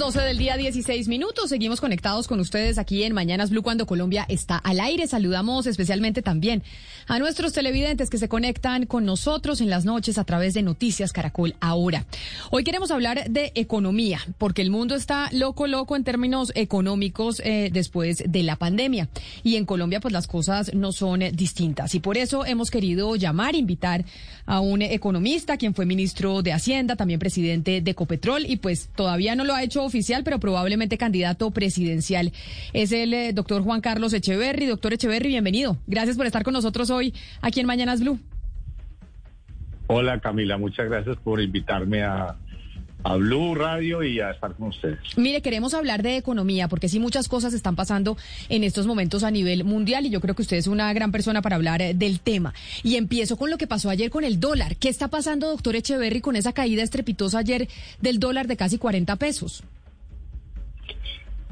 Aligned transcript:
12 0.00 0.18
del 0.22 0.38
día, 0.38 0.56
16 0.56 1.08
minutos. 1.08 1.50
Seguimos 1.50 1.78
conectados 1.78 2.26
con 2.26 2.40
ustedes 2.40 2.78
aquí 2.78 3.02
en 3.02 3.12
Mañanas 3.12 3.50
Blue 3.50 3.62
cuando 3.62 3.84
Colombia 3.84 4.24
está 4.30 4.56
al 4.56 4.80
aire. 4.80 5.06
Saludamos 5.06 5.66
especialmente 5.66 6.22
también 6.22 6.62
a 7.10 7.18
nuestros 7.18 7.52
televidentes 7.52 8.08
que 8.08 8.18
se 8.18 8.28
conectan 8.28 8.86
con 8.86 9.04
nosotros 9.04 9.60
en 9.60 9.68
las 9.68 9.84
noches 9.84 10.16
a 10.16 10.22
través 10.22 10.54
de 10.54 10.62
Noticias 10.62 11.12
Caracol 11.12 11.56
Ahora. 11.58 12.06
Hoy 12.52 12.62
queremos 12.62 12.92
hablar 12.92 13.28
de 13.28 13.50
economía, 13.56 14.20
porque 14.38 14.62
el 14.62 14.70
mundo 14.70 14.94
está 14.94 15.28
loco, 15.32 15.66
loco 15.66 15.96
en 15.96 16.04
términos 16.04 16.52
económicos 16.54 17.42
eh, 17.44 17.70
después 17.72 18.22
de 18.24 18.44
la 18.44 18.54
pandemia. 18.54 19.08
Y 19.42 19.56
en 19.56 19.66
Colombia, 19.66 19.98
pues 19.98 20.12
las 20.12 20.28
cosas 20.28 20.72
no 20.72 20.92
son 20.92 21.24
distintas. 21.32 21.96
Y 21.96 21.98
por 21.98 22.16
eso 22.16 22.46
hemos 22.46 22.70
querido 22.70 23.16
llamar, 23.16 23.56
invitar 23.56 24.04
a 24.46 24.60
un 24.60 24.80
economista, 24.80 25.56
quien 25.56 25.74
fue 25.74 25.86
ministro 25.86 26.42
de 26.42 26.52
Hacienda, 26.52 26.94
también 26.94 27.18
presidente 27.18 27.80
de 27.80 27.90
Ecopetrol, 27.90 28.46
y 28.46 28.58
pues 28.58 28.88
todavía 28.94 29.34
no 29.34 29.42
lo 29.42 29.56
ha 29.56 29.64
hecho 29.64 29.82
oficial, 29.82 30.22
pero 30.22 30.38
probablemente 30.38 30.96
candidato 30.96 31.50
presidencial. 31.50 32.32
Es 32.72 32.92
el 32.92 33.12
eh, 33.14 33.32
doctor 33.32 33.64
Juan 33.64 33.80
Carlos 33.80 34.12
Echeverry. 34.12 34.66
Doctor 34.66 34.92
Echeverry, 34.92 35.30
bienvenido. 35.30 35.76
Gracias 35.88 36.16
por 36.16 36.26
estar 36.26 36.44
con 36.44 36.52
nosotros 36.52 36.88
hoy 36.90 36.99
aquí 37.40 37.60
en 37.60 37.66
Mañanas 37.66 38.00
Blue. 38.00 38.18
Hola 39.86 40.20
Camila, 40.20 40.56
muchas 40.56 40.88
gracias 40.88 41.16
por 41.16 41.40
invitarme 41.40 42.04
a, 42.04 42.36
a 43.02 43.16
Blue 43.16 43.54
Radio 43.54 44.02
y 44.02 44.20
a 44.20 44.30
estar 44.30 44.54
con 44.54 44.68
ustedes. 44.68 44.98
Mire, 45.16 45.42
queremos 45.42 45.74
hablar 45.74 46.02
de 46.02 46.16
economía 46.16 46.68
porque 46.68 46.88
sí 46.88 47.00
muchas 47.00 47.28
cosas 47.28 47.54
están 47.54 47.76
pasando 47.76 48.16
en 48.48 48.64
estos 48.64 48.86
momentos 48.86 49.24
a 49.24 49.30
nivel 49.30 49.64
mundial 49.64 50.06
y 50.06 50.10
yo 50.10 50.20
creo 50.20 50.34
que 50.34 50.42
usted 50.42 50.56
es 50.56 50.66
una 50.66 50.92
gran 50.92 51.12
persona 51.12 51.42
para 51.42 51.56
hablar 51.56 51.82
eh, 51.82 51.94
del 51.94 52.20
tema. 52.20 52.54
Y 52.82 52.96
empiezo 52.96 53.36
con 53.36 53.50
lo 53.50 53.58
que 53.58 53.66
pasó 53.66 53.90
ayer 53.90 54.10
con 54.10 54.24
el 54.24 54.40
dólar. 54.40 54.76
¿Qué 54.76 54.88
está 54.88 55.08
pasando, 55.08 55.48
doctor 55.48 55.76
Echeverry, 55.76 56.20
con 56.20 56.36
esa 56.36 56.52
caída 56.52 56.82
estrepitosa 56.82 57.38
ayer 57.38 57.68
del 58.00 58.18
dólar 58.18 58.46
de 58.46 58.56
casi 58.56 58.78
40 58.78 59.16
pesos? 59.16 59.64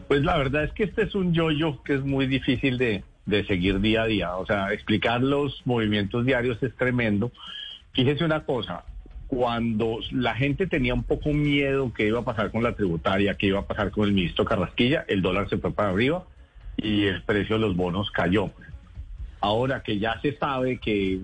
Pues 0.07 0.23
la 0.23 0.39
verdad 0.39 0.65
es 0.65 0.73
que 0.73 0.85
este 0.85 1.03
es 1.03 1.15
un 1.15 1.35
yoyo 1.35 1.83
que 1.83 1.95
es 1.95 2.03
muy 2.03 2.27
difícil 2.27 2.79
de, 2.79 3.05
de 3.29 3.45
seguir 3.45 3.81
día 3.81 4.03
a 4.03 4.07
día. 4.07 4.37
O 4.37 4.47
sea, 4.47 4.73
explicar 4.73 5.23
los 5.23 5.63
movimientos 5.67 6.25
diarios 6.25 6.63
es 6.63 6.75
tremendo. 6.77 7.31
Fíjese 7.93 8.25
una 8.25 8.45
cosa, 8.45 8.85
cuando 9.27 9.99
la 10.11 10.35
gente 10.35 10.67
tenía 10.67 10.95
un 10.95 11.05
poco 11.05 11.31
miedo 11.33 11.93
que 11.93 12.07
iba 12.07 12.21
a 12.21 12.25
pasar 12.25 12.51
con 12.51 12.63
la 12.63 12.75
tributaria, 12.75 13.35
que 13.35 13.47
iba 13.47 13.61
a 13.61 13.67
pasar 13.67 13.91
con 13.91 14.05
el 14.09 14.15
ministro 14.15 14.47
Carrasquilla, 14.47 15.05
el 15.09 15.21
dólar 15.21 15.49
se 15.51 15.59
fue 15.59 15.73
para 15.73 15.91
arriba 15.91 16.25
y 16.77 17.05
el 17.05 17.23
precio 17.23 17.57
de 17.57 17.61
los 17.61 17.77
bonos 17.77 18.11
cayó. 18.11 18.51
Ahora 19.41 19.83
que 19.83 19.99
ya 19.99 20.19
se 20.23 20.37
sabe 20.37 20.79
que 20.79 21.21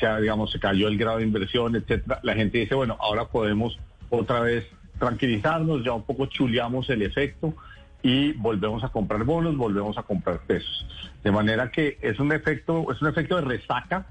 ya, 0.00 0.20
digamos, 0.20 0.52
se 0.52 0.60
cayó 0.60 0.88
el 0.88 0.98
grado 0.98 1.18
de 1.18 1.24
inversión, 1.24 1.74
etcétera, 1.74 2.20
la 2.22 2.34
gente 2.34 2.58
dice, 2.58 2.74
bueno, 2.74 2.96
ahora 3.00 3.24
podemos 3.28 3.78
otra 4.10 4.40
vez 4.40 4.66
tranquilizarnos, 4.98 5.82
ya 5.84 5.94
un 5.94 6.04
poco 6.04 6.26
chuleamos 6.26 6.90
el 6.90 7.02
efecto 7.02 7.54
y 8.02 8.32
volvemos 8.32 8.84
a 8.84 8.88
comprar 8.88 9.24
bonos, 9.24 9.56
volvemos 9.56 9.98
a 9.98 10.02
comprar 10.02 10.40
pesos. 10.40 10.86
De 11.24 11.32
manera 11.32 11.70
que 11.70 11.98
es 12.00 12.20
un 12.20 12.32
efecto, 12.32 12.92
es 12.92 13.00
un 13.02 13.08
efecto 13.08 13.36
de 13.36 13.42
resaca, 13.42 14.06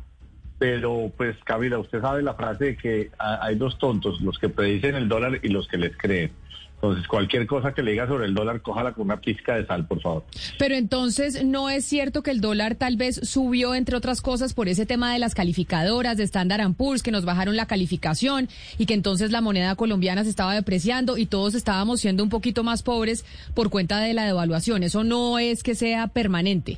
pero 0.57 1.11
pues 1.15 1.37
Camila, 1.43 1.79
usted 1.79 2.01
sabe 2.01 2.21
la 2.21 2.33
frase 2.33 2.65
de 2.65 2.77
que 2.77 3.11
hay 3.19 3.55
dos 3.55 3.77
tontos, 3.77 4.21
los 4.21 4.39
que 4.39 4.49
predicen 4.49 4.95
el 4.95 5.07
dólar 5.07 5.39
y 5.41 5.49
los 5.49 5.67
que 5.67 5.77
les 5.77 5.95
creen. 5.97 6.31
Entonces, 6.75 7.07
cualquier 7.07 7.47
cosa 7.47 7.73
que 7.73 7.81
le 7.81 7.91
diga 7.91 8.07
sobre 8.07 8.25
el 8.25 8.33
dólar, 8.33 8.61
cójala 8.61 8.93
con 8.93 9.05
una 9.05 9.19
pizca 9.19 9.55
de 9.55 9.65
sal, 9.65 9.87
por 9.87 10.01
favor. 10.01 10.23
Pero 10.59 10.75
entonces, 10.75 11.43
¿no 11.43 11.69
es 11.69 11.85
cierto 11.85 12.21
que 12.21 12.31
el 12.31 12.41
dólar 12.41 12.75
tal 12.75 12.97
vez 12.97 13.21
subió, 13.23 13.73
entre 13.73 13.95
otras 13.95 14.21
cosas, 14.21 14.53
por 14.53 14.67
ese 14.67 14.85
tema 14.85 15.11
de 15.11 15.19
las 15.19 15.33
calificadoras 15.33 16.17
de 16.17 16.23
Standard 16.23 16.73
Poor's, 16.73 17.01
que 17.01 17.11
nos 17.11 17.25
bajaron 17.25 17.55
la 17.55 17.65
calificación 17.65 18.49
y 18.77 18.85
que 18.85 18.93
entonces 18.93 19.31
la 19.31 19.41
moneda 19.41 19.75
colombiana 19.75 20.23
se 20.23 20.29
estaba 20.29 20.53
depreciando 20.53 21.17
y 21.17 21.25
todos 21.25 21.55
estábamos 21.55 22.01
siendo 22.01 22.23
un 22.23 22.29
poquito 22.29 22.63
más 22.63 22.83
pobres 22.83 23.25
por 23.53 23.69
cuenta 23.69 23.99
de 23.99 24.13
la 24.13 24.25
devaluación? 24.25 24.83
Eso 24.83 25.03
no 25.03 25.39
es 25.39 25.63
que 25.63 25.75
sea 25.75 26.07
permanente. 26.07 26.77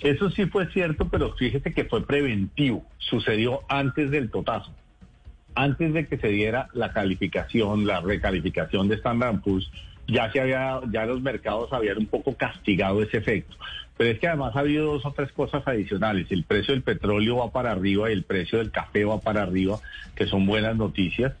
Eso 0.00 0.30
sí 0.30 0.44
fue 0.46 0.70
cierto, 0.72 1.08
pero 1.08 1.32
fíjese 1.34 1.72
que 1.72 1.84
fue 1.84 2.06
preventivo. 2.06 2.84
Sucedió 2.98 3.60
antes 3.68 4.10
del 4.10 4.30
totazo 4.30 4.72
antes 5.56 5.92
de 5.94 6.06
que 6.06 6.18
se 6.18 6.28
diera 6.28 6.68
la 6.74 6.92
calificación, 6.92 7.86
la 7.86 8.00
recalificación 8.00 8.88
de 8.88 8.96
Standard 8.96 9.40
Poor's, 9.40 9.70
ya 10.06 10.30
se 10.30 10.40
había, 10.40 10.80
ya 10.92 11.06
los 11.06 11.20
mercados 11.20 11.72
habían 11.72 11.98
un 11.98 12.06
poco 12.06 12.36
castigado 12.36 13.02
ese 13.02 13.16
efecto. 13.16 13.56
Pero 13.96 14.10
es 14.10 14.18
que 14.18 14.28
además 14.28 14.54
ha 14.54 14.60
habido 14.60 14.92
dos 14.92 15.06
o 15.06 15.12
tres 15.12 15.32
cosas 15.32 15.66
adicionales. 15.66 16.30
El 16.30 16.44
precio 16.44 16.74
del 16.74 16.82
petróleo 16.82 17.38
va 17.38 17.50
para 17.50 17.72
arriba 17.72 18.10
y 18.10 18.12
el 18.12 18.22
precio 18.22 18.58
del 18.58 18.70
café 18.70 19.04
va 19.04 19.18
para 19.20 19.42
arriba, 19.42 19.78
que 20.14 20.26
son 20.26 20.44
buenas 20.46 20.76
noticias. 20.76 21.32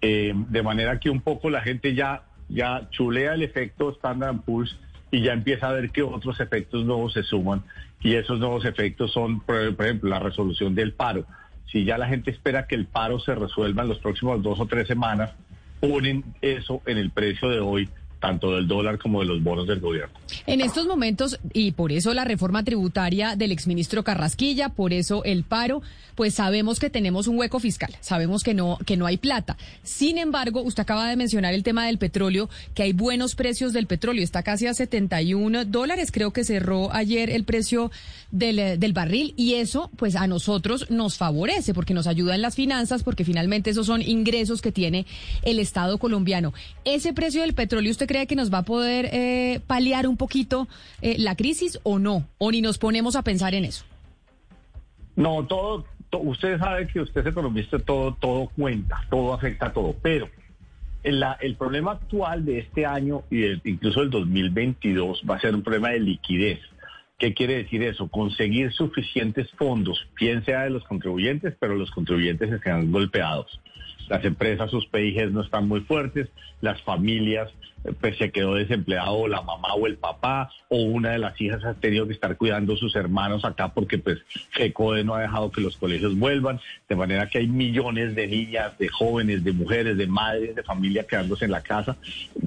Eh, 0.00 0.32
de 0.34 0.62
manera 0.62 1.00
que 1.00 1.10
un 1.10 1.20
poco 1.20 1.50
la 1.50 1.60
gente 1.60 1.94
ya, 1.94 2.22
ya 2.48 2.88
chulea 2.90 3.34
el 3.34 3.42
efecto 3.42 3.90
Standard 3.90 4.42
Poor's 4.42 4.78
y 5.10 5.22
ya 5.22 5.32
empieza 5.32 5.68
a 5.68 5.72
ver 5.72 5.90
que 5.90 6.02
otros 6.02 6.38
efectos 6.38 6.84
nuevos 6.84 7.14
se 7.14 7.24
suman. 7.24 7.64
Y 8.00 8.14
esos 8.14 8.38
nuevos 8.38 8.64
efectos 8.64 9.12
son, 9.12 9.40
por 9.40 9.56
ejemplo, 9.80 10.08
la 10.08 10.20
resolución 10.20 10.76
del 10.76 10.92
paro 10.92 11.26
si 11.70 11.84
ya 11.84 11.98
la 11.98 12.08
gente 12.08 12.30
espera 12.30 12.66
que 12.66 12.74
el 12.74 12.86
paro 12.86 13.18
se 13.18 13.34
resuelva 13.34 13.82
en 13.82 13.88
los 13.88 13.98
próximos 13.98 14.42
dos 14.42 14.60
o 14.60 14.66
tres 14.66 14.86
semanas, 14.86 15.32
ponen 15.80 16.24
eso 16.40 16.82
en 16.86 16.98
el 16.98 17.10
precio 17.10 17.48
de 17.48 17.60
hoy 17.60 17.88
tanto 18.20 18.54
del 18.54 18.66
dólar 18.66 18.98
como 18.98 19.20
de 19.20 19.26
los 19.26 19.42
bonos 19.42 19.66
del 19.66 19.80
gobierno. 19.80 20.14
En 20.46 20.60
estos 20.60 20.86
momentos, 20.86 21.38
y 21.52 21.72
por 21.72 21.92
eso 21.92 22.14
la 22.14 22.24
reforma 22.24 22.64
tributaria 22.64 23.36
del 23.36 23.52
exministro 23.52 24.04
Carrasquilla, 24.04 24.70
por 24.70 24.92
eso 24.92 25.22
el 25.24 25.44
paro, 25.44 25.82
pues 26.14 26.34
sabemos 26.34 26.80
que 26.80 26.90
tenemos 26.90 27.28
un 27.28 27.38
hueco 27.38 27.60
fiscal, 27.60 27.94
sabemos 28.00 28.42
que 28.42 28.54
no, 28.54 28.78
que 28.86 28.96
no 28.96 29.06
hay 29.06 29.18
plata. 29.18 29.56
Sin 29.82 30.18
embargo, 30.18 30.62
usted 30.62 30.82
acaba 30.82 31.08
de 31.08 31.16
mencionar 31.16 31.52
el 31.52 31.62
tema 31.62 31.86
del 31.86 31.98
petróleo, 31.98 32.48
que 32.74 32.84
hay 32.84 32.92
buenos 32.92 33.34
precios 33.34 33.72
del 33.72 33.86
petróleo, 33.86 34.24
está 34.24 34.42
casi 34.42 34.66
a 34.66 34.74
71 34.74 35.66
dólares, 35.66 36.10
creo 36.10 36.32
que 36.32 36.44
cerró 36.44 36.92
ayer 36.92 37.28
el 37.30 37.44
precio 37.44 37.90
del, 38.30 38.80
del 38.80 38.92
barril, 38.94 39.34
y 39.36 39.54
eso, 39.54 39.90
pues 39.96 40.16
a 40.16 40.26
nosotros 40.26 40.90
nos 40.90 41.18
favorece, 41.18 41.74
porque 41.74 41.94
nos 41.94 42.06
ayuda 42.06 42.34
en 42.34 42.42
las 42.42 42.54
finanzas, 42.54 43.02
porque 43.02 43.24
finalmente 43.24 43.70
esos 43.70 43.86
son 43.86 44.00
ingresos 44.00 44.62
que 44.62 44.72
tiene 44.72 45.06
el 45.42 45.58
Estado 45.58 45.98
colombiano. 45.98 46.54
Ese 46.84 47.12
precio 47.12 47.42
del 47.42 47.54
petróleo, 47.54 47.90
¿usted 47.90 48.05
cree 48.06 48.26
que 48.26 48.36
nos 48.36 48.52
va 48.52 48.58
a 48.58 48.62
poder 48.62 49.08
eh, 49.12 49.60
paliar 49.66 50.06
un 50.06 50.16
poquito 50.16 50.68
eh, 51.02 51.16
la 51.18 51.36
crisis 51.36 51.78
o 51.82 51.98
no? 51.98 52.26
¿O 52.38 52.50
ni 52.50 52.60
nos 52.60 52.78
ponemos 52.78 53.16
a 53.16 53.22
pensar 53.22 53.54
en 53.54 53.64
eso? 53.64 53.84
No, 55.14 55.46
todo, 55.46 55.86
usted 56.12 56.58
sabe 56.58 56.86
que 56.86 57.00
usted 57.00 57.22
es 57.22 57.28
economista, 57.28 57.78
todo, 57.78 58.14
todo 58.14 58.48
cuenta, 58.54 59.04
todo 59.10 59.32
afecta 59.32 59.66
a 59.66 59.72
todo, 59.72 59.94
pero 60.02 60.28
el, 61.02 61.24
el 61.40 61.56
problema 61.56 61.92
actual 61.92 62.44
de 62.44 62.58
este 62.58 62.84
año 62.84 63.22
y 63.30 63.46
incluso 63.68 64.02
el 64.02 64.10
2022 64.10 65.22
va 65.28 65.36
a 65.36 65.40
ser 65.40 65.54
un 65.54 65.62
problema 65.62 65.90
de 65.90 66.00
liquidez. 66.00 66.60
¿Qué 67.18 67.32
quiere 67.32 67.56
decir 67.56 67.82
eso? 67.82 68.08
Conseguir 68.08 68.72
suficientes 68.72 69.50
fondos, 69.52 70.06
bien 70.20 70.44
sea 70.44 70.64
de 70.64 70.70
los 70.70 70.84
contribuyentes, 70.84 71.54
pero 71.58 71.74
los 71.74 71.90
contribuyentes 71.90 72.50
se 72.50 72.60
quedan 72.60 72.92
golpeados 72.92 73.58
las 74.08 74.24
empresas, 74.24 74.70
sus 74.70 74.86
PIGs 74.86 75.32
no 75.32 75.42
están 75.42 75.68
muy 75.68 75.80
fuertes, 75.80 76.28
las 76.60 76.80
familias, 76.82 77.50
eh, 77.84 77.92
pues 78.00 78.16
se 78.18 78.30
quedó 78.30 78.54
desempleado 78.54 79.28
la 79.28 79.42
mamá 79.42 79.74
o 79.74 79.86
el 79.86 79.96
papá, 79.96 80.50
o 80.68 80.82
una 80.82 81.10
de 81.10 81.18
las 81.18 81.40
hijas 81.40 81.64
ha 81.64 81.74
tenido 81.74 82.06
que 82.06 82.12
estar 82.12 82.36
cuidando 82.36 82.74
a 82.74 82.76
sus 82.76 82.96
hermanos 82.96 83.44
acá 83.44 83.72
porque 83.72 83.98
pues 83.98 84.18
FECODE 84.50 85.04
no 85.04 85.14
ha 85.14 85.22
dejado 85.22 85.50
que 85.50 85.60
los 85.60 85.76
colegios 85.76 86.16
vuelvan, 86.18 86.60
de 86.88 86.96
manera 86.96 87.28
que 87.28 87.38
hay 87.38 87.46
millones 87.48 88.14
de 88.14 88.26
niñas, 88.26 88.78
de 88.78 88.88
jóvenes, 88.88 89.44
de 89.44 89.52
mujeres, 89.52 89.96
de 89.96 90.06
madres, 90.06 90.54
de 90.54 90.62
familia 90.62 91.06
quedándose 91.06 91.44
en 91.44 91.50
la 91.50 91.62
casa. 91.62 91.96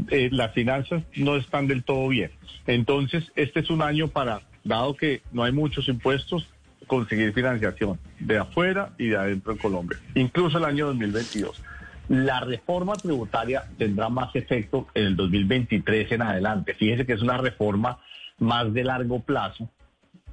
Eh, 0.10 0.30
las 0.32 0.54
finanzas 0.54 1.04
no 1.16 1.36
están 1.36 1.68
del 1.68 1.84
todo 1.84 2.08
bien. 2.10 2.32
Entonces, 2.68 3.32
este 3.36 3.62
es 3.62 3.70
un 3.70 3.82
año 3.82 4.10
para, 4.10 4.42
dado 4.64 4.96
que 4.96 5.22
no 5.32 5.44
hay 5.44 5.52
muchos 5.52 5.88
impuestos, 5.88 6.48
conseguir 6.90 7.32
financiación 7.32 7.98
de 8.20 8.40
afuera 8.40 8.90
y 8.98 9.08
de 9.08 9.18
adentro 9.18 9.54
en 9.54 9.60
Colombia, 9.60 9.98
incluso 10.16 10.58
el 10.58 10.66
año 10.66 10.88
2022. 10.88 11.64
La 12.10 12.40
reforma 12.40 12.96
tributaria 12.96 13.66
tendrá 13.78 14.10
más 14.10 14.36
efecto 14.36 14.88
en 14.96 15.06
el 15.06 15.16
2023 15.16 16.12
en 16.12 16.24
adelante. 16.24 16.74
Fíjese 16.74 17.06
que 17.06 17.14
es 17.14 17.22
una 17.22 17.38
reforma 17.38 18.00
más 18.40 18.74
de 18.74 18.84
largo 18.84 19.20
plazo, 19.20 19.70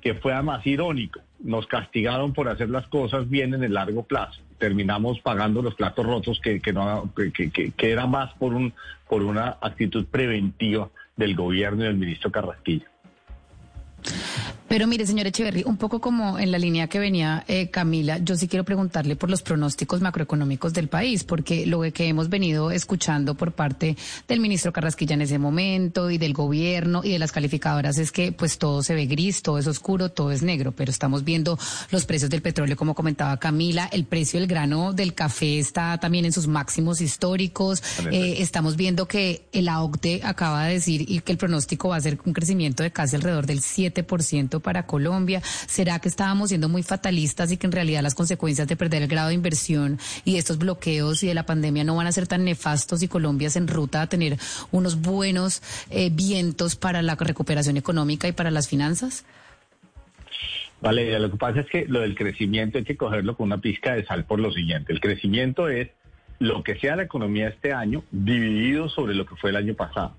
que 0.01 0.15
fue 0.15 0.33
además 0.33 0.67
irónico. 0.67 1.21
Nos 1.41 1.67
castigaron 1.67 2.33
por 2.33 2.49
hacer 2.49 2.71
las 2.71 2.87
cosas 2.87 3.29
bien 3.29 3.53
en 3.53 3.63
el 3.63 3.75
largo 3.75 4.05
plazo. 4.05 4.41
Terminamos 4.59 5.21
pagando 5.21 5.61
los 5.61 5.75
platos 5.75 6.07
rotos 6.07 6.41
que, 6.41 6.61
que, 6.61 6.73
no, 6.73 7.13
que, 7.15 7.73
era 7.79 8.07
más 8.07 8.33
por, 8.35 8.55
un, 8.55 8.73
por 9.07 9.23
una 9.23 9.59
actitud 9.61 10.07
preventiva 10.07 10.89
del 11.15 11.37
gobierno 11.37 11.85
y 11.85 11.89
del 11.89 11.97
ministro 11.97 12.33
Carrasquilla. 12.33 12.87
Pero 14.69 14.89
mire, 14.89 15.07
señor 15.07 15.29
Echeverry, 15.29 15.63
un 15.65 15.77
poco 15.77 16.01
como 16.01 16.41
en 16.41 16.51
la 16.51 16.59
línea 16.59 16.89
que 16.89 16.99
venía 16.99 17.45
eh, 17.47 17.71
Camila, 17.71 18.19
yo 18.19 18.35
sí 18.35 18.49
quiero 18.49 18.65
preguntarle 18.65 19.15
por 19.15 19.31
los 19.31 19.43
pronósticos 19.43 20.01
macroeconómicos 20.01 20.73
del 20.73 20.89
país, 20.89 21.23
porque 21.23 21.67
lo 21.67 21.83
que 21.93 22.09
hemos 22.09 22.29
venido 22.29 22.73
escuchando 22.73 23.37
por 23.37 23.53
parte 23.53 23.97
del 24.27 24.41
ministro 24.41 24.73
Carrasquilla 24.73 25.15
en 25.15 25.23
ese 25.23 25.39
momento 25.39 26.11
y 26.11 26.19
del 26.19 26.33
gobierno 26.33 27.03
y 27.05 27.13
de 27.13 27.21
las 27.21 27.31
calificadoras 27.31 27.97
es 27.99 28.11
que 28.11 28.33
pues 28.33 28.59
todo 28.59 28.83
se 28.83 28.95
ve 28.95 29.07
gris, 29.07 29.43
todo 29.43 29.59
es 29.59 29.69
oscuro, 29.69 30.09
todo 30.09 30.33
es 30.33 30.43
negro, 30.43 30.73
pero 30.73 30.91
estamos 30.91 31.23
viendo 31.23 31.57
los 31.91 32.05
precios 32.05 32.29
del 32.31 32.43
petróleo, 32.43 32.77
como 32.77 32.97
comentaba 32.97 33.37
Camila, 33.37 33.89
el 33.93 34.05
precio 34.05 34.41
del 34.41 34.49
grano 34.49 34.93
del 34.93 35.15
café 35.15 35.61
está 35.61 35.99
también 35.99 36.25
en 36.25 36.33
sus 36.33 36.49
máximos 36.49 37.01
históricos, 37.01 37.85
eh, 38.11 38.37
estamos 38.39 38.75
viendo 38.75 39.07
que 39.07 39.47
el 39.53 39.69
AOCDE 39.69 40.23
acaba 40.25 40.65
de 40.65 40.75
decir 40.75 41.05
y 41.09 41.21
que 41.21 41.31
el 41.31 41.39
pronóstico 41.39 41.91
va 41.91 41.97
a 41.97 42.01
ser 42.01 42.19
un 42.25 42.33
crecimiento 42.33 42.83
de 42.83 42.91
casi 42.91 43.15
alrededor 43.15 43.47
del 43.47 43.61
7% 43.61 44.56
para 44.61 44.87
Colombia? 44.87 45.43
¿Será 45.43 45.99
que 45.99 46.09
estábamos 46.09 46.51
siendo 46.51 46.69
muy 46.69 46.83
fatalistas 46.83 47.53
y 47.53 47.57
que 47.57 47.67
en 47.67 47.73
realidad 47.73 48.03
las 48.03 48.15
consecuencias 48.15 48.69
de 48.69 48.77
perder 48.77 49.03
el 49.03 49.09
grado 49.09 49.29
de 49.29 49.35
inversión 49.35 49.99
y 50.25 50.37
estos 50.37 50.59
bloqueos 50.59 51.23
y 51.23 51.29
de 51.29 51.35
la 51.35 51.47
pandemia 51.47 51.85
no 51.85 51.97
van 51.97 52.07
a 52.07 52.13
ser 52.13 52.27
tan 52.27 52.45
nefastos 52.45 53.03
y 53.03 53.09
Colombia 53.09 53.49
es 53.49 53.57
en 53.57 53.69
ruta 53.69 54.03
a 54.03 54.09
tener 54.09 54.39
unos 54.71 55.01
buenos 55.01 55.63
eh, 55.91 56.11
vientos 56.13 56.77
para 56.77 57.03
la 57.03 57.15
recuperación 57.15 57.77
económica 57.77 58.29
y 58.29 58.33
para 58.33 58.51
las 58.51 58.69
finanzas? 58.69 59.25
Vale, 60.81 61.19
lo 61.19 61.31
que 61.31 61.37
pasa 61.37 61.61
es 61.61 61.67
que 61.67 61.87
lo 61.87 62.01
del 62.01 62.15
crecimiento 62.15 62.79
hay 62.79 62.85
que 62.85 62.97
cogerlo 62.97 63.37
con 63.37 63.47
una 63.47 63.59
pizca 63.59 63.95
de 63.95 64.05
sal 64.05 64.25
por 64.25 64.39
lo 64.39 64.53
siguiente. 64.53 64.93
El 64.93 65.01
crecimiento 65.01 65.69
es 65.69 65.89
lo 66.39 66.63
que 66.63 66.77
sea 66.77 66.97
la 66.97 67.05
economía 67.05 67.49
este 67.49 67.73
año 67.73 68.05
dividido 68.11 68.89
sobre 68.89 69.15
lo 69.15 69.27
que 69.27 69.37
fue 69.37 69.51
el 69.51 69.57
año 69.57 69.75
pasado. 69.75 70.15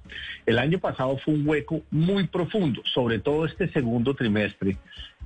El 0.45 0.59
año 0.59 0.79
pasado 0.79 1.17
fue 1.17 1.35
un 1.35 1.47
hueco 1.47 1.81
muy 1.91 2.27
profundo, 2.27 2.81
sobre 2.93 3.19
todo 3.19 3.45
este 3.45 3.69
segundo 3.69 4.15
trimestre, 4.15 4.77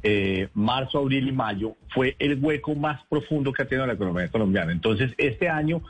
eh, 0.04 0.50
marzo, 0.54 1.00
abril 1.00 1.28
y 1.28 1.32
mayo, 1.32 1.76
fue 1.90 2.16
el 2.20 2.40
hueco 2.44 2.76
más 2.76 3.04
profundo 3.06 3.54
que 3.54 3.64
ha 3.64 3.68
tenido 3.68 3.86
la 3.86 3.94
economía 3.94 4.28
colombiana. 4.30 4.72
Entonces, 4.72 5.14
este 5.18 5.48
año, 5.48 5.82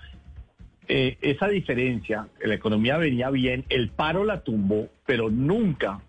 eh, 0.87 1.17
esa 1.21 1.47
diferencia, 1.47 2.27
la 2.43 2.53
economía 2.53 2.97
venía 2.97 3.29
bien, 3.29 3.65
el 3.69 3.89
paro 3.89 4.25
la 4.25 4.41
tumbó, 4.41 4.89
pero 5.05 5.29
nunca 5.29 6.01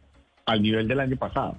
al 0.45 0.63
nivel 0.63 0.89
del 0.89 1.01
año 1.01 1.17
pasado. 1.17 1.57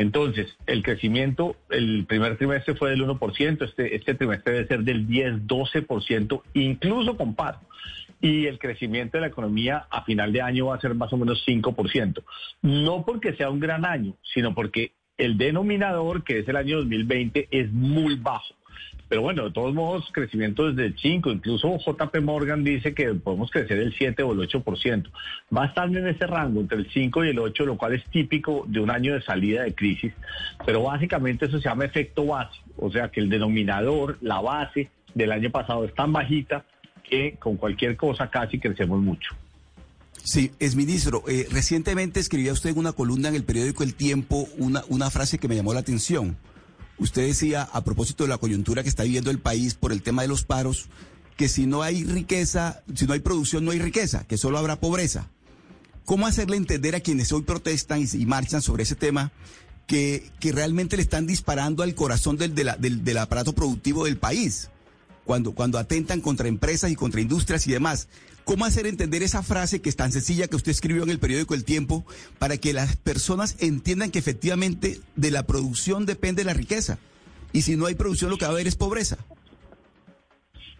Entonces, 0.00 0.56
el 0.66 0.82
crecimiento, 0.82 1.56
el 1.68 2.06
primer 2.06 2.38
trimestre 2.38 2.74
fue 2.74 2.88
del 2.88 3.06
1%, 3.06 3.62
este, 3.66 3.94
este 3.94 4.14
trimestre 4.14 4.54
debe 4.54 4.66
ser 4.66 4.80
del 4.80 5.06
10, 5.06 5.42
12%, 5.46 6.42
incluso 6.54 7.18
con. 7.18 7.36
Y 8.22 8.46
el 8.46 8.58
crecimiento 8.58 9.18
de 9.18 9.20
la 9.20 9.26
economía 9.26 9.86
a 9.90 10.02
final 10.04 10.32
de 10.32 10.40
año 10.40 10.68
va 10.68 10.76
a 10.76 10.80
ser 10.80 10.94
más 10.94 11.12
o 11.12 11.18
menos 11.18 11.44
5%. 11.46 12.22
No 12.62 13.04
porque 13.04 13.34
sea 13.34 13.50
un 13.50 13.60
gran 13.60 13.84
año, 13.84 14.14
sino 14.22 14.54
porque 14.54 14.92
el 15.18 15.36
denominador, 15.36 16.24
que 16.24 16.38
es 16.38 16.48
el 16.48 16.56
año 16.56 16.78
2020, 16.78 17.48
es 17.50 17.70
muy 17.70 18.14
bajo. 18.14 18.54
Pero 19.10 19.22
bueno, 19.22 19.42
de 19.42 19.50
todos 19.50 19.74
modos, 19.74 20.08
crecimiento 20.12 20.70
desde 20.70 20.86
el 20.86 20.96
5, 20.96 21.32
incluso 21.32 21.78
JP 21.78 22.20
Morgan 22.22 22.62
dice 22.62 22.94
que 22.94 23.12
podemos 23.12 23.50
crecer 23.50 23.78
el 23.80 23.92
7 23.92 24.22
o 24.22 24.32
el 24.32 24.48
8%. 24.48 25.10
Va 25.54 25.64
a 25.64 25.66
estar 25.66 25.88
en 25.88 26.06
ese 26.06 26.28
rango, 26.28 26.60
entre 26.60 26.78
el 26.78 26.88
5 26.88 27.24
y 27.24 27.30
el 27.30 27.40
8, 27.40 27.66
lo 27.66 27.76
cual 27.76 27.94
es 27.94 28.04
típico 28.04 28.64
de 28.68 28.78
un 28.78 28.88
año 28.88 29.14
de 29.14 29.22
salida 29.22 29.64
de 29.64 29.74
crisis, 29.74 30.12
pero 30.64 30.84
básicamente 30.84 31.46
eso 31.46 31.58
se 31.58 31.68
llama 31.68 31.86
efecto 31.86 32.24
base, 32.24 32.60
o 32.76 32.88
sea 32.88 33.08
que 33.08 33.18
el 33.18 33.28
denominador, 33.28 34.16
la 34.20 34.40
base 34.40 34.90
del 35.12 35.32
año 35.32 35.50
pasado 35.50 35.84
es 35.84 35.92
tan 35.92 36.12
bajita 36.12 36.64
que 37.02 37.34
con 37.40 37.56
cualquier 37.56 37.96
cosa 37.96 38.30
casi 38.30 38.60
crecemos 38.60 39.00
mucho. 39.00 39.34
Sí, 40.22 40.52
es 40.60 40.76
ministro. 40.76 41.24
Eh, 41.26 41.48
recientemente 41.50 42.20
escribía 42.20 42.52
usted 42.52 42.70
en 42.70 42.78
una 42.78 42.92
columna 42.92 43.28
en 43.28 43.34
el 43.34 43.42
periódico 43.42 43.82
El 43.82 43.94
Tiempo 43.94 44.46
una, 44.58 44.84
una 44.88 45.10
frase 45.10 45.38
que 45.38 45.48
me 45.48 45.56
llamó 45.56 45.74
la 45.74 45.80
atención. 45.80 46.36
Usted 47.00 47.26
decía, 47.26 47.62
a 47.62 47.82
propósito 47.82 48.24
de 48.24 48.28
la 48.28 48.36
coyuntura 48.36 48.82
que 48.82 48.90
está 48.90 49.04
viviendo 49.04 49.30
el 49.30 49.38
país 49.38 49.74
por 49.74 49.90
el 49.90 50.02
tema 50.02 50.20
de 50.22 50.28
los 50.28 50.44
paros, 50.44 50.88
que 51.36 51.48
si 51.48 51.64
no 51.64 51.82
hay 51.82 52.04
riqueza, 52.04 52.82
si 52.94 53.06
no 53.06 53.14
hay 53.14 53.20
producción, 53.20 53.64
no 53.64 53.70
hay 53.70 53.78
riqueza, 53.78 54.24
que 54.28 54.36
solo 54.36 54.58
habrá 54.58 54.78
pobreza. 54.78 55.30
¿Cómo 56.04 56.26
hacerle 56.26 56.58
entender 56.58 56.94
a 56.94 57.00
quienes 57.00 57.32
hoy 57.32 57.40
protestan 57.40 58.06
y, 58.12 58.26
marchan 58.26 58.60
sobre 58.60 58.82
ese 58.82 58.96
tema 58.96 59.32
que, 59.86 60.30
que, 60.40 60.52
realmente 60.52 60.96
le 60.96 61.02
están 61.02 61.26
disparando 61.26 61.82
al 61.82 61.94
corazón 61.94 62.36
del, 62.36 62.54
del, 62.54 63.02
del 63.02 63.18
aparato 63.18 63.54
productivo 63.54 64.04
del 64.04 64.18
país? 64.18 64.68
Cuando, 65.24 65.52
cuando 65.52 65.78
atentan 65.78 66.20
contra 66.20 66.48
empresas 66.48 66.90
y 66.90 66.96
contra 66.96 67.20
industrias 67.20 67.66
y 67.66 67.72
demás. 67.72 68.08
¿Cómo 68.44 68.64
hacer 68.64 68.86
entender 68.86 69.22
esa 69.22 69.42
frase 69.42 69.80
que 69.80 69.88
es 69.88 69.96
tan 69.96 70.10
sencilla 70.10 70.48
que 70.48 70.56
usted 70.56 70.72
escribió 70.72 71.04
en 71.04 71.10
el 71.10 71.18
periódico 71.18 71.54
El 71.54 71.64
Tiempo 71.64 72.04
para 72.38 72.56
que 72.56 72.72
las 72.72 72.96
personas 72.96 73.56
entiendan 73.60 74.10
que 74.10 74.18
efectivamente 74.18 74.98
de 75.14 75.30
la 75.30 75.46
producción 75.46 76.06
depende 76.06 76.42
la 76.42 76.54
riqueza? 76.54 76.98
Y 77.52 77.62
si 77.62 77.76
no 77.76 77.86
hay 77.86 77.94
producción 77.94 78.30
lo 78.30 78.38
que 78.38 78.44
va 78.44 78.50
a 78.50 78.54
haber 78.54 78.66
es 78.66 78.76
pobreza. 78.76 79.18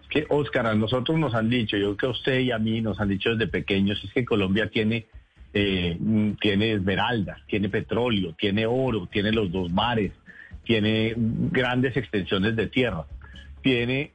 Que, 0.08 0.26
Oscar, 0.28 0.66
a 0.66 0.74
nosotros 0.74 1.18
nos 1.18 1.34
han 1.34 1.48
dicho, 1.48 1.76
yo 1.76 1.96
creo 1.96 2.12
que 2.12 2.18
usted 2.18 2.40
y 2.40 2.50
a 2.50 2.58
mí 2.58 2.80
nos 2.80 2.98
han 2.98 3.08
dicho 3.08 3.30
desde 3.30 3.46
pequeños, 3.46 4.02
es 4.02 4.12
que 4.12 4.24
Colombia 4.24 4.68
tiene, 4.68 5.06
eh, 5.54 5.96
tiene 6.40 6.72
esmeraldas, 6.72 7.38
tiene 7.46 7.68
petróleo, 7.68 8.34
tiene 8.36 8.66
oro, 8.66 9.06
tiene 9.06 9.30
los 9.30 9.52
dos 9.52 9.70
mares, 9.70 10.12
tiene 10.64 11.14
grandes 11.16 11.96
extensiones 11.96 12.56
de 12.56 12.66
tierra, 12.66 13.06
tiene 13.62 14.12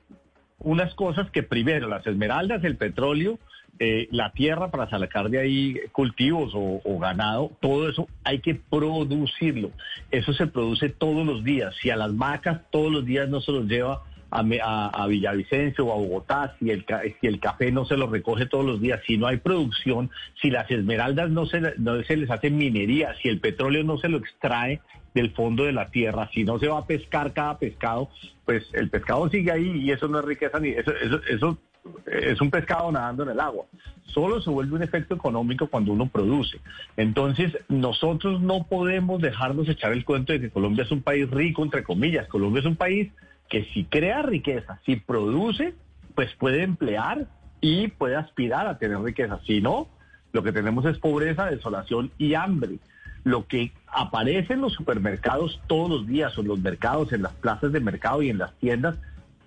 unas 0.60 0.94
cosas 0.96 1.30
que 1.32 1.44
primero, 1.44 1.88
las 1.88 2.06
esmeraldas, 2.08 2.64
el 2.64 2.78
petróleo, 2.78 3.40
eh, 3.78 4.08
la 4.12 4.32
tierra 4.32 4.72
para 4.72 4.90
sacar 4.90 5.30
de 5.30 5.40
ahí 5.40 5.76
cultivos 5.92 6.54
o, 6.56 6.98
ganado, 6.98 7.52
todo 7.60 7.90
eso 7.90 8.08
hay 8.24 8.40
que 8.40 8.56
producirlo. 8.56 9.72
Eso 10.12 10.34
se 10.34 10.48
produce 10.48 10.90
todos 10.90 11.26
los 11.26 11.44
días. 11.44 11.76
Si 11.82 11.90
a 11.90 11.98
las 11.98 12.16
vacas 12.16 12.62
todos 12.72 12.92
los 12.92 13.06
días 13.06 13.28
no 13.28 13.42
se 13.42 13.52
los 13.52 13.66
lleva 13.66 14.04
a, 14.32 15.08
Villavicencio 15.08 15.86
o 15.86 15.94
a 15.94 15.96
Bogotá, 15.98 16.56
si 16.58 16.70
el, 16.70 16.86
si 17.20 17.28
el 17.28 17.40
café 17.40 17.72
no 17.72 17.86
se 17.86 17.98
lo 17.98 18.08
recoge 18.08 18.46
todos 18.46 18.66
los 18.66 18.82
días, 18.82 19.02
si 19.06 19.18
no 19.18 19.28
hay 19.28 19.38
producción, 19.38 20.10
si 20.42 20.52
las 20.52 20.70
esmeraldas 20.72 21.30
no 21.30 21.46
se, 21.46 21.62
no 21.78 22.02
se 22.04 22.18
les 22.18 22.30
hace 22.30 22.50
minería, 22.50 23.14
si 23.22 23.28
el 23.28 23.40
petróleo 23.40 23.84
no 23.84 23.98
se 23.98 24.10
lo 24.10 24.18
extrae 24.18 24.82
del 25.16 25.32
fondo 25.32 25.64
de 25.64 25.72
la 25.72 25.90
tierra, 25.90 26.30
si 26.34 26.44
no 26.44 26.60
se 26.60 26.68
va 26.68 26.80
a 26.80 26.86
pescar 26.86 27.34
cada 27.34 27.58
pescado, 27.58 28.10
pues 28.46 28.70
el 28.74 28.90
pescado 28.90 29.28
sigue 29.30 29.52
ahí 29.52 29.82
y 29.82 29.92
eso 29.92 30.08
no 30.08 30.20
es 30.20 30.26
riqueza 30.26 30.60
ni 30.60 30.70
eso, 30.70 30.92
eso, 30.92 31.20
eso 31.28 31.58
es 32.06 32.42
un 32.42 32.52
pescado 32.52 32.92
nadando 32.92 33.24
en 33.24 33.30
el 33.30 33.40
agua. 33.40 33.66
Solo 34.06 34.42
se 34.42 34.50
vuelve 34.50 34.76
un 34.76 34.84
efecto 34.84 35.16
económico 35.16 35.68
cuando 35.68 35.94
uno 35.94 36.08
produce. 36.08 36.60
Entonces, 36.98 37.58
nosotros 37.70 38.42
no 38.42 38.66
podemos 38.68 39.22
dejarnos 39.22 39.70
echar 39.70 39.94
el 39.94 40.06
cuento 40.06 40.34
de 40.34 40.42
que 40.42 40.50
Colombia 40.50 40.84
es 40.84 40.92
un 40.92 41.02
país 41.02 41.30
rico, 41.30 41.64
entre 41.64 41.84
comillas. 41.84 42.28
Colombia 42.28 42.60
es 42.60 42.66
un 42.66 42.76
país 42.76 43.12
que 43.50 43.66
si 43.74 43.86
crea 43.86 44.22
riqueza, 44.22 44.80
si 44.86 44.96
produce, 44.96 45.74
pues 46.16 46.34
puede 46.36 46.64
emplear 46.64 47.28
y 47.62 47.88
puede 47.88 48.16
aspirar 48.16 48.68
a 48.68 48.78
tener 48.78 49.00
riqueza. 49.00 49.40
Si 49.46 49.62
no, 49.62 49.88
lo 50.32 50.44
que 50.44 50.52
tenemos 50.52 50.86
es 50.86 50.98
pobreza, 50.98 51.46
desolación 51.46 52.12
y 52.18 52.34
hambre. 52.34 52.80
Lo 53.26 53.46
que 53.48 53.74
aparece 53.88 54.54
en 54.54 54.62
los 54.62 54.72
supermercados 54.72 55.60
todos 55.68 55.90
los 55.90 56.08
días, 56.08 56.38
o 56.38 56.42
en 56.42 56.48
los 56.48 56.60
mercados, 56.60 57.12
en 57.12 57.24
las 57.24 57.34
plazas 57.34 57.74
de 57.74 57.82
mercado 57.82 58.22
y 58.22 58.30
en 58.30 58.38
las 58.38 58.54
tiendas, 58.60 58.98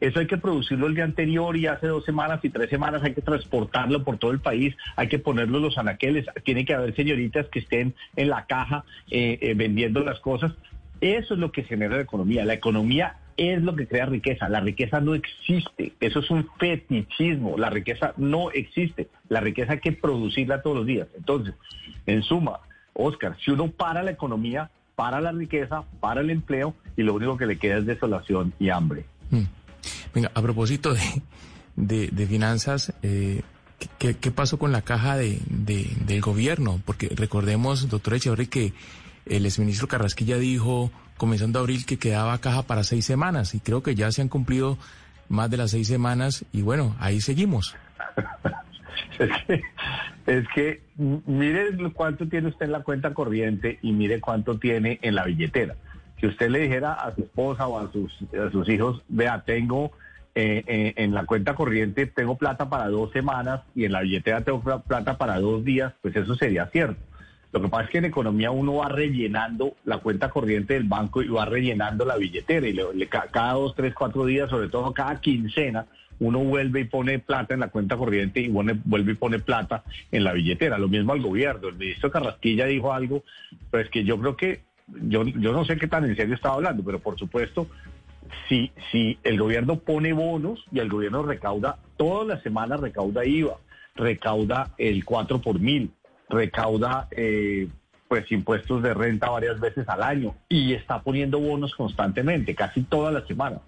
eso 0.01 0.21
hay 0.21 0.27
que 0.27 0.37
producirlo 0.37 0.87
el 0.87 0.95
día 0.95 1.05
anterior 1.05 1.57
y 1.57 1.67
hace 1.67 1.89
dos 1.89 2.05
semanas 2.05 2.41
y 2.45 2.51
tres 2.51 2.71
semanas 2.71 3.03
hay 3.03 3.15
que 3.15 3.23
transportarlo 3.23 4.05
por 4.05 4.19
todo 4.19 4.31
el 4.31 4.41
país, 4.41 4.77
hay 4.95 5.09
que 5.09 5.19
ponerlo 5.19 5.59
en 5.59 5.65
los 5.65 5.79
anaqueles, 5.79 6.27
tiene 6.45 6.65
que 6.65 6.75
haber 6.75 6.95
señoritas 6.95 7.47
que 7.49 7.59
estén 7.59 7.95
en 8.15 8.29
la 8.29 8.47
caja 8.47 8.85
eh, 9.11 9.39
eh, 9.41 9.55
vendiendo 9.55 10.01
las 10.05 10.21
cosas. 10.21 10.53
Eso 11.01 11.35
es 11.35 11.41
lo 11.41 11.51
que 11.51 11.65
genera 11.65 11.97
la 11.97 12.03
economía. 12.03 12.45
La 12.45 12.55
economía 12.55 13.17
es 13.37 13.63
lo 13.63 13.75
que 13.75 13.87
crea 13.87 14.07
riqueza. 14.07 14.49
La 14.49 14.61
riqueza 14.61 15.01
no 15.01 15.15
existe. 15.15 15.93
Eso 16.01 16.21
es 16.21 16.31
un 16.31 16.49
fetichismo. 16.59 17.57
La 17.57 17.71
riqueza 17.71 18.15
no 18.17 18.51
existe. 18.51 19.09
La 19.29 19.41
riqueza 19.41 19.73
hay 19.73 19.81
que 19.81 19.93
producirla 19.93 20.63
todos 20.63 20.79
los 20.79 20.87
días. 20.87 21.09
Entonces, 21.17 21.55
en 22.07 22.23
suma, 22.23 22.61
Oscar, 22.99 23.37
si 23.43 23.53
uno 23.53 23.71
para 23.71 24.03
la 24.03 24.11
economía, 24.11 24.71
para 24.97 25.21
la 25.21 25.33
riqueza, 25.33 25.85
para 26.01 26.21
el 26.21 26.31
empleo 26.31 26.75
y 26.97 27.03
lo 27.03 27.15
único 27.15 27.37
que 27.37 27.47
le 27.47 27.57
queda 27.57 27.79
es 27.79 27.87
desolación 27.87 28.53
y 28.59 28.71
hambre. 28.71 29.07
Mm. 29.31 29.45
Venga, 30.13 30.31
a 30.35 30.43
propósito 30.43 30.93
de, 30.93 32.09
de, 32.09 32.27
finanzas, 32.27 32.93
eh, 33.03 33.43
¿qué, 33.99 34.31
pasó 34.33 34.59
con 34.59 34.73
la 34.73 34.83
caja 34.83 35.17
de, 35.17 35.41
del 35.49 36.21
gobierno? 36.21 36.81
Porque 36.85 37.09
recordemos, 37.15 37.89
doctor 37.89 38.15
Echeverry, 38.15 38.49
que 38.49 38.73
el 39.27 39.47
exministro 39.47 39.87
Carrasquilla 39.87 40.37
dijo 40.37 40.91
comenzando 41.17 41.61
abril 41.61 41.87
que 41.87 41.99
quedaba 41.99 42.39
caja 42.39 42.63
para 42.63 42.83
seis 42.83 43.05
semanas 43.05 43.55
y 43.55 43.61
creo 43.61 43.83
que 43.83 43.95
ya 43.95 44.11
se 44.11 44.23
han 44.23 44.29
cumplido 44.29 44.79
más 45.29 45.51
de 45.51 45.59
las 45.59 45.71
seis 45.71 45.87
semanas 45.87 46.45
y 46.53 46.63
bueno, 46.63 46.97
ahí 46.99 47.21
seguimos. 47.21 47.77
es, 49.25 49.31
que, 49.47 49.63
es 50.27 50.49
que 50.55 50.81
mire 50.97 51.71
cuánto 51.93 52.29
tiene 52.29 52.49
usted 52.49 52.67
en 52.67 52.73
la 52.73 52.83
cuenta 52.83 53.15
corriente 53.15 53.79
y 53.83 53.93
mire 53.93 54.21
cuánto 54.21 54.59
tiene 54.59 54.99
en 55.03 55.15
la 55.15 55.25
billetera. 55.25 55.77
Si 56.21 56.27
usted 56.27 56.51
le 56.51 56.61
dijera 56.61 56.95
a 56.95 57.15
su 57.15 57.23
esposa 57.23 57.69
o 57.69 57.79
a 57.79 57.91
sus, 57.93 58.13
a 58.33 58.51
sus 58.51 58.69
hijos, 58.69 59.03
vea, 59.09 59.43
tengo 59.45 59.93
eh, 60.35 60.63
eh, 60.67 60.93
en 60.97 61.15
la 61.15 61.27
cuenta 61.27 61.55
corriente 61.55 62.07
tengo 62.07 62.37
plata 62.37 62.69
para 62.69 62.89
dos 62.89 63.11
semanas 63.11 63.63
y 63.75 63.85
en 63.85 63.93
la 63.93 64.03
billetera 64.03 64.43
tengo 64.43 64.63
plata 64.63 65.19
para 65.19 65.41
dos 65.41 65.65
días, 65.65 65.93
pues 66.01 66.15
eso 66.15 66.35
sería 66.37 66.67
cierto. 66.67 67.01
Lo 67.51 67.63
que 67.63 67.69
pasa 67.69 67.85
es 67.85 67.91
que 67.91 67.99
en 67.99 68.05
economía 68.05 68.51
uno 68.51 68.75
va 68.77 68.89
rellenando 68.89 69.75
la 69.85 69.99
cuenta 69.99 70.29
corriente 70.29 70.75
del 70.75 70.85
banco 70.85 71.23
y 71.23 71.29
va 71.29 71.47
rellenando 71.47 72.05
la 72.05 72.17
billetera 72.17 72.69
y 72.69 72.73
le, 72.73 73.09
cada 73.09 73.55
dos, 73.55 73.75
tres, 73.75 73.95
cuatro 73.95 74.27
días, 74.27 74.51
sobre 74.51 74.69
todo 74.69 74.93
cada 74.93 75.21
quincena, 75.21 75.87
uno 76.21 76.41
vuelve 76.41 76.81
y 76.81 76.85
pone 76.85 77.19
plata 77.19 77.55
en 77.55 77.61
la 77.61 77.69
cuenta 77.69 77.97
corriente 77.97 78.41
y 78.41 78.49
vuelve 78.49 79.13
y 79.13 79.15
pone 79.15 79.39
plata 79.39 79.85
en 80.11 80.25
la 80.25 80.33
billetera. 80.33 80.79
Lo 80.79 80.89
mismo 80.89 81.13
al 81.13 81.23
gobierno. 81.23 81.69
El 81.69 81.77
ministro 81.77 82.11
Carrasquilla 82.11 82.67
dijo 82.67 82.93
algo, 82.93 83.23
pues 83.71 83.89
que 83.91 84.05
yo 84.05 84.19
creo 84.19 84.37
que, 84.37 84.63
yo, 85.03 85.25
yo 85.25 85.53
no 85.53 85.65
sé 85.65 85.77
qué 85.77 85.87
tan 85.87 86.05
en 86.05 86.17
serio 86.17 86.35
estaba 86.35 86.57
hablando, 86.57 86.83
pero 86.83 86.99
por 86.99 87.19
supuesto, 87.19 87.69
si, 88.49 88.73
si 88.91 89.19
el 89.23 89.39
gobierno 89.39 89.79
pone 89.79 90.13
bonos 90.13 90.65
y 90.73 90.81
el 90.81 90.89
gobierno 90.89 91.23
recauda, 91.23 91.79
todas 91.97 92.27
las 92.27 92.43
semanas 92.43 92.81
recauda 92.81 93.25
IVA, 93.25 93.57
recauda 93.95 94.75
el 94.79 95.05
4 95.05 95.41
por 95.41 95.61
mil, 95.61 95.91
recauda 96.29 97.09
eh, 97.11 97.69
pues 98.09 98.31
impuestos 98.33 98.83
de 98.83 98.95
renta 98.95 99.29
varias 99.31 99.61
veces 99.61 99.89
al 99.89 100.03
año 100.03 100.35
y 100.49 100.73
está 100.73 101.03
poniendo 101.03 101.39
bonos 101.39 101.75
constantemente, 101.75 102.55
casi 102.55 102.83
todas 102.83 103.13
las 103.13 103.27
semanas. 103.27 103.61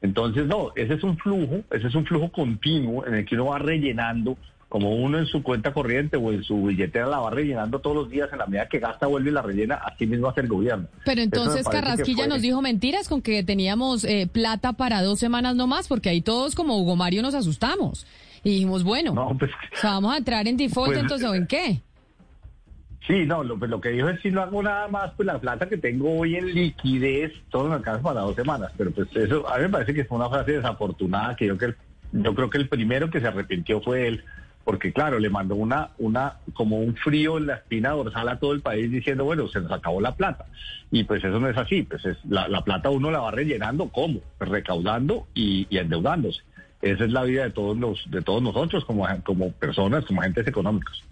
Entonces, 0.00 0.46
no, 0.46 0.70
ese 0.76 0.94
es 0.94 1.02
un 1.02 1.16
flujo, 1.18 1.60
ese 1.70 1.88
es 1.88 1.94
un 1.94 2.06
flujo 2.06 2.30
continuo 2.30 3.06
en 3.06 3.14
el 3.14 3.24
que 3.24 3.34
uno 3.34 3.46
va 3.46 3.58
rellenando, 3.58 4.36
como 4.68 4.94
uno 4.94 5.18
en 5.18 5.26
su 5.26 5.42
cuenta 5.42 5.72
corriente 5.72 6.16
o 6.16 6.30
en 6.30 6.44
su 6.44 6.64
billetera 6.64 7.06
la 7.06 7.18
va 7.18 7.30
rellenando 7.30 7.80
todos 7.80 7.96
los 7.96 8.10
días, 8.10 8.28
en 8.32 8.38
la 8.38 8.46
medida 8.46 8.68
que 8.68 8.78
gasta, 8.78 9.06
vuelve 9.06 9.30
y 9.30 9.32
la 9.32 9.42
rellena, 9.42 9.76
así 9.76 10.06
mismo 10.06 10.28
hace 10.28 10.42
el 10.42 10.48
gobierno. 10.48 10.86
Pero 11.04 11.22
entonces 11.22 11.66
Carrasquilla 11.66 12.26
nos 12.26 12.42
dijo 12.42 12.60
mentiras 12.60 13.08
con 13.08 13.22
que 13.22 13.42
teníamos 13.42 14.04
eh, 14.04 14.28
plata 14.30 14.74
para 14.74 15.02
dos 15.02 15.18
semanas 15.18 15.56
no 15.56 15.66
más, 15.66 15.88
porque 15.88 16.10
ahí 16.10 16.20
todos 16.20 16.54
como 16.54 16.78
Hugo 16.78 16.96
Mario 16.96 17.22
nos 17.22 17.34
asustamos. 17.34 18.06
Y 18.44 18.50
dijimos, 18.50 18.84
bueno, 18.84 19.36
pues, 19.38 19.50
vamos 19.82 20.14
a 20.14 20.18
entrar 20.18 20.46
en 20.46 20.56
default, 20.56 20.90
pues, 20.90 21.00
entonces, 21.00 21.28
¿o 21.28 21.34
en 21.34 21.46
qué? 21.46 21.82
Sí, 23.08 23.24
no, 23.24 23.42
lo, 23.42 23.58
pues, 23.58 23.70
lo 23.70 23.80
que 23.80 23.88
dijo 23.88 24.10
es 24.10 24.20
si 24.20 24.30
no 24.30 24.42
hago 24.42 24.62
nada 24.62 24.86
más, 24.86 25.12
pues 25.16 25.26
la 25.26 25.38
plata 25.38 25.66
que 25.66 25.78
tengo 25.78 26.18
hoy 26.18 26.36
en 26.36 26.54
liquidez, 26.54 27.32
todo 27.48 27.70
me 27.70 27.76
alcanza 27.76 28.02
para 28.02 28.20
dos 28.20 28.36
semanas. 28.36 28.70
Pero 28.76 28.90
pues 28.90 29.08
eso, 29.16 29.48
a 29.48 29.56
mí 29.56 29.62
me 29.62 29.70
parece 29.70 29.94
que 29.94 30.04
fue 30.04 30.18
una 30.18 30.28
frase 30.28 30.52
desafortunada, 30.52 31.34
que 31.34 31.46
yo, 31.46 31.56
que 31.56 31.74
yo 32.12 32.34
creo 32.34 32.50
que 32.50 32.58
el 32.58 32.68
primero 32.68 33.08
que 33.08 33.20
se 33.20 33.26
arrepintió 33.26 33.80
fue 33.80 34.08
él, 34.08 34.24
porque 34.62 34.92
claro, 34.92 35.18
le 35.18 35.30
mandó 35.30 35.54
una, 35.54 35.92
una, 35.96 36.36
como 36.52 36.80
un 36.80 36.96
frío 36.96 37.38
en 37.38 37.46
la 37.46 37.54
espina 37.54 37.92
dorsal 37.92 38.28
a 38.28 38.38
todo 38.38 38.52
el 38.52 38.60
país 38.60 38.90
diciendo, 38.90 39.24
bueno, 39.24 39.48
se 39.48 39.62
nos 39.62 39.72
acabó 39.72 40.02
la 40.02 40.14
plata. 40.14 40.44
Y 40.90 41.04
pues 41.04 41.24
eso 41.24 41.40
no 41.40 41.48
es 41.48 41.56
así, 41.56 41.84
pues 41.84 42.04
es, 42.04 42.18
la, 42.28 42.46
la 42.46 42.60
plata 42.60 42.90
uno 42.90 43.10
la 43.10 43.20
va 43.20 43.30
rellenando, 43.30 43.88
¿cómo? 43.88 44.20
Pues 44.36 44.50
recaudando 44.50 45.26
y, 45.32 45.66
y 45.70 45.78
endeudándose. 45.78 46.42
Esa 46.82 47.04
es 47.04 47.10
la 47.10 47.24
vida 47.24 47.44
de 47.44 47.50
todos 47.50 47.76
los, 47.76 48.08
de 48.10 48.20
todos 48.20 48.42
nosotros 48.42 48.84
como, 48.84 49.06
como 49.24 49.50
personas, 49.52 50.04
como 50.04 50.20
agentes 50.20 50.46
económicos. 50.46 51.02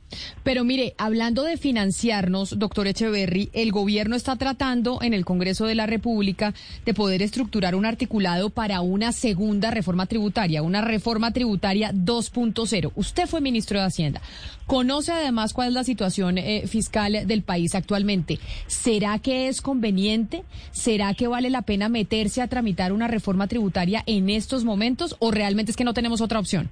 Pero 0.43 0.65
mire, 0.65 0.95
hablando 0.99 1.43
de 1.43 1.57
financiarnos, 1.57 2.59
doctor 2.59 2.87
Echeverry, 2.87 3.51
el 3.53 3.73
gobierno 3.73 4.17
está 4.17 4.37
tratando 4.37 5.01
en 5.03 5.15
el 5.15 5.25
Congreso 5.25 5.67
de 5.67 5.75
la 5.75 5.87
República 5.87 6.55
de 6.85 6.95
poder 6.95 7.23
estructurar 7.23 7.75
un 7.75 7.87
articulado 7.87 8.51
para 8.51 8.81
una 8.81 9.13
segunda 9.13 9.71
reforma 9.71 10.07
tributaria, 10.07 10.63
una 10.63 10.83
reforma 10.83 11.33
tributaria 11.33 11.93
2.0. 11.93 12.93
Usted 12.95 13.27
fue 13.27 13.41
ministro 13.41 13.79
de 13.79 13.87
Hacienda. 13.87 14.21
Conoce 14.67 15.13
además 15.13 15.53
cuál 15.53 15.69
es 15.69 15.75
la 15.75 15.85
situación 15.85 16.39
eh, 16.39 16.65
fiscal 16.67 17.27
del 17.27 17.43
país 17.43 17.75
actualmente. 17.75 18.39
¿Será 18.67 19.19
que 19.19 19.49
es 19.49 19.63
conveniente? 19.63 20.43
¿Será 20.73 21.15
que 21.15 21.29
vale 21.29 21.51
la 21.51 21.63
pena 21.63 21.89
meterse 21.89 22.43
a 22.43 22.49
tramitar 22.49 22.93
una 22.93 23.09
reforma 23.09 23.47
tributaria 23.47 24.03
en 24.07 24.31
estos 24.31 24.65
momentos 24.65 25.17
o 25.19 25.31
realmente 25.31 25.71
es 25.71 25.77
que 25.77 25.85
no 25.85 25.95
tenemos 25.95 26.21
otra 26.21 26.39
opción? 26.39 26.71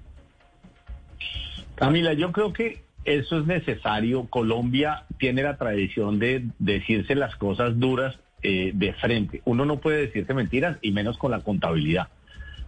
Camila, 1.74 2.12
yo 2.12 2.30
creo 2.32 2.52
que 2.52 2.84
eso 3.04 3.38
es 3.38 3.46
necesario. 3.46 4.26
Colombia 4.26 5.04
tiene 5.18 5.42
la 5.42 5.56
tradición 5.56 6.18
de 6.18 6.46
decirse 6.58 7.14
las 7.14 7.36
cosas 7.36 7.78
duras 7.78 8.18
eh, 8.42 8.72
de 8.74 8.92
frente. 8.94 9.42
Uno 9.44 9.64
no 9.64 9.78
puede 9.78 10.02
decirse 10.02 10.34
mentiras 10.34 10.78
y 10.82 10.92
menos 10.92 11.18
con 11.18 11.30
la 11.30 11.40
contabilidad. 11.40 12.08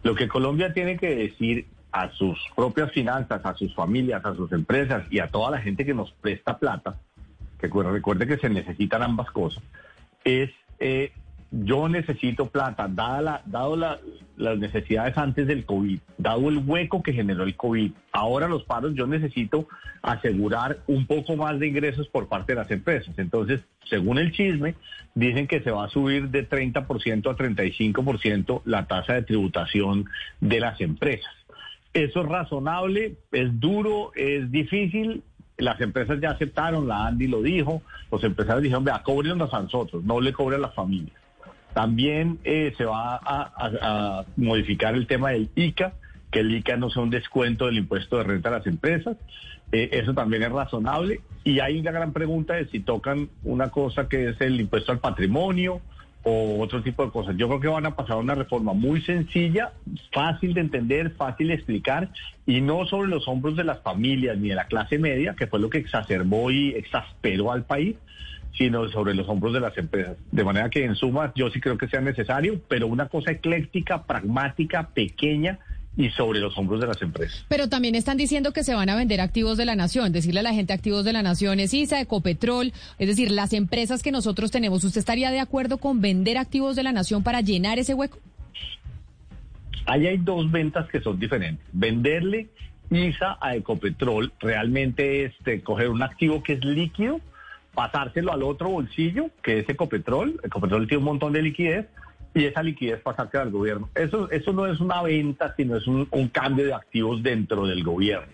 Lo 0.02 0.14
que 0.14 0.28
Colombia 0.28 0.72
tiene 0.72 0.96
que 0.96 1.14
decir 1.14 1.66
a 1.92 2.10
sus 2.10 2.38
propias 2.54 2.92
finanzas, 2.92 3.40
a 3.44 3.54
sus 3.54 3.74
familias, 3.74 4.24
a 4.24 4.34
sus 4.34 4.52
empresas 4.52 5.04
y 5.10 5.18
a 5.18 5.28
toda 5.28 5.50
la 5.50 5.58
gente 5.58 5.84
que 5.84 5.94
nos 5.94 6.12
presta 6.12 6.58
plata, 6.58 6.98
que 7.58 7.68
recuerde 7.68 8.26
que 8.26 8.36
se 8.36 8.50
necesitan 8.50 9.02
ambas 9.02 9.30
cosas, 9.30 9.62
es 10.24 10.50
eh, 10.78 11.12
yo 11.50 11.88
necesito 11.88 12.48
plata, 12.48 12.88
dada 12.88 13.42
dado 13.46 13.76
las 13.76 14.58
necesidades 14.58 15.16
antes 15.16 15.46
del 15.46 15.64
COVID, 15.64 15.98
dado 16.18 16.48
el 16.48 16.58
hueco 16.58 17.02
que 17.02 17.12
generó 17.12 17.44
el 17.44 17.56
COVID, 17.56 17.92
ahora 18.12 18.48
los 18.48 18.64
paros, 18.64 18.94
yo 18.94 19.06
necesito 19.06 19.68
asegurar 20.02 20.78
un 20.86 21.06
poco 21.06 21.36
más 21.36 21.58
de 21.58 21.68
ingresos 21.68 22.08
por 22.08 22.28
parte 22.28 22.52
de 22.52 22.60
las 22.60 22.70
empresas. 22.70 23.18
Entonces, 23.18 23.60
según 23.88 24.18
el 24.18 24.32
chisme, 24.32 24.74
dicen 25.14 25.46
que 25.46 25.60
se 25.60 25.70
va 25.70 25.86
a 25.86 25.88
subir 25.88 26.28
de 26.30 26.48
30% 26.48 27.30
a 27.30 27.36
35% 27.36 28.62
la 28.64 28.86
tasa 28.86 29.14
de 29.14 29.22
tributación 29.22 30.06
de 30.40 30.60
las 30.60 30.80
empresas. 30.80 31.32
Eso 31.92 32.20
es 32.20 32.26
razonable, 32.26 33.16
es 33.32 33.58
duro, 33.58 34.12
es 34.14 34.50
difícil. 34.50 35.22
Las 35.56 35.80
empresas 35.80 36.20
ya 36.20 36.32
aceptaron, 36.32 36.86
la 36.86 37.06
Andy 37.06 37.28
lo 37.28 37.40
dijo, 37.40 37.80
los 38.12 38.22
empresarios 38.22 38.62
dijeron, 38.62 38.84
vea, 38.84 39.02
cóbrenos 39.02 39.54
a 39.54 39.62
nosotros, 39.62 40.04
no 40.04 40.20
le 40.20 40.34
cobre 40.34 40.56
a 40.56 40.58
las 40.58 40.74
familias. 40.74 41.25
También 41.76 42.38
eh, 42.44 42.72
se 42.78 42.86
va 42.86 43.20
a, 43.22 44.24
modificar 44.38 44.94
el 44.94 45.06
tema 45.06 45.32
del 45.32 45.50
ICA, 45.54 45.92
que 46.30 46.40
el 46.40 46.54
ICA 46.54 46.78
no 46.78 46.88
sea 46.88 47.02
un 47.02 47.10
descuento 47.10 47.66
del 47.66 47.76
impuesto 47.76 48.16
de 48.16 48.24
renta 48.24 48.48
a 48.48 48.52
las 48.52 48.66
empresas. 48.66 49.18
Eh, 49.72 49.90
eso 49.92 50.14
también 50.14 50.42
es 50.42 50.50
razonable. 50.50 51.20
Y 51.44 51.60
hay 51.60 51.78
una 51.78 51.90
gran 51.90 52.14
pregunta 52.14 52.54
de 52.54 52.64
si 52.68 52.80
tocan 52.80 53.28
una 53.44 53.68
cosa 53.68 54.08
que 54.08 54.30
es 54.30 54.40
el 54.40 54.58
impuesto 54.58 54.90
al 54.90 55.00
patrimonio 55.00 55.82
o 56.22 56.62
otro 56.62 56.82
tipo 56.82 57.04
de 57.04 57.10
cosas. 57.10 57.36
Yo 57.36 57.46
creo 57.46 57.60
que 57.60 57.68
van 57.68 57.84
a 57.84 57.94
pasar 57.94 58.16
una 58.16 58.34
reforma 58.34 58.72
muy 58.72 59.02
sencilla, 59.02 59.72
fácil 60.14 60.54
de 60.54 60.62
entender, 60.62 61.10
fácil 61.10 61.48
de 61.48 61.54
explicar 61.56 62.08
y 62.46 62.62
no 62.62 62.86
sobre 62.86 63.08
los 63.08 63.28
hombros 63.28 63.54
de 63.54 63.64
las 63.64 63.82
familias 63.82 64.38
ni 64.38 64.48
de 64.48 64.54
la 64.54 64.66
clase 64.66 64.98
media, 64.98 65.34
que 65.38 65.46
fue 65.46 65.60
lo 65.60 65.68
que 65.68 65.76
exacerbó 65.76 66.50
y 66.50 66.70
exasperó 66.70 67.52
al 67.52 67.64
país, 67.64 67.96
sino 68.56 68.88
sobre 68.88 69.14
los 69.14 69.28
hombros 69.28 69.52
de 69.52 69.60
las 69.60 69.76
empresas. 69.76 70.16
De 70.32 70.44
manera 70.44 70.70
que 70.70 70.84
en 70.84 70.94
suma 70.94 71.32
yo 71.34 71.50
sí 71.50 71.60
creo 71.60 71.76
que 71.76 71.88
sea 71.88 72.00
necesario, 72.00 72.60
pero 72.68 72.86
una 72.86 73.08
cosa 73.08 73.32
ecléctica, 73.32 74.04
pragmática, 74.04 74.88
pequeña 74.88 75.58
y 75.96 76.10
sobre 76.10 76.40
los 76.40 76.56
hombros 76.58 76.80
de 76.80 76.86
las 76.86 77.00
empresas. 77.00 77.44
Pero 77.48 77.68
también 77.68 77.94
están 77.94 78.16
diciendo 78.16 78.52
que 78.52 78.64
se 78.64 78.74
van 78.74 78.88
a 78.90 78.96
vender 78.96 79.20
activos 79.20 79.56
de 79.56 79.64
la 79.64 79.76
nación, 79.76 80.12
decirle 80.12 80.40
a 80.40 80.42
la 80.42 80.52
gente 80.52 80.72
activos 80.72 81.04
de 81.04 81.12
la 81.12 81.22
nación 81.22 81.58
es 81.58 81.72
ISA, 81.72 82.00
Ecopetrol, 82.00 82.72
es 82.98 83.08
decir, 83.08 83.30
las 83.30 83.52
empresas 83.52 84.02
que 84.02 84.12
nosotros 84.12 84.50
tenemos. 84.50 84.84
¿Usted 84.84 84.98
estaría 84.98 85.30
de 85.30 85.40
acuerdo 85.40 85.78
con 85.78 86.00
vender 86.00 86.38
activos 86.38 86.76
de 86.76 86.82
la 86.82 86.92
nación 86.92 87.22
para 87.22 87.40
llenar 87.40 87.78
ese 87.78 87.94
hueco? 87.94 88.18
Ahí 89.86 90.06
hay 90.06 90.18
dos 90.18 90.50
ventas 90.50 90.88
que 90.88 91.00
son 91.00 91.18
diferentes. 91.18 91.64
Venderle 91.72 92.48
ISA 92.90 93.38
a 93.40 93.56
Ecopetrol 93.56 94.32
realmente 94.40 95.24
es 95.24 95.32
este, 95.38 95.62
coger 95.62 95.88
un 95.88 96.02
activo 96.02 96.42
que 96.42 96.54
es 96.54 96.64
líquido, 96.64 97.20
pasárselo 97.76 98.32
al 98.32 98.42
otro 98.42 98.70
bolsillo, 98.70 99.30
que 99.42 99.60
es 99.60 99.68
Ecopetrol. 99.68 100.40
Ecopetrol 100.42 100.88
tiene 100.88 100.98
un 100.98 101.04
montón 101.04 101.34
de 101.34 101.42
liquidez 101.42 101.86
y 102.34 102.46
esa 102.46 102.62
liquidez 102.62 103.00
pasársela 103.02 103.44
al 103.44 103.50
gobierno. 103.50 103.90
Eso, 103.94 104.30
eso 104.30 104.52
no 104.52 104.66
es 104.66 104.80
una 104.80 105.02
venta, 105.02 105.54
sino 105.56 105.76
es 105.76 105.86
un, 105.86 106.06
cambio 106.32 106.64
de 106.64 106.74
activos 106.74 107.22
dentro 107.22 107.66
del 107.66 107.84
gobierno. 107.84 108.32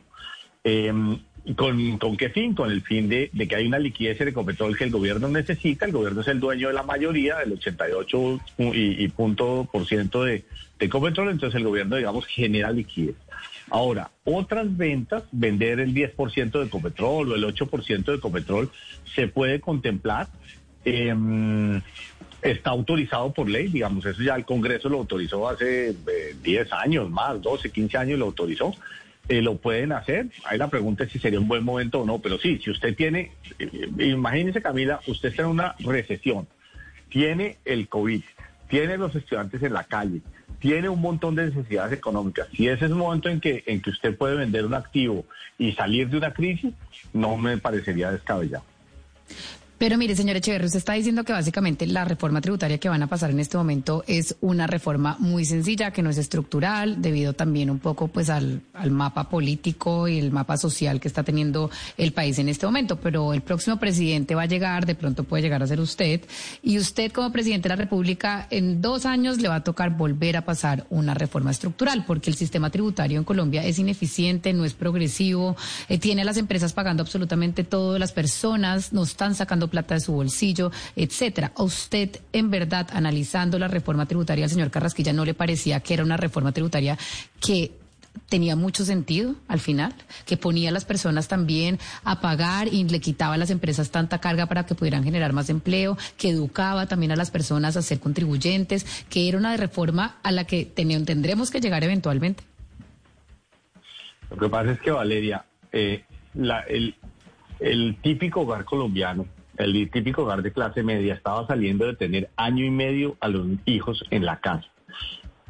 Em, 0.64 1.18
¿con, 1.56 1.98
¿Con 1.98 2.16
qué 2.16 2.30
fin? 2.30 2.54
Con 2.54 2.70
el 2.70 2.82
fin 2.82 3.08
de, 3.08 3.30
que 3.30 3.56
hay 3.56 3.66
una 3.66 3.78
liquidez 3.78 4.20
en 4.20 4.28
Ecopetrol 4.28 4.76
que 4.76 4.84
el 4.84 4.90
gobierno 4.90 5.28
necesita. 5.28 5.86
El 5.86 5.92
gobierno 5.92 6.20
es 6.20 6.28
el 6.28 6.40
dueño 6.40 6.68
de 6.68 6.74
la 6.74 6.82
mayoría, 6.82 7.38
del 7.38 7.52
88 7.54 8.40
y, 8.58 9.08
punto 9.08 9.68
por 9.70 9.86
ciento 9.86 10.24
de, 10.24 10.44
de 10.78 10.86
Ecopetrol, 10.86 11.30
entonces 11.30 11.58
el 11.58 11.64
gobierno, 11.64 11.96
digamos, 11.96 12.26
genera 12.26 12.70
liquidez. 12.70 13.16
Ahora, 13.70 14.10
otras 14.24 14.76
ventas, 14.76 15.24
vender 15.32 15.80
el 15.80 15.94
10% 15.94 16.50
de 16.50 16.66
Ecopetrol 16.66 17.32
o 17.32 17.34
el 17.34 17.44
8% 17.44 18.04
de 18.04 18.14
Ecopetrol, 18.16 18.70
se 19.14 19.28
puede 19.28 19.60
contemplar. 19.60 20.28
Em, 20.84 21.80
está 22.42 22.70
autorizado 22.70 23.32
por 23.32 23.48
ley, 23.48 23.68
digamos, 23.68 24.04
eso 24.04 24.20
ya 24.20 24.34
el 24.34 24.44
Congreso 24.44 24.88
lo 24.88 24.98
autorizó 24.98 25.48
hace 25.48 25.94
10 26.42 26.66
eh, 26.66 26.70
años 26.72 27.08
más, 27.08 27.40
12, 27.40 27.70
15 27.70 27.96
años 27.96 28.18
lo 28.18 28.26
autorizó. 28.26 28.74
Eh, 29.28 29.40
lo 29.40 29.56
pueden 29.56 29.92
hacer. 29.92 30.26
Ahí 30.44 30.58
la 30.58 30.68
pregunta 30.68 31.04
es 31.04 31.12
si 31.12 31.18
sería 31.18 31.38
un 31.38 31.48
buen 31.48 31.64
momento 31.64 32.00
o 32.00 32.04
no, 32.04 32.18
pero 32.18 32.38
sí, 32.38 32.58
si 32.62 32.70
usted 32.70 32.96
tiene, 32.96 33.32
eh, 33.58 33.88
imagínese 33.98 34.60
Camila, 34.60 35.00
usted 35.06 35.28
está 35.28 35.42
en 35.42 35.48
una 35.48 35.76
recesión, 35.78 36.48
tiene 37.08 37.58
el 37.64 37.88
COVID, 37.88 38.22
tiene 38.68 38.98
los 38.98 39.14
estudiantes 39.14 39.62
en 39.62 39.74
la 39.74 39.84
calle, 39.84 40.22
tiene 40.58 40.88
un 40.88 41.00
montón 41.00 41.36
de 41.36 41.46
necesidades 41.46 41.92
económicas. 41.92 42.48
Si 42.52 42.66
ese 42.66 42.86
es 42.86 42.90
un 42.90 42.98
momento 42.98 43.28
en 43.28 43.40
que, 43.40 43.62
en 43.66 43.80
que 43.80 43.90
usted 43.90 44.16
puede 44.16 44.34
vender 44.34 44.64
un 44.64 44.74
activo 44.74 45.24
y 45.56 45.72
salir 45.72 46.08
de 46.08 46.16
una 46.16 46.32
crisis, 46.32 46.74
no 47.12 47.36
me 47.36 47.58
parecería 47.58 48.10
descabellado. 48.10 48.64
Pero 49.82 49.98
mire, 49.98 50.14
señor 50.14 50.36
Echeverri, 50.36 50.66
usted 50.66 50.78
está 50.78 50.92
diciendo 50.92 51.24
que 51.24 51.32
básicamente 51.32 51.88
la 51.88 52.04
reforma 52.04 52.40
tributaria 52.40 52.78
que 52.78 52.88
van 52.88 53.02
a 53.02 53.08
pasar 53.08 53.32
en 53.32 53.40
este 53.40 53.56
momento 53.56 54.04
es 54.06 54.36
una 54.40 54.68
reforma 54.68 55.16
muy 55.18 55.44
sencilla, 55.44 55.90
que 55.90 56.02
no 56.02 56.10
es 56.10 56.18
estructural, 56.18 57.02
debido 57.02 57.32
también 57.32 57.68
un 57.68 57.80
poco 57.80 58.06
pues 58.06 58.30
al, 58.30 58.62
mapa 58.90 59.28
político 59.28 60.06
y 60.06 60.20
el 60.20 60.30
mapa 60.30 60.56
social 60.56 61.00
que 61.00 61.08
está 61.08 61.24
teniendo 61.24 61.68
el 61.96 62.12
país 62.12 62.38
en 62.38 62.48
este 62.48 62.64
momento. 62.64 63.00
Pero 63.00 63.34
el 63.34 63.40
próximo 63.40 63.76
presidente 63.80 64.36
va 64.36 64.42
a 64.42 64.46
llegar, 64.46 64.86
de 64.86 64.94
pronto 64.94 65.24
puede 65.24 65.42
llegar 65.42 65.64
a 65.64 65.66
ser 65.66 65.80
usted, 65.80 66.20
y 66.62 66.78
usted 66.78 67.10
como 67.10 67.32
presidente 67.32 67.68
de 67.68 67.74
la 67.74 67.82
República 67.82 68.46
en 68.50 68.80
dos 68.82 69.04
años 69.04 69.38
le 69.38 69.48
va 69.48 69.56
a 69.56 69.64
tocar 69.64 69.96
volver 69.96 70.36
a 70.36 70.44
pasar 70.44 70.86
una 70.90 71.14
reforma 71.14 71.50
estructural, 71.50 72.04
porque 72.06 72.30
el 72.30 72.36
sistema 72.36 72.70
tributario 72.70 73.18
en 73.18 73.24
Colombia 73.24 73.64
es 73.64 73.80
ineficiente, 73.80 74.52
no 74.52 74.64
es 74.64 74.74
progresivo, 74.74 75.56
eh, 75.88 75.98
tiene 75.98 76.22
a 76.22 76.24
las 76.24 76.36
empresas 76.36 76.72
pagando 76.72 77.02
absolutamente 77.02 77.64
todo, 77.64 77.98
las 77.98 78.12
personas 78.12 78.92
no 78.92 79.02
están 79.02 79.34
sacando 79.34 79.71
plata 79.72 79.94
de 79.94 80.00
su 80.00 80.12
bolsillo, 80.12 80.70
etcétera. 80.94 81.50
¿A 81.56 81.64
usted, 81.64 82.20
en 82.32 82.50
verdad, 82.50 82.88
analizando 82.92 83.58
la 83.58 83.66
reforma 83.66 84.06
tributaria 84.06 84.44
al 84.44 84.50
señor 84.50 84.70
Carrasquilla, 84.70 85.12
no 85.12 85.24
le 85.24 85.34
parecía 85.34 85.80
que 85.80 85.94
era 85.94 86.04
una 86.04 86.16
reforma 86.16 86.52
tributaria 86.52 86.96
que 87.40 87.72
tenía 88.28 88.56
mucho 88.56 88.84
sentido 88.84 89.34
al 89.48 89.58
final, 89.58 89.94
que 90.26 90.36
ponía 90.36 90.68
a 90.68 90.72
las 90.72 90.84
personas 90.84 91.28
también 91.28 91.78
a 92.04 92.20
pagar 92.20 92.68
y 92.68 92.84
le 92.84 93.00
quitaba 93.00 93.34
a 93.34 93.38
las 93.38 93.50
empresas 93.50 93.90
tanta 93.90 94.20
carga 94.20 94.46
para 94.46 94.66
que 94.66 94.74
pudieran 94.74 95.04
generar 95.04 95.32
más 95.32 95.48
empleo, 95.48 95.96
que 96.16 96.28
educaba 96.28 96.86
también 96.86 97.12
a 97.12 97.16
las 97.16 97.30
personas 97.30 97.76
a 97.76 97.82
ser 97.82 98.00
contribuyentes, 98.00 98.84
que 99.08 99.28
era 99.28 99.38
una 99.38 99.56
reforma 99.56 100.16
a 100.22 100.30
la 100.30 100.44
que 100.44 100.64
tendremos 100.66 101.50
que 101.50 101.60
llegar 101.60 101.82
eventualmente. 101.84 102.44
Lo 104.30 104.36
que 104.36 104.48
pasa 104.48 104.72
es 104.72 104.80
que, 104.80 104.90
Valeria, 104.90 105.44
eh, 105.72 106.04
el, 106.34 106.94
el 107.60 107.96
típico 108.02 108.42
hogar 108.42 108.64
colombiano 108.64 109.26
el 109.56 109.90
típico 109.90 110.22
hogar 110.22 110.42
de 110.42 110.52
clase 110.52 110.82
media 110.82 111.14
estaba 111.14 111.46
saliendo 111.46 111.86
de 111.86 111.94
tener 111.94 112.30
año 112.36 112.64
y 112.64 112.70
medio 112.70 113.16
a 113.20 113.28
los 113.28 113.46
hijos 113.64 114.04
en 114.10 114.24
la 114.24 114.40
casa. 114.40 114.66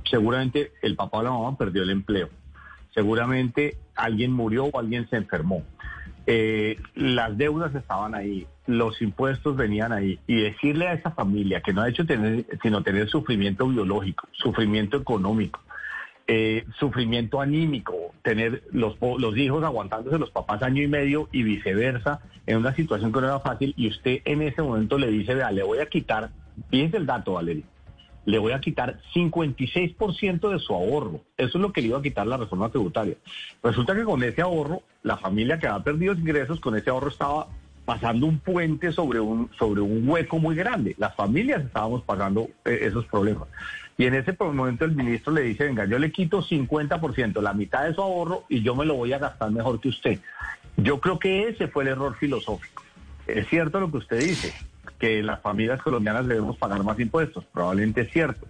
Seguramente 0.05 0.73
el 0.83 0.97
papá 0.97 1.19
o 1.19 1.23
la 1.23 1.31
mamá 1.31 1.57
perdió 1.57 1.83
el 1.83 1.91
empleo. 1.91 2.29
Seguramente 2.95 3.79
alguien 3.95 4.33
murió 4.33 4.67
o 4.67 4.79
alguien 4.79 5.09
se 5.09 5.17
enfermó. 5.17 5.63
Eh, 6.27 6.79
las 6.95 7.37
deudas 7.37 7.75
estaban 7.75 8.15
ahí, 8.15 8.47
los 8.67 9.01
impuestos 9.03 9.57
venían 9.57 9.93
ahí. 9.93 10.19
Y 10.27 10.41
decirle 10.41 10.89
a 10.89 10.93
esa 10.95 11.11
familia 11.13 11.61
que 11.63 11.73
no 11.73 11.83
ha 11.83 11.89
hecho 11.89 12.07
tener, 12.07 12.47
sino 12.63 12.83
tener 12.83 13.09
sufrimiento 13.09 13.67
biológico, 13.67 14.29
sufrimiento 14.33 14.99
económico, 14.99 15.61
eh, 16.27 16.65
sufrimiento 16.79 17.41
anímico, 17.41 18.15
tener 18.23 18.63
los, 18.73 18.97
los 19.01 19.37
hijos 19.37 19.65
aguantándose 19.65 20.19
los 20.19 20.31
papás 20.31 20.63
año 20.63 20.83
y 20.83 20.89
medio 20.89 21.29
y 21.33 21.43
viceversa, 21.43 22.21
en 22.47 22.59
una 22.59 22.75
situación 22.75 23.13
que 23.13 23.21
no 23.21 23.27
era 23.27 23.41
fácil, 23.41 23.75
y 23.77 23.89
usted 23.89 24.21
en 24.25 24.43
ese 24.43 24.63
momento 24.63 24.99
le 24.99 25.09
dice, 25.09 25.35
vea, 25.35 25.51
le 25.51 25.63
voy 25.63 25.79
a 25.79 25.87
quitar, 25.87 26.31
fíjense 26.71 26.97
el 26.97 27.07
dato, 27.07 27.35
Valeria, 27.35 27.65
le 28.25 28.39
voy 28.39 28.53
a 28.53 28.61
quitar 28.61 29.01
56% 29.15 30.51
de 30.51 30.59
su 30.59 30.75
ahorro. 30.75 31.21
Eso 31.37 31.59
es 31.59 31.63
lo 31.63 31.73
que 31.73 31.81
le 31.81 31.89
iba 31.89 31.99
a 31.99 32.03
quitar 32.03 32.27
la 32.27 32.37
reforma 32.37 32.71
tributaria. 32.71 33.17
Resulta 33.63 33.95
que 33.95 34.05
con 34.05 34.23
ese 34.23 34.43
ahorro, 34.43 34.83
la 35.03 35.17
familia 35.17 35.59
que 35.59 35.67
había 35.67 35.83
perdido 35.83 36.15
ingresos, 36.15 36.61
con 36.61 36.77
ese 36.77 36.91
ahorro 36.91 37.09
estaba 37.09 37.49
pasando 37.85 38.27
un 38.27 38.39
puente 38.39 38.93
sobre 38.93 39.19
un, 39.19 39.51
sobre 39.59 39.81
un 39.81 40.09
hueco 40.09 40.39
muy 40.39 40.55
grande. 40.55 40.95
Las 40.99 41.15
familias 41.17 41.65
estábamos 41.65 42.03
pagando 42.03 42.49
eh, 42.65 42.81
esos 42.83 43.07
problemas. 43.07 43.49
Y 44.03 44.07
en 44.07 44.15
ese 44.15 44.37
momento 44.37 44.85
el 44.85 44.97
ministro 44.97 45.33
le 45.33 45.43
dice, 45.43 45.63
venga, 45.63 45.85
yo 45.85 45.97
le 45.97 46.11
quito 46.11 46.43
50%, 46.43 47.41
la 47.41 47.53
mitad 47.53 47.85
de 47.85 47.95
su 47.95 48.03
ahorro, 48.03 48.43
y 48.49 48.61
yo 48.61 48.75
me 48.75 48.85
lo 48.85 48.97
voy 48.97 49.13
a 49.13 49.19
gastar 49.21 49.53
mejor 49.53 49.81
que 49.81 49.91
usted. 49.91 50.19
Yo 50.77 50.99
creo 50.99 51.21
que 51.21 51.49
ese 51.49 51.69
fue 51.69 51.85
el 51.85 51.91
error 51.91 52.17
filosófico. 52.17 52.83
Es 53.29 53.47
cierto 53.47 53.79
lo 53.79 53.93
que 53.93 53.99
usted 53.99 54.19
dice, 54.19 54.53
que 54.99 55.23
las 55.23 55.41
familias 55.41 55.81
colombianas 55.83 56.27
debemos 56.27 56.57
pagar 56.57 56.83
más 56.83 56.99
impuestos, 56.99 57.45
probablemente 57.45 58.01
es 58.01 58.11
cierto, 58.11 58.49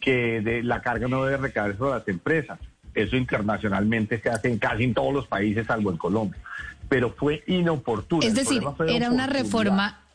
que 0.00 0.40
de, 0.40 0.64
la 0.64 0.82
carga 0.82 1.06
no 1.06 1.24
debe 1.24 1.36
recaer 1.36 1.76
sobre 1.76 2.00
las 2.00 2.08
empresas. 2.08 2.58
Eso 2.92 3.14
internacionalmente 3.14 4.20
se 4.20 4.30
hace 4.30 4.50
en 4.50 4.58
casi 4.58 4.82
en 4.82 4.94
todos 4.94 5.14
los 5.14 5.28
países, 5.28 5.68
salvo 5.68 5.92
en 5.92 5.96
Colombia. 5.96 6.40
Pero 6.88 7.10
fue 7.10 7.44
inoportuno. 7.46 8.26
Es 8.26 8.34
decir, 8.34 8.64
era 8.88 9.10
una 9.10 9.28
reforma 9.28 10.07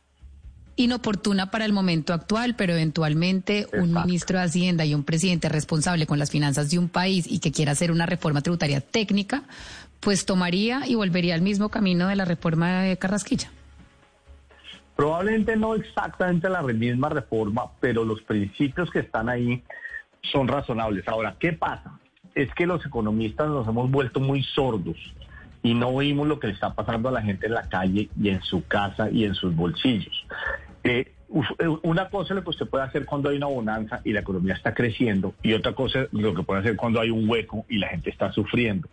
inoportuna 0.76 1.52
para 1.52 1.66
el 1.66 1.74
momento 1.74 2.14
actual, 2.14 2.56
pero 2.56 2.74
eventualmente 2.74 3.68
un 3.74 3.94
ministro 3.94 4.40
de 4.40 4.46
Hacienda 4.46 4.86
y 4.86 4.96
un 4.96 5.04
presidente 5.04 5.50
responsable 5.50 6.08
con 6.08 6.20
las 6.20 6.32
finanzas 6.32 6.72
de 6.72 6.80
un 6.80 6.90
país 6.90 7.26
y 7.30 7.40
que 7.40 7.52
quiera 7.52 7.74
hacer 7.74 7.92
una 7.92 8.06
reforma 8.06 8.42
tributaria 8.42 8.82
técnica, 8.82 9.44
pues 10.00 10.26
tomaría 10.26 10.82
y 10.88 10.96
volvería 10.96 11.36
al 11.36 11.42
mismo 11.42 11.70
camino 11.70 12.08
de 12.08 12.16
la 12.16 12.26
reforma 12.26 12.82
de 12.82 12.98
Carrasquilla. 12.98 13.52
Probablemente 14.96 15.56
no 15.56 15.76
exactamente 15.76 16.50
la 16.50 16.62
misma 16.62 17.10
reforma, 17.10 17.64
pero 17.80 18.04
los 18.04 18.22
principios 18.22 18.92
que 18.92 19.00
están 19.00 19.30
ahí 19.30 19.64
son 20.32 20.48
razonables. 20.48 21.08
Ahora, 21.08 21.36
¿qué 21.40 21.54
pasa? 21.54 22.00
Es 22.36 22.54
que 22.54 22.68
los 22.68 22.86
economistas 22.86 23.48
nos 23.48 23.68
hemos 23.68 23.90
vuelto 23.90 24.20
muy 24.20 24.44
sordos 24.44 24.98
y 25.64 25.74
no 25.74 25.88
oímos 25.88 26.28
lo 26.28 26.40
que 26.40 26.48
le 26.48 26.54
está 26.54 26.74
pasando 26.74 27.10
a 27.10 27.12
la 27.14 27.22
gente 27.22 27.48
en 27.48 27.54
la 27.54 27.68
calle 27.70 28.10
y 28.22 28.30
en 28.30 28.42
su 28.42 28.66
casa 28.68 29.10
y 29.10 29.24
en 29.24 29.34
sus 29.34 29.56
bolsillos. 29.56 30.26
Eh, 30.84 31.14
eh, 31.60 31.68
una 31.84 32.10
cosa 32.10 32.34
es 32.34 32.36
lo 32.36 32.44
que 32.44 32.50
usted 32.52 32.68
puede 32.68 32.84
hacer 32.84 33.06
cuando 33.06 33.30
hay 33.30 33.38
una 33.38 33.48
bonanza 33.48 34.02
y 34.04 34.14
la 34.14 34.20
economía 34.20 34.54
está 34.54 34.74
creciendo 34.74 35.34
y 35.42 35.54
otra 35.54 35.74
cosa 35.74 36.02
es 36.02 36.14
lo 36.14 36.34
que 36.34 36.44
puede 36.44 36.60
hacer 36.62 36.76
cuando 36.76 37.00
hay 37.00 37.10
un 37.10 37.28
hueco 37.28 37.66
y 37.70 37.78
la 37.78 37.88
gente 37.88 38.10
está 38.10 38.32
sufriendo. 38.32 38.88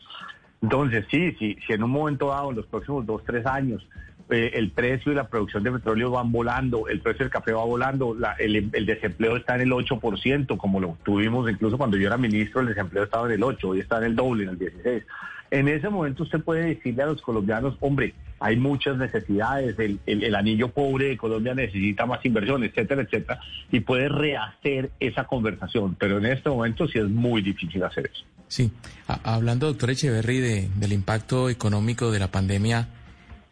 Entonces, 0.62 1.06
sí, 1.10 1.34
sí, 1.38 1.56
si 1.66 1.72
en 1.72 1.82
un 1.82 1.90
momento 1.90 2.28
dado, 2.28 2.50
en 2.50 2.56
los 2.56 2.66
próximos 2.66 3.06
dos, 3.06 3.22
tres 3.24 3.46
años, 3.46 3.86
eh, 4.30 4.52
el 4.54 4.70
precio 4.70 5.10
y 5.10 5.14
la 5.14 5.26
producción 5.28 5.62
de 5.64 5.72
petróleo 5.72 6.10
van 6.12 6.30
volando, 6.30 6.86
el 6.86 7.00
precio 7.00 7.24
del 7.24 7.32
café 7.32 7.52
va 7.52 7.64
volando, 7.64 8.16
el, 8.38 8.70
el, 8.72 8.86
desempleo 8.86 9.36
está 9.36 9.56
en 9.56 9.62
el 9.62 9.70
8%, 9.72 10.56
como 10.56 10.80
lo 10.80 10.96
tuvimos 11.02 11.50
incluso 11.50 11.76
cuando 11.76 11.96
yo 11.96 12.06
era 12.06 12.16
ministro, 12.16 12.60
el 12.60 12.68
desempleo 12.68 13.04
estaba 13.04 13.26
en 13.26 13.32
el 13.32 13.42
8, 13.42 13.68
hoy 13.68 13.80
está 13.80 13.98
en 13.98 14.04
el 14.04 14.16
doble, 14.16 14.44
en 14.44 14.50
el 14.50 14.58
16. 14.58 15.02
En 15.50 15.68
ese 15.68 15.88
momento 15.88 16.22
usted 16.22 16.40
puede 16.40 16.74
decirle 16.74 17.02
a 17.02 17.06
los 17.06 17.20
colombianos, 17.22 17.76
hombre, 17.80 18.14
hay 18.38 18.56
muchas 18.56 18.96
necesidades, 18.96 19.76
el, 19.78 20.34
anillo 20.34 20.68
pobre 20.68 21.08
de 21.08 21.16
Colombia 21.16 21.54
necesita 21.54 22.06
más 22.06 22.24
inversión, 22.24 22.64
etcétera, 22.64 23.02
etcétera, 23.02 23.40
y 23.70 23.80
puede 23.80 24.08
rehacer 24.08 24.90
esa 25.00 25.24
conversación, 25.24 25.96
pero 25.98 26.18
en 26.18 26.26
este 26.26 26.48
momento 26.48 26.88
sí 26.88 26.98
es 26.98 27.08
muy 27.08 27.42
difícil 27.42 27.82
hacer 27.82 28.10
eso. 28.12 28.24
Sí, 28.48 28.70
hablando, 29.06 29.66
doctor 29.66 29.90
Echeverry, 29.90 30.38
de, 30.38 30.68
del 30.76 30.92
impacto 30.92 31.50
económico 31.50 32.10
de 32.10 32.18
la 32.18 32.28
pandemia 32.28 32.88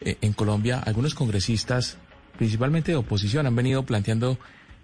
eh, 0.01 0.17
en 0.21 0.33
Colombia, 0.33 0.81
algunos 0.81 1.15
congresistas, 1.15 1.99
principalmente 2.37 2.93
de 2.93 2.97
oposición, 2.97 3.47
han 3.47 3.57
venido 3.57 3.85
planteando 3.85 4.39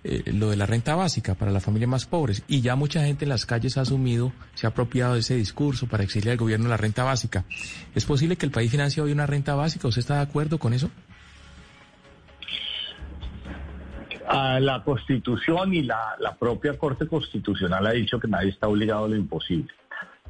eh, 0.06 0.22
lo 0.34 0.50
de 0.50 0.56
la 0.56 0.66
renta 0.66 0.94
básica 0.94 1.34
para 1.34 1.50
las 1.50 1.64
familias 1.64 1.88
más 1.88 2.04
pobres. 2.04 2.44
Y 2.46 2.60
ya 2.60 2.76
mucha 2.76 3.02
gente 3.04 3.24
en 3.24 3.30
las 3.30 3.46
calles 3.46 3.78
ha 3.78 3.80
asumido, 3.80 4.32
se 4.54 4.66
ha 4.66 4.70
apropiado 4.70 5.14
de 5.14 5.20
ese 5.20 5.34
discurso 5.34 5.86
para 5.86 6.04
exigirle 6.04 6.32
al 6.32 6.36
gobierno 6.36 6.68
la 6.68 6.76
renta 6.76 7.04
básica. 7.04 7.44
¿Es 7.94 8.04
posible 8.04 8.36
que 8.36 8.44
el 8.44 8.52
país 8.52 8.70
financie 8.70 9.02
hoy 9.02 9.12
una 9.12 9.26
renta 9.26 9.54
básica? 9.54 9.88
¿Usted 9.88 10.00
está 10.00 10.16
de 10.16 10.22
acuerdo 10.22 10.58
con 10.58 10.74
eso? 10.74 10.90
la 14.60 14.82
Constitución 14.84 15.74
y 15.74 15.82
la, 15.82 16.16
la 16.18 16.34
propia 16.34 16.76
Corte 16.78 17.06
Constitucional 17.06 17.86
ha 17.86 17.92
dicho 17.92 18.18
que 18.18 18.26
nadie 18.26 18.50
está 18.50 18.68
obligado 18.68 19.04
a 19.04 19.08
lo 19.08 19.16
imposible. 19.16 19.72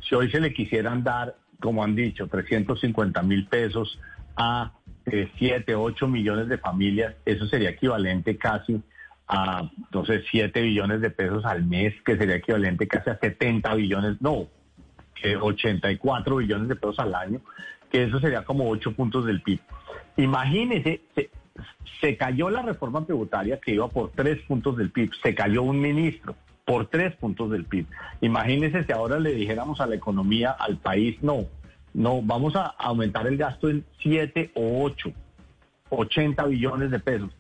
Si 0.09 0.15
hoy 0.15 0.31
se 0.31 0.41
le 0.41 0.53
quisieran 0.53 1.03
dar, 1.03 1.37
como 1.61 1.83
han 1.83 1.95
dicho, 1.95 2.27
350 2.27 3.23
mil 3.23 3.47
pesos 3.47 3.99
a 4.37 4.73
7, 5.05 5.65
eh, 5.67 5.75
8 5.75 6.09
millones 6.09 6.49
de 6.49 6.59
familias, 6.59 7.15
eso 7.25 7.47
sería 7.47 7.71
equivalente 7.71 8.37
casi 8.37 8.83
a, 9.27 9.71
entonces, 9.77 10.25
7 10.31 10.61
billones 10.61 11.01
de 11.01 11.11
pesos 11.11 11.45
al 11.45 11.65
mes, 11.65 11.95
que 12.05 12.17
sería 12.17 12.37
equivalente 12.37 12.87
casi 12.87 13.11
a 13.11 13.19
70 13.19 13.75
billones, 13.75 14.21
no, 14.21 14.49
que 15.15 15.37
84 15.37 16.37
billones 16.37 16.69
de 16.69 16.77
pesos 16.77 16.99
al 16.99 17.15
año, 17.15 17.41
que 17.91 18.05
eso 18.05 18.21
sería 18.21 18.45
como 18.45 18.69
8 18.69 18.93
puntos 18.93 19.25
del 19.25 19.43
PIB. 19.43 19.61
Imagínese, 20.17 21.01
se, 21.15 21.31
se 22.01 22.17
cayó 22.17 22.51
la 22.51 22.63
reforma 22.63 23.05
tributaria 23.05 23.61
que 23.61 23.73
iba 23.73 23.89
por 23.89 24.11
3 24.11 24.43
puntos 24.43 24.77
del 24.77 24.91
PIB, 24.91 25.13
se 25.23 25.35
cayó 25.35 25.63
un 25.63 25.81
ministro 25.81 26.37
por 26.65 26.87
3 26.87 27.17
puntos 27.17 27.51
del 27.51 27.65
PIB. 27.65 27.87
Imagínese 28.21 28.85
si 28.85 28.93
ahora 28.93 29.19
le 29.19 29.33
dijéramos 29.35 29.81
a 29.81 29.87
la 29.87 29.95
economía, 29.95 30.51
al 30.51 30.79
país, 30.79 31.23
no, 31.23 31.47
no, 31.95 32.21
vamos 32.23 32.57
a 32.57 32.67
aumentar 32.67 33.27
el 33.27 33.37
gasto 33.37 33.69
en 33.69 33.85
7 34.03 34.51
o 34.55 34.83
8, 34.85 35.13
80 35.91 36.45
billones 36.47 36.91
de 36.91 36.99
pesos. 36.99 37.31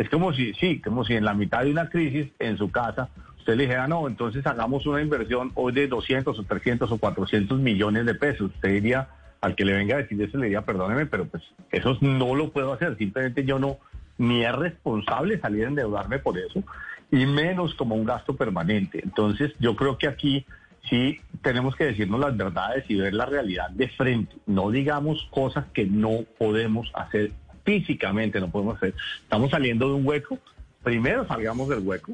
Es 0.00 0.08
como 0.08 0.32
si, 0.32 0.54
sí, 0.54 0.80
como 0.80 1.04
si 1.04 1.12
en 1.12 1.26
la 1.26 1.34
mitad 1.34 1.62
de 1.62 1.70
una 1.70 1.90
crisis 1.90 2.28
en 2.38 2.56
su 2.56 2.70
casa 2.70 3.10
usted 3.36 3.54
le 3.54 3.64
dijera, 3.64 3.86
no, 3.86 4.08
entonces 4.08 4.46
hagamos 4.46 4.86
una 4.86 5.02
inversión 5.02 5.52
hoy 5.56 5.74
de 5.74 5.88
200 5.88 6.38
o 6.38 6.42
300 6.42 6.90
o 6.90 6.96
400 6.96 7.60
millones 7.60 8.06
de 8.06 8.14
pesos. 8.14 8.50
Usted 8.54 8.70
diría, 8.70 9.08
al 9.42 9.54
que 9.54 9.66
le 9.66 9.74
venga 9.74 9.96
a 9.96 9.98
decir 9.98 10.22
eso, 10.22 10.38
le 10.38 10.44
diría, 10.44 10.62
perdóneme, 10.62 11.04
pero 11.04 11.26
pues 11.26 11.42
eso 11.70 11.98
no 12.00 12.34
lo 12.34 12.50
puedo 12.50 12.72
hacer. 12.72 12.96
Simplemente 12.96 13.44
yo 13.44 13.58
no, 13.58 13.76
ni 14.16 14.42
es 14.42 14.54
responsable 14.56 15.38
salir 15.38 15.66
a 15.66 15.68
endeudarme 15.68 16.18
por 16.18 16.38
eso, 16.38 16.64
y 17.10 17.26
menos 17.26 17.74
como 17.74 17.94
un 17.94 18.06
gasto 18.06 18.34
permanente. 18.34 19.02
Entonces 19.04 19.52
yo 19.58 19.76
creo 19.76 19.98
que 19.98 20.08
aquí 20.08 20.46
sí 20.88 21.20
tenemos 21.42 21.76
que 21.76 21.84
decirnos 21.84 22.20
las 22.20 22.34
verdades 22.34 22.86
y 22.88 22.94
ver 22.94 23.12
la 23.12 23.26
realidad 23.26 23.68
de 23.68 23.88
frente. 23.88 24.34
No 24.46 24.70
digamos 24.70 25.28
cosas 25.30 25.66
que 25.74 25.84
no 25.84 26.24
podemos 26.38 26.90
hacer 26.94 27.32
físicamente 27.64 28.40
no 28.40 28.50
podemos 28.50 28.76
hacer. 28.76 28.94
Estamos 29.22 29.50
saliendo 29.50 29.88
de 29.88 29.94
un 29.94 30.06
hueco, 30.06 30.38
primero 30.82 31.26
salgamos 31.26 31.68
del 31.68 31.80
hueco 31.80 32.12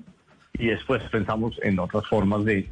y 0.58 0.68
después 0.68 1.02
pensamos 1.10 1.58
en 1.62 1.78
otras 1.78 2.06
formas 2.06 2.44
de, 2.44 2.68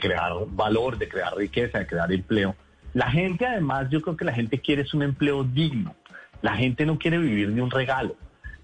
crear 0.00 0.32
valor, 0.48 0.98
de 0.98 1.08
crear 1.08 1.34
riqueza, 1.36 1.78
de 1.78 1.86
crear 1.86 2.12
empleo. 2.12 2.54
La 2.92 3.10
gente 3.10 3.46
además, 3.46 3.88
yo 3.90 4.00
creo 4.00 4.16
que 4.16 4.24
la 4.24 4.32
gente 4.32 4.60
quiere 4.60 4.82
es 4.82 4.94
un 4.94 5.02
empleo 5.02 5.42
digno. 5.42 5.94
La 6.42 6.56
gente 6.56 6.86
no 6.86 6.98
quiere 6.98 7.18
vivir 7.18 7.52
de 7.52 7.62
un 7.62 7.70
regalo. 7.70 8.16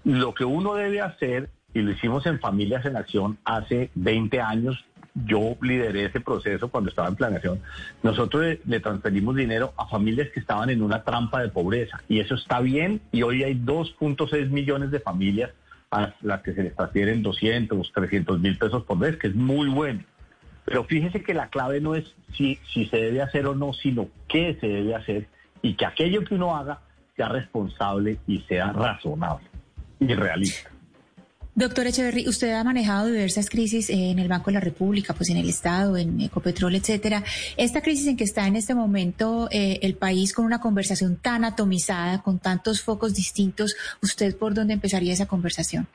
Lo 0.03 0.33
que 0.33 0.45
uno 0.45 0.75
debe 0.75 1.01
hacer, 1.01 1.49
y 1.73 1.81
lo 1.81 1.91
hicimos 1.91 2.25
en 2.25 2.39
Familias 2.39 2.85
en 2.85 2.95
Acción 2.95 3.37
hace 3.43 3.89
20 3.95 4.39
años, 4.39 4.85
yo 5.13 5.57
lideré 5.61 6.05
ese 6.05 6.19
proceso 6.19 6.69
cuando 6.69 6.89
estaba 6.89 7.07
en 7.07 7.15
planeación. 7.15 7.61
Nosotros 8.03 8.57
le, 8.65 8.79
transferimos 8.79 9.35
dinero 9.35 9.73
a 9.77 9.87
familias 9.87 10.29
que 10.33 10.39
estaban 10.39 10.69
en 10.69 10.81
una 10.81 11.03
trampa 11.03 11.41
de 11.41 11.49
pobreza 11.49 12.01
y 12.07 12.19
eso 12.19 12.35
está 12.35 12.59
bien 12.59 13.01
y 13.11 13.23
hoy 13.23 13.43
hay 13.43 13.55
2.6 13.55 14.49
millones 14.49 14.91
de 14.91 14.99
familias 14.99 15.51
a 15.91 16.13
las 16.21 16.41
que 16.41 16.53
se 16.53 16.63
les 16.63 16.75
transfieren 16.75 17.21
200, 17.21 17.91
300 17.91 18.39
mil 18.39 18.57
pesos 18.57 18.83
por 18.83 18.97
mes, 18.97 19.17
que 19.17 19.27
es 19.27 19.35
muy 19.35 19.67
bueno. 19.67 20.03
Pero 20.63 20.85
fíjese 20.85 21.21
que 21.21 21.33
la 21.33 21.49
clave 21.49 21.81
no 21.81 21.95
es 21.95 22.15
si, 22.33 22.59
si 22.71 22.85
se 22.85 22.97
debe 22.97 23.21
hacer 23.21 23.45
o 23.47 23.55
no, 23.55 23.73
sino 23.73 24.07
qué 24.29 24.57
se 24.61 24.67
debe 24.67 24.95
hacer 24.95 25.27
y 25.61 25.73
que 25.73 25.85
aquello 25.85 26.23
que 26.23 26.35
uno 26.35 26.55
haga 26.55 26.79
sea 27.17 27.27
responsable 27.27 28.19
y 28.25 28.39
sea 28.41 28.71
razonable 28.71 29.47
y 29.99 30.13
realista. 30.13 30.70
Doctor 31.53 31.85
Echeverry, 31.85 32.29
usted 32.29 32.53
ha 32.53 32.63
manejado 32.63 33.07
diversas 33.07 33.49
crisis 33.49 33.89
en 33.89 34.19
el 34.19 34.29
Banco 34.29 34.45
de 34.51 34.53
la 34.53 34.61
República, 34.61 35.13
pues 35.13 35.29
en 35.29 35.37
el 35.37 35.49
Estado, 35.49 35.97
en 35.97 36.21
Ecopetrol, 36.21 36.75
etcétera. 36.75 37.25
Esta 37.57 37.81
crisis 37.81 38.07
en 38.07 38.15
que 38.15 38.23
está 38.23 38.47
en 38.47 38.55
este 38.55 38.73
momento 38.73 39.49
eh, 39.51 39.79
el 39.81 39.95
país 39.95 40.33
con 40.33 40.45
una 40.45 40.61
conversación 40.61 41.17
tan 41.17 41.43
atomizada, 41.43 42.21
con 42.21 42.39
tantos 42.39 42.81
focos 42.81 43.13
distintos, 43.13 43.75
¿usted 44.01 44.37
por 44.37 44.53
dónde 44.53 44.75
empezaría 44.75 45.11
esa 45.11 45.25
conversación? 45.25 45.87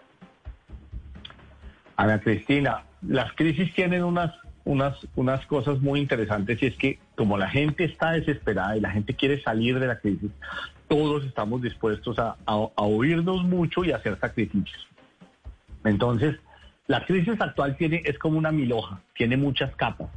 Ana 1.96 2.20
Cristina, 2.20 2.84
las 3.00 3.32
crisis 3.32 3.72
tienen 3.74 4.04
unas, 4.04 4.34
unas, 4.66 4.94
unas 5.14 5.46
cosas 5.46 5.80
muy 5.80 6.00
interesantes 6.00 6.62
y 6.62 6.66
es 6.66 6.76
que 6.76 6.98
como 7.14 7.38
la 7.38 7.48
gente 7.48 7.84
está 7.84 8.12
desesperada 8.12 8.76
y 8.76 8.80
la 8.80 8.90
gente 8.90 9.14
quiere 9.14 9.42
salir 9.42 9.80
de 9.80 9.86
la 9.86 9.98
crisis, 9.98 10.30
todos 10.86 11.24
estamos 11.24 11.62
dispuestos 11.62 12.18
a, 12.18 12.36
a 12.44 12.82
oírnos 12.82 13.42
mucho 13.42 13.86
y 13.86 13.92
a 13.92 13.96
hacer 13.96 14.18
sacrificios. 14.20 14.86
Entonces, 15.86 16.36
la 16.86 17.04
crisis 17.04 17.40
actual 17.40 17.76
tiene, 17.76 18.02
es 18.04 18.18
como 18.18 18.38
una 18.38 18.52
miloja, 18.52 19.00
tiene 19.14 19.36
muchas 19.36 19.74
capas. 19.76 20.08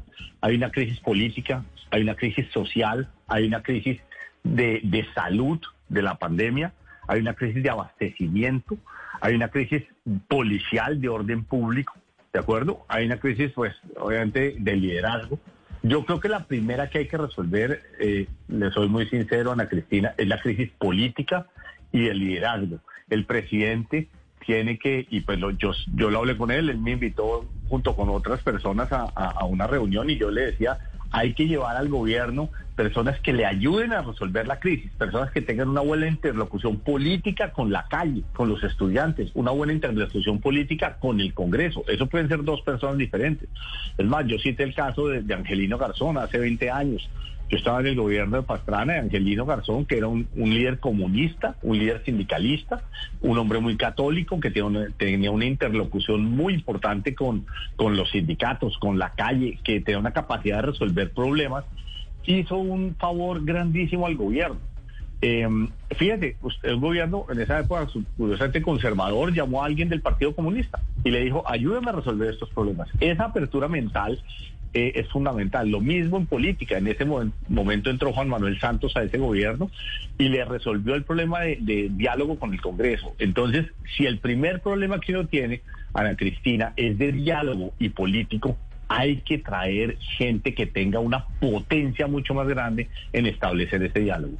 Hay 0.41 0.55
una 0.55 0.71
crisis 0.71 0.99
política, 0.99 1.63
hay 1.91 2.01
una 2.01 2.15
crisis 2.15 2.47
social, 2.51 3.09
hay 3.27 3.47
una 3.47 3.61
crisis 3.63 3.99
de, 4.43 4.81
de 4.83 5.05
salud 5.13 5.59
de 5.87 6.01
la 6.01 6.15
pandemia, 6.15 6.73
hay 7.07 7.21
una 7.21 7.33
crisis 7.33 7.63
de 7.63 7.69
abastecimiento, 7.69 8.77
hay 9.21 9.35
una 9.35 9.49
crisis 9.49 9.83
policial 10.27 11.01
de 11.01 11.09
orden 11.09 11.43
público, 11.43 11.93
¿de 12.33 12.39
acuerdo? 12.39 12.85
Hay 12.87 13.05
una 13.05 13.19
crisis, 13.19 13.51
pues, 13.53 13.75
obviamente, 13.97 14.55
de 14.57 14.75
liderazgo. 14.75 15.39
Yo 15.81 16.05
creo 16.05 16.19
que 16.19 16.29
la 16.29 16.45
primera 16.45 16.89
que 16.89 16.99
hay 16.99 17.07
que 17.07 17.17
resolver, 17.17 17.81
eh, 17.99 18.27
le 18.47 18.71
soy 18.71 18.89
muy 18.89 19.07
sincero, 19.07 19.51
Ana 19.51 19.67
Cristina, 19.67 20.13
es 20.17 20.27
la 20.27 20.39
crisis 20.39 20.69
política 20.77 21.47
y 21.91 22.07
el 22.07 22.19
liderazgo. 22.19 22.79
El 23.09 23.25
presidente 23.25 24.07
tiene 24.49 24.79
que, 24.79 25.05
y 25.11 25.19
pues 25.19 25.37
yo, 25.59 25.73
yo 25.93 26.09
lo 26.09 26.17
hablé 26.17 26.35
con 26.35 26.49
él, 26.49 26.71
él 26.71 26.79
me 26.79 26.93
invitó 26.93 27.45
junto 27.67 27.95
con 27.95 28.09
otras 28.09 28.41
personas 28.41 28.91
a, 28.91 29.45
una 29.45 29.67
reunión 29.67 30.09
y 30.09 30.17
yo 30.17 30.31
le 30.31 30.47
decía, 30.47 30.79
hay 31.11 31.35
que 31.35 31.45
llevar 31.45 31.77
al 31.77 31.87
gobierno 31.87 32.49
personas 32.75 33.19
que 33.19 33.31
le 33.31 33.45
ayuden 33.45 33.93
a 33.93 34.01
resolver 34.01 34.47
la 34.47 34.59
crisis, 34.59 34.91
personas 34.93 35.29
que 35.29 35.43
tengan 35.43 35.69
una 35.69 35.81
buena 35.81 36.07
interlocución 36.07 36.79
política 36.79 37.51
con 37.53 37.71
la 37.71 37.85
calle, 37.87 38.23
con 38.33 38.49
los 38.49 38.63
estudiantes, 38.63 39.29
una 39.35 39.51
buena 39.51 39.71
interlocución 39.71 40.39
política 40.39 40.97
con 40.99 41.21
el 41.21 41.35
Congreso. 41.35 41.83
Eso 41.87 42.07
pueden 42.07 42.27
ser 42.27 42.43
dos 42.43 42.61
personas 42.61 42.97
diferentes. 42.97 43.47
Es 43.99 44.05
más, 44.07 44.25
yo 44.25 44.39
cité 44.39 44.63
el 44.63 44.73
caso 44.73 45.09
de, 45.09 45.21
de 45.21 45.33
Angelino 45.35 45.77
Garzón 45.77 46.17
hace 46.17 46.39
20 46.39 46.71
años. 46.71 47.07
Yo 47.49 47.57
estaba 47.57 47.79
en 47.79 47.87
el 47.87 47.95
gobierno 47.95 48.37
de 48.37 48.43
Pastrana 48.43 48.95
y 48.95 48.99
Angelino 48.99 49.45
Garzón, 49.45 49.85
que 49.85 49.97
era 49.97 50.07
un, 50.07 50.27
líder 50.35 50.79
comunista, 50.79 51.55
un 51.63 51.79
líder 51.79 52.03
sindicalista, 52.05 52.83
un 53.21 53.37
hombre 53.39 53.59
muy 53.59 53.75
católico 53.75 54.39
que 54.39 54.51
tenía 54.51 55.31
una 55.31 55.45
interlocución 55.45 56.25
muy 56.25 56.53
importante 56.53 57.15
con, 57.15 57.47
con 57.75 57.97
los 57.97 58.11
sindicatos, 58.11 58.77
con 58.77 58.99
la 58.99 59.13
calle, 59.13 59.57
que 59.63 59.81
tenía 59.81 59.99
una 59.99 60.13
capacidad 60.13 60.57
de 60.57 60.71
resolver 60.71 61.11
problemas, 61.11 61.65
hizo 62.25 62.57
un 62.57 62.95
favor 62.95 63.43
grandísimo 63.43 64.05
al 64.05 64.15
gobierno. 64.15 64.57
Eh, 65.21 65.47
fíjate, 65.97 66.37
el 66.63 66.77
gobierno 66.77 67.25
en 67.29 67.41
esa 67.41 67.59
época, 67.59 67.87
curiosamente 68.15 68.61
conservador, 68.61 69.33
llamó 69.33 69.63
a 69.63 69.65
alguien 69.65 69.89
del 69.89 70.01
Partido 70.01 70.33
Comunista 70.33 70.79
y 71.03 71.11
le 71.11 71.21
dijo, 71.21 71.43
ayúdame 71.45 71.89
a 71.89 71.93
resolver 71.93 72.29
estos 72.29 72.49
problemas. 72.51 72.87
Esa 72.99 73.25
apertura 73.25 73.67
mental 73.67 74.21
eh, 74.73 74.91
es 74.95 75.07
fundamental. 75.09 75.67
Lo 75.69 75.81
mismo 75.81 76.17
en 76.17 76.27
política. 76.27 76.77
En 76.77 76.87
ese 76.87 77.05
momento 77.05 77.89
entró 77.89 78.13
Juan 78.13 78.29
Manuel 78.29 78.59
Santos 78.59 78.95
a 78.95 79.03
ese 79.03 79.17
gobierno 79.17 79.71
y 80.17 80.29
le 80.29 80.45
resolvió 80.45 80.95
el 80.95 81.03
problema 81.03 81.41
de, 81.41 81.89
diálogo 81.91 82.37
con 82.37 82.53
el 82.53 82.61
Congreso. 82.61 83.15
Entonces, 83.19 83.65
si 83.97 84.05
el 84.05 84.19
primer 84.19 84.61
problema 84.61 84.99
que 84.99 85.13
uno 85.13 85.27
tiene, 85.27 85.61
Ana 85.93 86.15
Cristina, 86.15 86.73
es 86.75 86.97
de 86.97 87.11
diálogo 87.11 87.73
y 87.79 87.89
político, 87.89 88.57
hay 88.87 89.17
que 89.17 89.37
traer 89.37 89.97
gente 90.17 90.53
que 90.53 90.65
tenga 90.65 90.99
una 90.99 91.25
potencia 91.39 92.07
mucho 92.07 92.33
más 92.33 92.47
grande 92.47 92.89
en 93.13 93.25
establecer 93.25 93.81
ese 93.83 93.99
diálogo. 93.99 94.37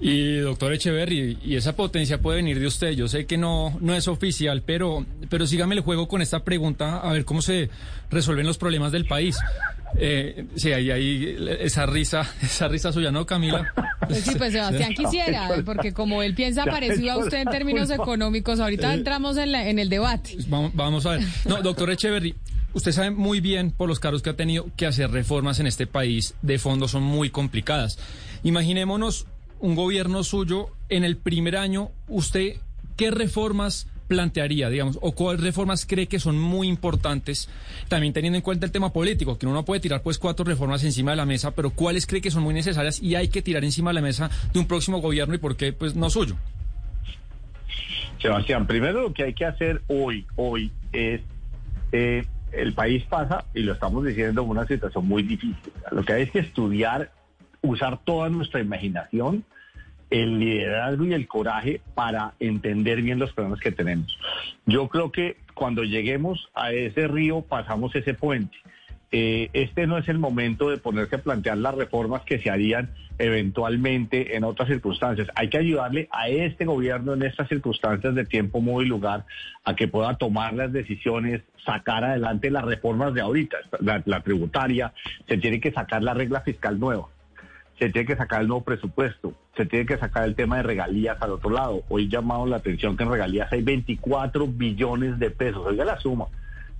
Y 0.00 0.38
doctor 0.38 0.72
Echeverry, 0.72 1.38
y 1.44 1.54
esa 1.54 1.76
potencia 1.76 2.20
puede 2.20 2.38
venir 2.38 2.58
de 2.58 2.66
usted. 2.66 2.90
Yo 2.90 3.06
sé 3.06 3.24
que 3.24 3.38
no, 3.38 3.78
no 3.80 3.94
es 3.94 4.08
oficial, 4.08 4.62
pero, 4.66 5.06
pero 5.30 5.46
sígame 5.46 5.76
el 5.76 5.80
juego 5.80 6.08
con 6.08 6.20
esta 6.22 6.42
pregunta 6.42 6.98
a 6.98 7.12
ver 7.12 7.24
cómo 7.24 7.40
se 7.40 7.70
resuelven 8.10 8.46
los 8.46 8.58
problemas 8.58 8.90
del 8.90 9.06
país. 9.06 9.38
Eh, 9.96 10.46
sí, 10.56 10.72
ahí, 10.72 10.90
ahí 10.90 11.36
esa 11.60 11.86
risa, 11.86 12.28
esa 12.42 12.66
risa 12.66 12.92
suya, 12.92 13.12
¿no, 13.12 13.26
Camila? 13.26 13.72
Pues 14.08 14.24
sí, 14.24 14.34
pues 14.36 14.52
Sebastián 14.52 14.92
quisiera, 14.96 15.48
porque 15.64 15.92
como 15.92 16.22
él 16.22 16.34
piensa 16.34 16.64
parecido 16.64 17.12
a 17.12 17.18
usted 17.18 17.38
en 17.38 17.50
términos 17.50 17.90
económicos, 17.90 18.58
ahorita 18.58 18.94
entramos 18.94 19.36
en, 19.36 19.54
en 19.54 19.78
el 19.78 19.88
debate. 19.88 20.32
Pues 20.34 20.50
vamos, 20.50 20.72
vamos 20.74 21.06
a 21.06 21.12
ver. 21.12 21.22
No, 21.44 21.62
doctor 21.62 21.90
Echeverry, 21.90 22.34
usted 22.74 22.92
sabe 22.92 23.10
muy 23.10 23.40
bien 23.40 23.70
por 23.70 23.88
los 23.88 24.00
cargos 24.00 24.22
que 24.22 24.30
ha 24.30 24.36
tenido 24.36 24.66
que 24.76 24.86
hacer 24.86 25.10
reformas 25.10 25.60
en 25.60 25.66
este 25.66 25.86
país 25.86 26.34
de 26.42 26.58
fondo 26.58 26.88
son 26.88 27.02
muy 27.02 27.30
complicadas. 27.30 27.98
Imaginémonos 28.42 29.26
un 29.62 29.76
gobierno 29.76 30.24
suyo 30.24 30.66
en 30.88 31.04
el 31.04 31.16
primer 31.16 31.56
año, 31.56 31.90
¿usted 32.08 32.56
qué 32.96 33.10
reformas 33.10 33.88
plantearía, 34.08 34.68
digamos, 34.68 34.98
o 35.00 35.12
cuáles 35.12 35.40
reformas 35.40 35.86
cree 35.86 36.06
que 36.06 36.18
son 36.18 36.38
muy 36.38 36.68
importantes, 36.68 37.48
también 37.88 38.12
teniendo 38.12 38.36
en 38.36 38.42
cuenta 38.42 38.66
el 38.66 38.72
tema 38.72 38.92
político, 38.92 39.38
que 39.38 39.46
uno 39.46 39.54
no 39.54 39.64
puede 39.64 39.80
tirar 39.80 40.02
pues 40.02 40.18
cuatro 40.18 40.44
reformas 40.44 40.84
encima 40.84 41.12
de 41.12 41.16
la 41.16 41.24
mesa, 41.24 41.52
pero 41.52 41.70
cuáles 41.70 42.06
cree 42.06 42.20
que 42.20 42.30
son 42.30 42.42
muy 42.42 42.52
necesarias 42.52 43.00
y 43.00 43.14
hay 43.14 43.28
que 43.28 43.40
tirar 43.40 43.64
encima 43.64 43.90
de 43.90 43.94
la 43.94 44.02
mesa 44.02 44.30
de 44.52 44.58
un 44.58 44.66
próximo 44.66 45.00
gobierno 45.00 45.34
y 45.34 45.38
por 45.38 45.56
qué 45.56 45.72
pues 45.72 45.94
no 45.94 46.10
suyo? 46.10 46.36
Sebastián, 48.20 48.66
primero 48.66 49.02
lo 49.02 49.14
que 49.14 49.22
hay 49.22 49.32
que 49.32 49.46
hacer 49.46 49.80
hoy, 49.86 50.26
hoy 50.36 50.70
es 50.92 51.22
eh, 51.92 52.26
el 52.52 52.74
país 52.74 53.04
pasa, 53.04 53.46
y 53.54 53.60
lo 53.60 53.72
estamos 53.72 54.04
diciendo, 54.04 54.42
una 54.42 54.66
situación 54.66 55.06
muy 55.06 55.22
difícil. 55.22 55.72
Lo 55.90 56.04
que 56.04 56.12
hay 56.12 56.22
es 56.24 56.30
que 56.32 56.40
estudiar 56.40 57.10
usar 57.62 57.98
toda 58.04 58.28
nuestra 58.28 58.60
imaginación, 58.60 59.44
el 60.10 60.38
liderazgo 60.38 61.06
y 61.06 61.14
el 61.14 61.26
coraje 61.26 61.80
para 61.94 62.34
entender 62.38 63.00
bien 63.00 63.18
los 63.18 63.32
problemas 63.32 63.60
que 63.60 63.72
tenemos. 63.72 64.18
Yo 64.66 64.88
creo 64.88 65.10
que 65.10 65.38
cuando 65.54 65.84
lleguemos 65.84 66.50
a 66.54 66.72
ese 66.72 67.08
río 67.08 67.40
pasamos 67.40 67.94
ese 67.94 68.14
puente. 68.14 68.56
Eh, 69.14 69.50
este 69.52 69.86
no 69.86 69.98
es 69.98 70.08
el 70.08 70.18
momento 70.18 70.70
de 70.70 70.78
ponerse 70.78 71.16
a 71.16 71.22
plantear 71.22 71.58
las 71.58 71.74
reformas 71.74 72.22
que 72.22 72.38
se 72.38 72.50
harían 72.50 72.90
eventualmente 73.18 74.36
en 74.36 74.44
otras 74.44 74.68
circunstancias. 74.68 75.28
Hay 75.34 75.48
que 75.48 75.58
ayudarle 75.58 76.08
a 76.10 76.28
este 76.28 76.64
gobierno 76.64 77.12
en 77.12 77.22
estas 77.22 77.48
circunstancias 77.48 78.14
de 78.14 78.24
tiempo, 78.24 78.62
modo 78.62 78.82
y 78.82 78.86
lugar 78.86 79.26
a 79.64 79.76
que 79.76 79.86
pueda 79.86 80.14
tomar 80.14 80.54
las 80.54 80.72
decisiones, 80.72 81.42
sacar 81.64 82.04
adelante 82.04 82.50
las 82.50 82.64
reformas 82.64 83.12
de 83.12 83.20
ahorita, 83.20 83.58
la 83.80 84.20
tributaria, 84.22 84.94
se 85.28 85.36
tiene 85.36 85.60
que 85.60 85.72
sacar 85.72 86.02
la 86.02 86.14
regla 86.14 86.40
fiscal 86.40 86.80
nueva 86.80 87.08
se 87.78 87.90
tiene 87.90 88.06
que 88.06 88.16
sacar 88.16 88.42
el 88.42 88.48
nuevo 88.48 88.64
presupuesto, 88.64 89.34
se 89.56 89.66
tiene 89.66 89.86
que 89.86 89.98
sacar 89.98 90.24
el 90.24 90.34
tema 90.34 90.56
de 90.58 90.62
regalías 90.62 91.20
al 91.20 91.32
otro 91.32 91.50
lado. 91.50 91.82
Hoy 91.88 92.08
llamado 92.08 92.46
la 92.46 92.56
atención 92.56 92.96
que 92.96 93.02
en 93.04 93.10
regalías 93.10 93.52
hay 93.52 93.62
24 93.62 94.46
billones 94.46 95.18
de 95.18 95.30
pesos, 95.30 95.66
oiga 95.66 95.84
la 95.84 95.98
suma, 95.98 96.26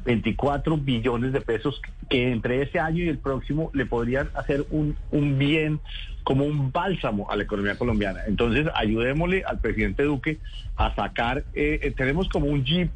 24 0.05 0.77
billones 0.77 1.33
de 1.33 1.41
pesos 1.41 1.81
que 2.09 2.31
entre 2.33 2.63
ese 2.63 2.79
año 2.79 3.05
y 3.05 3.09
el 3.09 3.19
próximo 3.19 3.71
le 3.73 3.87
podrían 3.87 4.29
hacer 4.35 4.65
un, 4.71 4.97
un 5.11 5.39
bien 5.39 5.81
como 6.25 6.45
un 6.45 6.71
bálsamo 6.71 7.31
a 7.31 7.37
la 7.37 7.45
economía 7.45 7.77
colombiana. 7.77 8.21
Entonces, 8.27 8.67
ayudémosle 8.75 9.45
al 9.45 9.59
presidente 9.59 10.05
Duque 10.05 10.39
a 10.77 10.95
sacar, 10.95 11.45
eh, 11.55 11.81
eh, 11.83 11.93
tenemos 11.97 12.29
como 12.29 12.47
un 12.47 12.65
jeep 12.65 12.91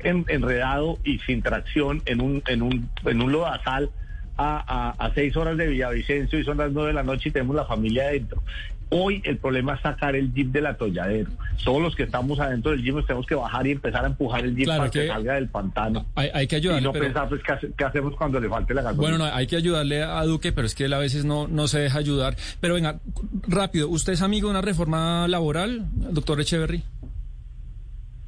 enredado 0.00 0.98
y 1.04 1.18
sin 1.20 1.42
tracción 1.42 2.02
en 2.06 2.20
un, 2.20 2.42
en 2.46 2.62
un, 2.62 2.88
en 3.04 3.20
un 3.20 3.32
lodazal 3.32 3.90
a, 4.36 4.90
a, 4.98 5.06
a 5.06 5.14
seis 5.14 5.36
horas 5.36 5.56
de 5.56 5.66
Villavicencio 5.66 6.38
y 6.38 6.44
son 6.44 6.58
las 6.58 6.70
nueve 6.72 6.88
de 6.88 6.94
la 6.94 7.02
noche 7.02 7.28
y 7.28 7.32
tenemos 7.32 7.56
la 7.56 7.64
familia 7.64 8.04
adentro. 8.04 8.42
Hoy 8.88 9.20
el 9.24 9.38
problema 9.38 9.74
es 9.74 9.80
sacar 9.80 10.14
el 10.14 10.32
jeep 10.32 10.52
del 10.52 10.66
atolladero. 10.66 11.28
Todos 11.64 11.82
los 11.82 11.96
que 11.96 12.04
estamos 12.04 12.38
adentro 12.38 12.70
del 12.70 12.84
jeep 12.84 12.94
nos 12.94 13.04
tenemos 13.04 13.26
que 13.26 13.34
bajar 13.34 13.66
y 13.66 13.72
empezar 13.72 14.04
a 14.04 14.06
empujar 14.06 14.44
el 14.44 14.54
jeep 14.54 14.66
Claro 14.66 14.78
para 14.82 14.90
que, 14.92 15.00
que 15.00 15.08
salga 15.08 15.34
del 15.34 15.48
pantano. 15.48 16.06
Hay, 16.14 16.30
hay 16.32 16.46
que 16.46 16.54
Y 16.54 16.58
ayudarle. 16.58 16.82
no 16.82 16.92
pero- 16.92 17.04
pensar, 17.06 17.28
pues, 17.28 17.42
¿qué, 17.42 17.52
hace- 17.52 17.70
qué 17.76 17.84
hacemos 17.84 18.14
cuando 18.14 18.38
le 18.38 18.48
falte 18.48 18.74
la 18.74 18.82
gasolina? 18.82 19.02
Bueno, 19.02 19.18
no, 19.18 19.24
hay 19.34 19.48
que 19.48 19.56
ayudarle 19.56 20.04
a 20.04 20.22
Duque, 20.22 20.52
pero 20.52 20.68
es 20.68 20.76
que 20.76 20.84
él 20.84 20.92
a 20.92 20.98
veces 20.98 21.24
no, 21.24 21.48
no 21.48 21.66
se 21.66 21.80
deja 21.80 21.98
ayudar. 21.98 22.36
Pero 22.60 22.74
venga, 22.74 23.00
rápido, 23.48 23.88
¿usted 23.88 24.12
es 24.12 24.22
amigo 24.22 24.46
de 24.48 24.52
una 24.52 24.62
reforma 24.62 25.26
laboral, 25.26 25.86
doctor 26.12 26.40
Echeverry? 26.40 26.84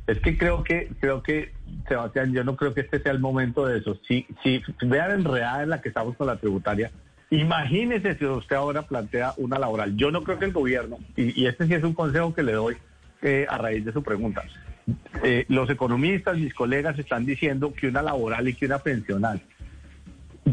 Es 0.08 0.20
que 0.20 0.38
creo 0.38 0.64
que, 0.64 0.88
creo 1.00 1.22
que, 1.22 1.52
Sebastián, 1.86 2.32
yo 2.32 2.42
no 2.42 2.56
creo 2.56 2.72
que 2.72 2.80
este 2.80 2.98
sea 2.98 3.12
el 3.12 3.18
momento 3.18 3.66
de 3.66 3.78
eso. 3.78 4.00
Si, 4.08 4.26
si 4.42 4.62
vean 4.80 5.10
enredada 5.10 5.62
en 5.62 5.68
la 5.68 5.82
que 5.82 5.88
estamos 5.88 6.16
con 6.16 6.26
la 6.26 6.36
tributaria, 6.36 6.90
imagínese 7.28 8.16
si 8.16 8.24
usted 8.24 8.56
ahora 8.56 8.86
plantea 8.86 9.34
una 9.36 9.58
laboral. 9.58 9.94
Yo 9.96 10.10
no 10.10 10.24
creo 10.24 10.38
que 10.38 10.46
el 10.46 10.52
gobierno, 10.52 10.96
y, 11.14 11.44
este 11.44 11.66
sí 11.66 11.74
es 11.74 11.84
un 11.84 11.92
consejo 11.92 12.34
que 12.34 12.42
le 12.42 12.52
doy 12.52 12.78
eh, 13.20 13.46
a 13.50 13.58
raíz 13.58 13.84
de 13.84 13.92
su 13.92 14.02
pregunta. 14.02 14.44
Eh, 15.22 15.44
los 15.48 15.68
economistas, 15.68 16.38
mis 16.38 16.54
colegas, 16.54 16.98
están 16.98 17.26
diciendo 17.26 17.74
que 17.74 17.88
una 17.88 18.00
laboral 18.00 18.48
y 18.48 18.54
que 18.54 18.64
una 18.64 18.78
pensional. 18.78 19.42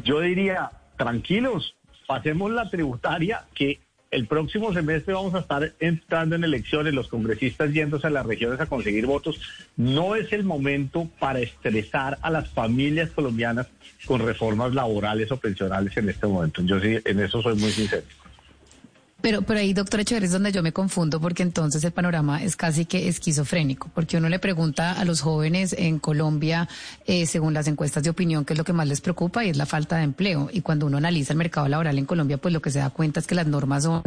Yo 0.03 0.19
diría, 0.19 0.69
tranquilos, 0.97 1.77
pasemos 2.05 2.51
la 2.51 2.69
tributaria 2.69 3.45
que 3.53 3.79
el 4.15 4.27
próximo 4.27 4.73
semestre 4.73 5.13
vamos 5.13 5.35
a 5.35 5.39
estar 5.39 5.73
entrando 5.79 6.35
en 6.35 6.45
elecciones, 6.45 6.93
los 6.93 7.09
congresistas 7.09 7.73
yéndose 7.73 8.07
a 8.07 8.09
las 8.09 8.25
regiones 8.25 8.61
a 8.61 8.65
conseguir 8.65 9.05
votos. 9.05 9.41
No 9.75 10.15
es 10.15 10.31
el 10.31 10.45
momento 10.45 11.09
para 11.19 11.39
estresar 11.39 12.17
a 12.21 12.29
las 12.29 12.49
familias 12.49 13.09
colombianas 13.09 13.67
con 14.05 14.25
reformas 14.25 14.73
laborales 14.73 15.31
o 15.31 15.37
pensionales 15.37 15.97
en 15.97 16.07
este 16.07 16.27
momento. 16.27 16.61
Yo 16.61 16.79
sí, 16.79 16.97
en 17.03 17.19
eso 17.19 17.41
soy 17.41 17.55
muy 17.55 17.71
sincero. 17.71 18.03
Pero, 19.25 19.41
pero 19.41 19.59
ahí, 19.59 19.73
doctor 19.73 19.99
Echeverri, 20.01 20.27
es 20.27 20.33
donde 20.33 20.51
yo 20.51 20.61
me 20.61 20.71
confundo 20.71 21.19
porque 21.19 21.41
entonces 21.41 21.83
el 21.83 21.91
panorama 21.91 22.43
es 22.43 22.55
casi 22.55 22.85
que 22.85 23.07
esquizofrénico, 23.07 23.89
porque 23.91 24.17
uno 24.17 24.29
le 24.29 24.37
pregunta 24.37 24.91
a 24.91 25.03
los 25.03 25.21
jóvenes 25.21 25.73
en 25.75 25.97
Colombia, 25.97 26.69
eh, 27.07 27.25
según 27.25 27.55
las 27.55 27.65
encuestas 27.65 28.03
de 28.03 28.11
opinión, 28.11 28.45
qué 28.45 28.53
es 28.53 28.59
lo 28.59 28.63
que 28.63 28.71
más 28.71 28.87
les 28.87 29.01
preocupa 29.01 29.43
y 29.43 29.49
es 29.49 29.57
la 29.57 29.65
falta 29.65 29.97
de 29.97 30.03
empleo. 30.03 30.51
Y 30.53 30.61
cuando 30.61 30.85
uno 30.85 30.97
analiza 30.97 31.33
el 31.33 31.37
mercado 31.37 31.67
laboral 31.67 31.97
en 31.97 32.05
Colombia, 32.05 32.37
pues 32.37 32.53
lo 32.53 32.61
que 32.61 32.69
se 32.69 32.77
da 32.77 32.91
cuenta 32.91 33.19
es 33.19 33.25
que 33.25 33.33
las 33.33 33.47
normas 33.47 33.81
son 33.81 34.03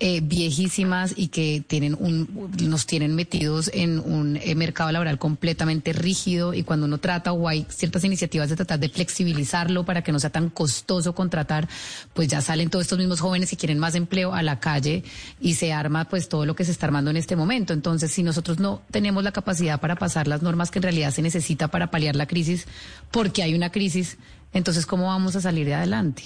eh, 0.00 0.22
viejísimas 0.22 1.12
y 1.14 1.28
que 1.28 1.62
tienen 1.66 1.94
un, 1.94 2.48
nos 2.62 2.86
tienen 2.86 3.14
metidos 3.14 3.70
en 3.74 3.98
un 3.98 4.38
eh, 4.38 4.54
mercado 4.54 4.90
laboral 4.90 5.18
completamente 5.18 5.92
rígido 5.92 6.54
y 6.54 6.62
cuando 6.62 6.86
uno 6.86 6.96
trata 6.96 7.34
o 7.34 7.46
hay 7.46 7.66
ciertas 7.68 8.04
iniciativas 8.04 8.48
de 8.48 8.56
tratar 8.56 8.80
de 8.80 8.88
flexibilizarlo 8.88 9.84
para 9.84 10.00
que 10.00 10.12
no 10.12 10.18
sea 10.18 10.30
tan 10.30 10.48
costoso 10.48 11.14
contratar, 11.14 11.68
pues 12.14 12.28
ya 12.28 12.40
salen 12.40 12.70
todos 12.70 12.86
estos 12.86 12.98
mismos 12.98 13.20
jóvenes 13.20 13.50
que 13.50 13.58
quieren 13.58 13.78
más 13.78 13.94
empleo 13.94 14.32
a 14.32 14.45
la 14.46 14.60
calle 14.60 15.04
y 15.40 15.54
se 15.54 15.72
arma 15.72 16.06
pues 16.06 16.28
todo 16.28 16.46
lo 16.46 16.56
que 16.56 16.64
se 16.64 16.72
está 16.72 16.86
armando 16.86 17.10
en 17.10 17.18
este 17.18 17.36
momento. 17.36 17.74
Entonces, 17.74 18.10
si 18.10 18.22
nosotros 18.22 18.58
no 18.58 18.82
tenemos 18.90 19.22
la 19.22 19.32
capacidad 19.32 19.80
para 19.80 19.96
pasar 19.96 20.26
las 20.26 20.42
normas 20.42 20.70
que 20.70 20.78
en 20.78 20.84
realidad 20.84 21.10
se 21.10 21.22
necesita 21.22 21.68
para 21.68 21.90
paliar 21.90 22.16
la 22.16 22.26
crisis, 22.26 22.66
porque 23.10 23.42
hay 23.42 23.54
una 23.54 23.70
crisis, 23.70 24.16
entonces 24.54 24.86
¿cómo 24.86 25.06
vamos 25.08 25.36
a 25.36 25.40
salir 25.40 25.66
de 25.66 25.74
adelante? 25.74 26.22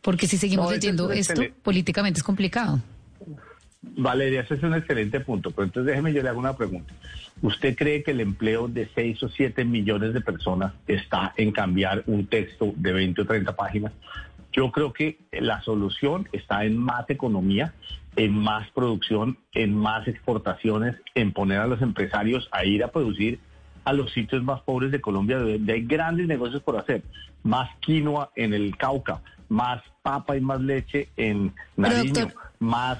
Porque 0.00 0.26
si 0.26 0.38
seguimos 0.38 0.66
No, 0.66 0.70
ese 0.70 0.78
es 0.78 0.82
leyendo 0.84 1.12
esto, 1.12 1.42
políticamente 1.62 2.18
es 2.18 2.24
complicado. 2.24 2.80
Valeria, 3.82 4.40
ese 4.40 4.54
es 4.54 4.62
un 4.62 4.74
excelente 4.74 5.20
punto, 5.20 5.50
pero 5.50 5.64
entonces 5.64 5.90
déjeme 5.90 6.12
yo 6.12 6.22
le 6.22 6.28
hago 6.28 6.38
una 6.38 6.56
pregunta. 6.56 6.92
¿Usted 7.42 7.76
cree 7.76 8.02
que 8.02 8.12
el 8.12 8.20
empleo 8.20 8.68
de 8.68 8.88
6 8.94 9.22
o 9.22 9.28
7 9.28 9.64
millones 9.64 10.14
de 10.14 10.20
personas 10.20 10.72
está 10.86 11.34
en 11.36 11.52
cambiar 11.52 12.02
un 12.06 12.26
texto 12.26 12.72
de 12.76 12.92
20 12.92 13.22
o 13.22 13.26
30 13.26 13.54
páginas? 13.54 13.92
Yo 14.56 14.72
creo 14.72 14.92
que 14.92 15.18
la 15.32 15.60
solución 15.62 16.28
está 16.32 16.64
en 16.64 16.78
más 16.78 17.08
economía, 17.10 17.74
en 18.16 18.32
más 18.32 18.68
producción, 18.70 19.36
en 19.52 19.74
más 19.76 20.08
exportaciones, 20.08 20.96
en 21.14 21.32
poner 21.32 21.60
a 21.60 21.66
los 21.66 21.82
empresarios 21.82 22.48
a 22.52 22.64
ir 22.64 22.82
a 22.82 22.88
producir 22.88 23.38
a 23.84 23.92
los 23.92 24.10
sitios 24.12 24.42
más 24.42 24.62
pobres 24.62 24.90
de 24.90 25.00
Colombia, 25.00 25.38
donde 25.38 25.72
hay 25.72 25.82
grandes 25.82 26.26
negocios 26.26 26.62
por 26.62 26.78
hacer. 26.78 27.02
Más 27.42 27.68
quinoa 27.80 28.30
en 28.34 28.54
el 28.54 28.76
Cauca, 28.76 29.20
más 29.50 29.82
papa 30.02 30.36
y 30.36 30.40
más 30.40 30.60
leche 30.60 31.08
en 31.16 31.52
Nariño, 31.76 32.12
doctor- 32.14 32.34
más 32.58 32.98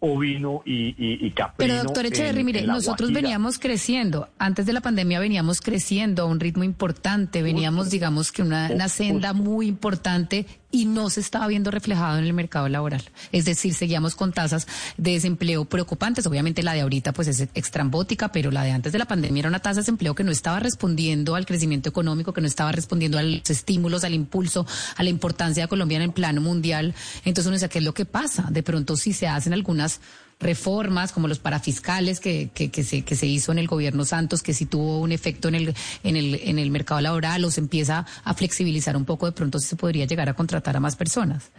ovino 0.00 0.62
y, 0.64 0.90
y, 0.96 1.26
y 1.26 1.30
caprino. 1.32 1.72
Pero 1.74 1.82
doctor 1.84 2.06
en- 2.06 2.12
Echeverry, 2.12 2.44
mire, 2.44 2.60
en 2.60 2.66
nosotros 2.66 3.10
Guajira. 3.10 3.20
veníamos 3.20 3.58
creciendo, 3.58 4.28
antes 4.38 4.64
de 4.66 4.72
la 4.72 4.80
pandemia 4.80 5.18
veníamos 5.18 5.60
creciendo 5.60 6.22
a 6.22 6.26
un 6.26 6.38
ritmo 6.38 6.62
importante, 6.62 7.42
veníamos, 7.42 7.90
digamos 7.90 8.30
que 8.30 8.42
una, 8.42 8.70
una 8.72 8.88
senda 8.88 9.32
muy 9.32 9.66
importante 9.66 10.46
y 10.70 10.84
no 10.84 11.08
se 11.10 11.20
estaba 11.20 11.46
viendo 11.46 11.70
reflejado 11.70 12.18
en 12.18 12.24
el 12.24 12.32
mercado 12.34 12.68
laboral. 12.68 13.02
Es 13.32 13.44
decir, 13.44 13.74
seguíamos 13.74 14.14
con 14.14 14.32
tasas 14.32 14.66
de 14.96 15.12
desempleo 15.12 15.64
preocupantes. 15.64 16.26
Obviamente 16.26 16.62
la 16.62 16.74
de 16.74 16.82
ahorita 16.82 17.12
pues 17.12 17.28
es 17.28 17.40
extrambótica, 17.54 18.30
pero 18.32 18.50
la 18.50 18.62
de 18.62 18.72
antes 18.72 18.92
de 18.92 18.98
la 18.98 19.06
pandemia 19.06 19.40
era 19.40 19.48
una 19.48 19.60
tasa 19.60 19.76
de 19.76 19.80
desempleo 19.82 20.14
que 20.14 20.24
no 20.24 20.30
estaba 20.30 20.60
respondiendo 20.60 21.34
al 21.34 21.46
crecimiento 21.46 21.88
económico, 21.88 22.32
que 22.32 22.40
no 22.40 22.46
estaba 22.46 22.72
respondiendo 22.72 23.18
a 23.18 23.22
los 23.22 23.48
estímulos, 23.48 24.04
al 24.04 24.14
impulso, 24.14 24.66
a 24.96 25.02
la 25.02 25.10
importancia 25.10 25.64
de 25.64 25.68
Colombia 25.68 25.96
en 25.96 26.02
el 26.02 26.12
plano 26.12 26.40
mundial. 26.40 26.94
Entonces 27.24 27.46
uno 27.46 27.54
dice, 27.54 27.68
¿qué 27.68 27.78
es 27.78 27.84
lo 27.84 27.94
que 27.94 28.04
pasa? 28.04 28.48
De 28.50 28.62
pronto 28.62 28.96
si 28.96 29.12
se 29.12 29.26
hacen 29.26 29.52
algunas 29.52 30.00
reformas 30.40 31.12
como 31.12 31.28
los 31.28 31.38
parafiscales 31.38 32.20
que, 32.20 32.50
que, 32.54 32.70
que 32.70 32.82
se, 32.82 33.02
que 33.02 33.16
se 33.16 33.26
hizo 33.26 33.52
en 33.52 33.58
el 33.58 33.66
gobierno 33.66 34.04
Santos, 34.04 34.42
que 34.42 34.54
sí 34.54 34.66
tuvo 34.66 35.00
un 35.00 35.12
efecto 35.12 35.48
en 35.48 35.54
el, 35.54 35.74
en 36.04 36.16
el, 36.16 36.40
en 36.44 36.58
el 36.58 36.70
mercado 36.70 37.00
laboral 37.00 37.44
o 37.44 37.50
se 37.50 37.60
empieza 37.60 38.06
a 38.24 38.34
flexibilizar 38.34 38.96
un 38.96 39.04
poco, 39.04 39.26
de 39.26 39.32
pronto 39.32 39.58
se 39.58 39.76
podría 39.76 40.04
llegar 40.06 40.28
a 40.28 40.34
contratar 40.34 40.76
a 40.76 40.80
más 40.80 40.96
personas. 40.96 41.50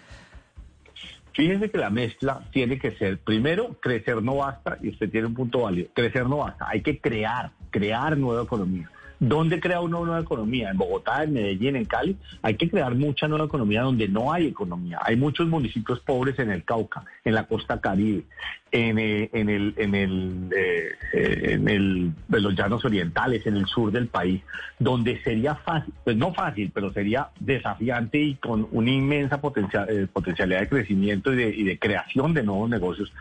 Fíjense 1.33 1.69
que 1.69 1.77
la 1.77 1.89
mezcla 1.89 2.45
tiene 2.51 2.79
que 2.79 2.91
ser, 2.97 3.19
primero, 3.19 3.77
crecer 3.79 4.21
no 4.21 4.37
basta, 4.37 4.77
y 4.81 4.89
usted 4.89 5.09
tiene 5.09 5.27
un 5.27 5.33
punto 5.33 5.61
válido, 5.61 5.89
crecer 5.93 6.27
no 6.27 6.37
basta, 6.37 6.67
hay 6.67 6.81
que 6.81 6.99
crear, 6.99 7.51
crear 7.69 8.17
nueva 8.17 8.43
economía. 8.43 8.89
¿Dónde 9.19 9.59
crea 9.59 9.81
una 9.81 9.99
nueva 9.99 10.21
economía? 10.21 10.69
En 10.69 10.77
Bogotá, 10.77 11.23
en 11.23 11.33
Medellín, 11.33 11.75
en 11.75 11.85
Cali. 11.85 12.15
Hay 12.41 12.55
que 12.55 12.69
crear 12.69 12.95
mucha 12.95 13.27
nueva 13.27 13.45
economía 13.45 13.81
donde 13.81 14.07
no 14.07 14.31
hay 14.31 14.47
economía. 14.47 14.99
Hay 15.01 15.17
muchos 15.17 15.47
municipios 15.47 15.99
pobres 15.99 16.39
en 16.39 16.49
el 16.51 16.63
Cauca, 16.63 17.03
en 17.25 17.33
la 17.33 17.45
costa 17.45 17.81
caribe, 17.81 18.23
en, 18.71 18.97
eh, 18.97 19.29
en 19.33 19.49
el, 19.49 19.73
en 19.75 19.95
el, 19.95 20.49
eh, 20.55 20.89
eh, 21.13 21.39
en 21.53 21.67
el, 21.67 22.11
en 22.31 22.43
los 22.43 22.55
llanos 22.55 22.85
orientales, 22.85 23.45
en 23.45 23.57
el 23.57 23.65
sur 23.65 23.91
del 23.91 24.07
país, 24.07 24.41
donde 24.79 25.21
sería 25.21 25.55
fácil, 25.55 25.93
pues 26.05 26.15
no 26.15 26.33
fácil, 26.33 26.71
pero 26.73 26.93
sería 26.93 27.29
desafiante 27.41 28.19
y 28.19 28.35
con 28.35 28.69
una 28.71 28.89
inmensa 28.89 29.41
eh, 29.89 30.07
potencialidad 30.13 30.61
de 30.61 30.69
crecimiento 30.69 31.33
y 31.33 31.35
de, 31.35 31.49
y 31.49 31.63
de 31.63 31.77
creación 31.77 32.33
de 32.33 32.43
nuevos 32.43 32.69
negocios 32.69 33.11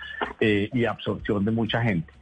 y 0.40 0.84
absorción 0.84 1.44
de 1.44 1.50
mucha 1.50 1.82
gente. 1.82 2.12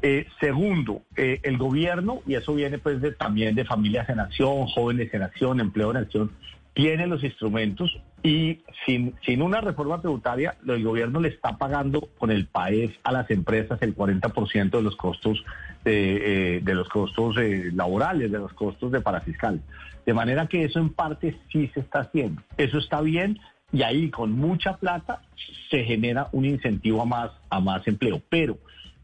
Eh, 0.00 0.26
segundo, 0.38 1.02
eh, 1.16 1.40
el 1.42 1.58
gobierno, 1.58 2.20
y 2.26 2.34
eso 2.34 2.54
viene 2.54 2.78
pues 2.78 3.00
de- 3.00 3.12
también 3.12 3.54
de 3.56 3.64
familias 3.64 4.08
en 4.08 4.20
acción, 4.20 4.66
jóvenes 4.66 5.12
en 5.12 5.22
acción, 5.22 5.58
empleo 5.60 5.90
en 5.90 5.96
acción, 5.96 6.30
tiene 6.72 7.08
los 7.08 7.24
instrumentos 7.24 7.98
y 8.22 8.60
sin, 8.86 9.14
sin 9.26 9.42
una 9.42 9.60
reforma 9.60 10.00
tributaria, 10.00 10.56
el 10.66 10.84
gobierno 10.84 11.18
le 11.20 11.28
está 11.28 11.56
pagando 11.58 12.08
con 12.18 12.30
el 12.30 12.46
PAES 12.46 12.92
a 13.02 13.10
las 13.10 13.28
empresas 13.30 13.82
el 13.82 13.96
40% 13.96 14.70
de 14.70 14.82
los 14.82 14.94
costos 14.94 15.44
de, 15.84 16.56
eh, 16.56 16.60
de 16.62 16.74
los 16.74 16.88
costos 16.88 17.36
eh, 17.38 17.70
laborales, 17.74 18.30
de 18.30 18.38
los 18.38 18.52
costos 18.52 18.92
de 18.92 19.00
parafiscal. 19.00 19.60
De 20.06 20.14
manera 20.14 20.46
que 20.46 20.62
eso 20.64 20.78
en 20.78 20.90
parte 20.90 21.36
sí 21.52 21.68
se 21.74 21.80
está 21.80 22.00
haciendo. 22.00 22.40
Eso 22.56 22.78
está 22.78 23.00
bien 23.00 23.40
y 23.72 23.82
ahí 23.82 24.08
con 24.10 24.30
mucha 24.32 24.76
plata 24.76 25.22
se 25.70 25.82
genera 25.84 26.28
un 26.32 26.44
incentivo 26.44 27.02
a 27.02 27.06
más, 27.06 27.30
a 27.50 27.58
más 27.60 27.86
empleo. 27.88 28.22
Pero 28.28 28.56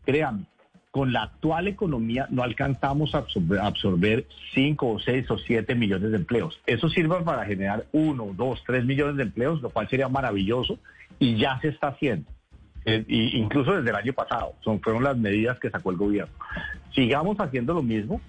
créanme, 0.04 0.46
con 0.94 1.12
la 1.12 1.24
actual 1.24 1.66
economía 1.66 2.28
no 2.30 2.44
alcanzamos 2.44 3.16
a 3.16 3.18
absorber, 3.18 3.58
absorber 3.58 4.26
5 4.54 4.88
o 4.88 5.00
6 5.00 5.28
o 5.28 5.38
7 5.38 5.74
millones 5.74 6.12
de 6.12 6.16
empleos. 6.16 6.60
Eso 6.66 6.88
sirve 6.88 7.20
para 7.22 7.44
generar 7.44 7.86
1, 7.90 8.34
2, 8.36 8.62
3 8.64 8.84
millones 8.84 9.16
de 9.16 9.24
empleos, 9.24 9.60
lo 9.60 9.70
cual 9.70 9.88
sería 9.88 10.08
maravilloso 10.08 10.78
y 11.18 11.36
ya 11.36 11.58
se 11.58 11.70
está 11.70 11.88
haciendo. 11.88 12.30
Eh, 12.84 13.04
incluso 13.08 13.74
desde 13.74 13.90
el 13.90 13.96
año 13.96 14.12
pasado, 14.12 14.54
fueron 14.84 15.02
las 15.02 15.16
medidas 15.16 15.58
que 15.58 15.68
sacó 15.68 15.90
el 15.90 15.96
gobierno. 15.96 16.32
Sigamos 16.94 17.40
haciendo 17.40 17.74
lo 17.74 17.82
mismo, 17.82 18.20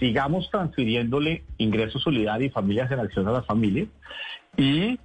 sigamos 0.00 0.50
transfiriéndole 0.50 1.44
ingresos 1.56 2.02
solidarios 2.02 2.50
y 2.50 2.52
familias 2.52 2.90
en 2.90 2.98
acción 2.98 3.28
a 3.28 3.30
las 3.30 3.46
familias 3.46 3.86
y 4.56 4.98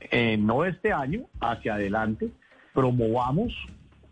eh, 0.00 0.38
no 0.38 0.64
este 0.64 0.94
año, 0.94 1.26
hacia 1.42 1.74
adelante, 1.74 2.30
promovamos 2.72 3.52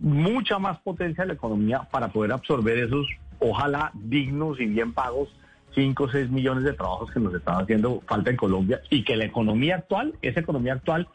mucha 0.02 0.58
más 0.58 0.78
potencia 0.80 1.22
de 1.22 1.28
la 1.28 1.34
economía 1.34 1.88
para 1.90 2.08
poder 2.08 2.32
absorber 2.32 2.76
esos, 2.78 3.06
ojalá 3.38 3.92
dignos 3.94 4.60
y 4.60 4.66
bien 4.66 4.92
pagos, 4.92 5.28
5 5.74 6.04
o 6.04 6.10
6 6.10 6.30
millones 6.30 6.64
de 6.64 6.74
trabajos 6.74 7.10
que 7.10 7.20
nos 7.20 7.32
están 7.34 7.62
haciendo 7.62 8.02
falta 8.06 8.30
en 8.30 8.36
Colombia 8.36 8.80
y 8.90 9.04
que 9.04 9.16
la 9.16 9.24
economía 9.24 9.76
actual, 9.76 10.14
esa 10.20 10.40
economía 10.40 10.74
actual, 10.74 11.08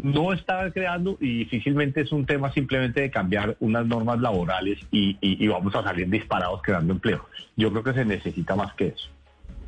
no 0.00 0.32
está 0.32 0.70
creando 0.70 1.18
y 1.20 1.38
difícilmente 1.38 2.02
es 2.02 2.12
un 2.12 2.24
tema 2.24 2.52
simplemente 2.52 3.00
de 3.00 3.10
cambiar 3.10 3.56
unas 3.58 3.84
normas 3.84 4.20
laborales 4.20 4.78
y, 4.92 5.48
vamos 5.48 5.74
a 5.74 5.82
salir 5.82 6.08
disparados 6.08 6.62
creando 6.62 6.92
empleo. 6.92 7.26
Yo 7.56 7.70
creo 7.72 7.82
que 7.82 7.94
se 7.94 8.04
necesita 8.04 8.54
más 8.54 8.72
que 8.74 8.88
eso. 8.88 9.08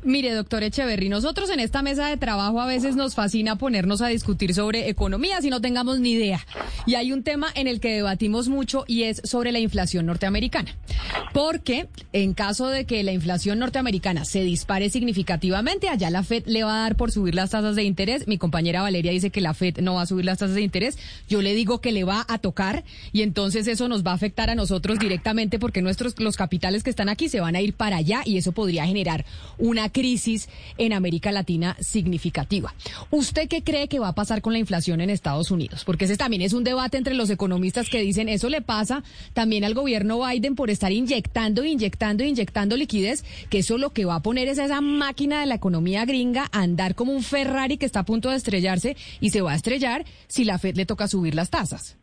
Mire, 0.03 0.33
doctor 0.33 0.63
Echeverry, 0.63 1.09
nosotros 1.09 1.51
en 1.51 1.59
esta 1.59 1.83
mesa 1.83 2.07
de 2.07 2.17
trabajo 2.17 2.59
a 2.59 2.65
veces 2.65 2.95
nos 2.95 3.13
fascina 3.13 3.59
ponernos 3.59 4.01
a 4.01 4.07
discutir 4.07 4.55
sobre 4.55 4.89
economía 4.89 5.39
si 5.41 5.51
no 5.51 5.61
tengamos 5.61 5.99
ni 5.99 6.13
idea. 6.13 6.43
Y 6.87 6.95
hay 6.95 7.11
un 7.11 7.21
tema 7.21 7.49
en 7.53 7.67
el 7.67 7.79
que 7.79 7.93
debatimos 7.93 8.47
mucho 8.47 8.83
y 8.87 9.03
es 9.03 9.21
sobre 9.23 9.51
la 9.51 9.59
inflación 9.59 10.07
norteamericana. 10.07 10.75
Porque 11.33 11.87
en 12.13 12.33
caso 12.33 12.67
de 12.67 12.85
que 12.85 13.03
la 13.03 13.11
inflación 13.11 13.59
norteamericana 13.59 14.25
se 14.25 14.41
dispare 14.41 14.89
significativamente, 14.89 15.87
allá 15.87 16.09
la 16.09 16.23
Fed 16.23 16.45
le 16.47 16.63
va 16.63 16.79
a 16.79 16.81
dar 16.81 16.95
por 16.95 17.11
subir 17.11 17.35
las 17.35 17.51
tasas 17.51 17.75
de 17.75 17.83
interés. 17.83 18.27
Mi 18.27 18.39
compañera 18.39 18.81
Valeria 18.81 19.11
dice 19.11 19.29
que 19.29 19.39
la 19.39 19.53
Fed 19.53 19.81
no 19.81 19.95
va 19.95 20.01
a 20.01 20.07
subir 20.07 20.25
las 20.25 20.39
tasas 20.39 20.55
de 20.55 20.63
interés. 20.63 20.97
Yo 21.29 21.43
le 21.43 21.53
digo 21.53 21.79
que 21.79 21.91
le 21.91 22.05
va 22.05 22.25
a 22.27 22.39
tocar 22.39 22.83
y 23.11 23.21
entonces 23.21 23.67
eso 23.67 23.87
nos 23.87 24.03
va 24.03 24.11
a 24.11 24.15
afectar 24.15 24.49
a 24.49 24.55
nosotros 24.55 24.97
directamente 24.97 25.59
porque 25.59 25.83
nuestros 25.83 26.19
los 26.19 26.37
capitales 26.37 26.81
que 26.81 26.89
están 26.89 27.07
aquí 27.07 27.29
se 27.29 27.39
van 27.39 27.55
a 27.55 27.61
ir 27.61 27.73
para 27.73 27.97
allá 27.97 28.23
y 28.25 28.37
eso 28.37 28.51
podría 28.51 28.87
generar 28.87 29.25
una 29.59 29.90
crisis 29.91 30.49
en 30.77 30.93
América 30.93 31.31
Latina 31.31 31.75
significativa. 31.79 32.73
¿Usted 33.09 33.47
qué 33.47 33.63
cree 33.63 33.87
que 33.87 33.99
va 33.99 34.09
a 34.09 34.15
pasar 34.15 34.41
con 34.41 34.53
la 34.53 34.59
inflación 34.59 35.01
en 35.01 35.09
Estados 35.09 35.51
Unidos? 35.51 35.83
Porque 35.85 36.05
ese 36.05 36.17
también 36.17 36.41
es 36.41 36.53
un 36.53 36.63
debate 36.63 36.97
entre 36.97 37.13
los 37.13 37.29
economistas 37.29 37.89
que 37.89 38.01
dicen 38.01 38.29
eso 38.29 38.49
le 38.49 38.61
pasa 38.61 39.03
también 39.33 39.63
al 39.63 39.73
gobierno 39.73 40.25
Biden 40.25 40.55
por 40.55 40.69
estar 40.69 40.91
inyectando, 40.91 41.63
inyectando, 41.63 42.23
inyectando 42.23 42.77
liquidez, 42.77 43.23
que 43.49 43.59
eso 43.59 43.77
lo 43.77 43.91
que 43.91 44.05
va 44.05 44.15
a 44.15 44.21
poner 44.21 44.47
es 44.47 44.59
a 44.59 44.65
esa 44.65 44.81
máquina 44.81 45.39
de 45.39 45.45
la 45.45 45.55
economía 45.55 46.05
gringa 46.05 46.49
a 46.51 46.61
andar 46.61 46.95
como 46.95 47.13
un 47.13 47.23
Ferrari 47.23 47.77
que 47.77 47.85
está 47.85 48.01
a 48.01 48.05
punto 48.05 48.29
de 48.29 48.37
estrellarse 48.37 48.95
y 49.19 49.29
se 49.29 49.41
va 49.41 49.53
a 49.53 49.55
estrellar 49.55 50.05
si 50.27 50.45
la 50.45 50.59
Fed 50.59 50.75
le 50.75 50.85
toca 50.85 51.07
subir 51.07 51.35
las 51.35 51.49
tasas. 51.49 52.00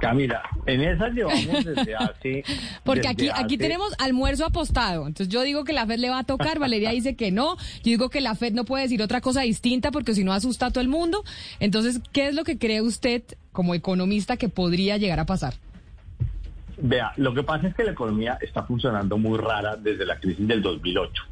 Camila, 0.00 0.42
en 0.66 0.82
esas 0.82 1.12
llevamos 1.12 1.64
desde 1.64 1.94
hace... 1.98 2.44
Porque 2.84 3.08
aquí, 3.08 3.28
aquí 3.34 3.56
tenemos 3.56 3.94
almuerzo 3.98 4.44
apostado. 4.44 5.06
Entonces 5.06 5.32
yo 5.32 5.42
digo 5.42 5.64
que 5.64 5.72
la 5.72 5.86
FED 5.86 5.98
le 5.98 6.10
va 6.10 6.20
a 6.20 6.24
tocar, 6.24 6.58
Valeria 6.58 6.90
dice 6.90 7.16
que 7.16 7.30
no. 7.30 7.56
Yo 7.56 7.84
digo 7.84 8.10
que 8.10 8.20
la 8.20 8.34
FED 8.34 8.52
no 8.52 8.64
puede 8.64 8.84
decir 8.84 9.02
otra 9.02 9.20
cosa 9.20 9.42
distinta 9.42 9.90
porque 9.90 10.14
si 10.14 10.24
no 10.24 10.32
asusta 10.32 10.66
a 10.66 10.70
todo 10.70 10.82
el 10.82 10.88
mundo. 10.88 11.24
Entonces, 11.60 12.00
¿qué 12.12 12.28
es 12.28 12.34
lo 12.34 12.44
que 12.44 12.58
cree 12.58 12.82
usted 12.82 13.22
como 13.52 13.74
economista 13.74 14.36
que 14.36 14.48
podría 14.48 14.96
llegar 14.98 15.20
a 15.20 15.26
pasar? 15.26 15.54
Vea, 16.78 17.12
lo 17.16 17.32
que 17.32 17.42
pasa 17.42 17.68
es 17.68 17.74
que 17.74 17.84
la 17.84 17.92
economía 17.92 18.38
está 18.40 18.64
funcionando 18.64 19.16
muy 19.16 19.38
rara 19.38 19.76
desde 19.76 20.04
la 20.04 20.18
crisis 20.20 20.46
del 20.46 20.60
2008. 20.60 21.22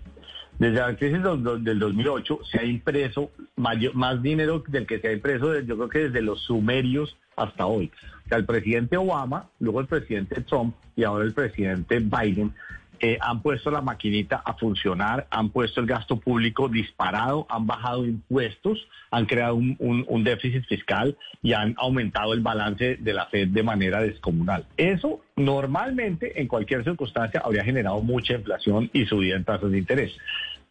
Desde 0.59 0.77
la 0.77 0.97
crisis 0.97 1.19
del 1.23 1.79
2008 1.79 2.39
se 2.51 2.61
ha 2.61 2.65
impreso 2.65 3.31
más 3.57 4.23
dinero 4.23 4.63
del 4.69 4.87
que 4.87 5.01
se 5.01 5.09
ha 5.09 5.13
impreso, 5.13 5.59
yo 5.61 5.77
creo 5.77 5.89
que 5.89 5.99
desde 5.99 6.23
los 6.23 6.41
sumerios 6.43 7.17
hasta 7.37 7.67
hoy. 7.67 7.91
O 8.25 8.29
sea, 8.29 8.39
el 8.39 8.47
presidente 8.47 8.97
Obama, 8.97 9.49
luego 9.59 9.81
el 9.81 9.87
presidente 9.87 10.41
Trump 10.43 10.75
y 10.97 11.05
ahora 11.05 11.25
el 11.25 11.35
presidente 11.35 11.99
Biden 11.99 12.53
eh, 13.01 13.19
han 13.21 13.43
puesto 13.43 13.71
la 13.71 13.81
maquinita 13.81 14.41
a 14.45 14.55
funcionar, 14.55 15.27
han 15.31 15.51
puesto 15.51 15.81
el 15.81 15.87
gasto 15.87 16.17
público 16.17 16.69
disparado, 16.69 17.47
han 17.51 17.67
bajado 17.67 18.07
impuestos, 18.07 18.89
han 19.11 19.27
creado 19.27 19.57
un, 19.57 19.77
un, 20.09 20.25
déficit 20.25 20.65
fiscal 20.67 21.17
y 21.43 21.53
han 21.53 21.75
aumentado 21.77 22.33
el 22.33 22.41
balance 22.41 22.97
de 22.97 23.13
la 23.13 23.27
Fed 23.27 23.49
de 23.49 23.63
manera 23.63 24.01
descomunal. 24.01 24.65
Eso 24.77 25.21
normalmente, 25.37 26.41
en 26.41 26.49
cualquier 26.49 26.85
circunstancia, 26.85 27.43
habría 27.45 27.65
generado 27.65 28.01
mucha 28.01 28.35
inflación 28.35 28.89
y 28.93 29.05
subida 29.07 29.37
en 29.37 29.45
tasas 29.45 29.71
de 29.71 29.79
interés. 29.79 30.13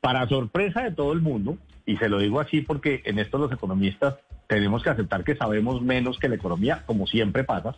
Para 0.01 0.27
sorpresa 0.27 0.81
de 0.81 0.91
todo 0.91 1.13
el 1.13 1.21
mundo, 1.21 1.57
y 1.85 1.97
se 1.97 2.09
lo 2.09 2.19
digo 2.19 2.39
así 2.39 2.61
porque 2.61 3.01
en 3.05 3.19
esto 3.19 3.37
los 3.37 3.51
economistas 3.51 4.15
tenemos 4.47 4.83
que 4.83 4.89
aceptar 4.89 5.23
que 5.23 5.35
sabemos 5.35 5.81
menos 5.81 6.19
que 6.19 6.29
la 6.29 6.35
economía, 6.35 6.83
como 6.85 7.07
siempre 7.07 7.43
pasa, 7.43 7.75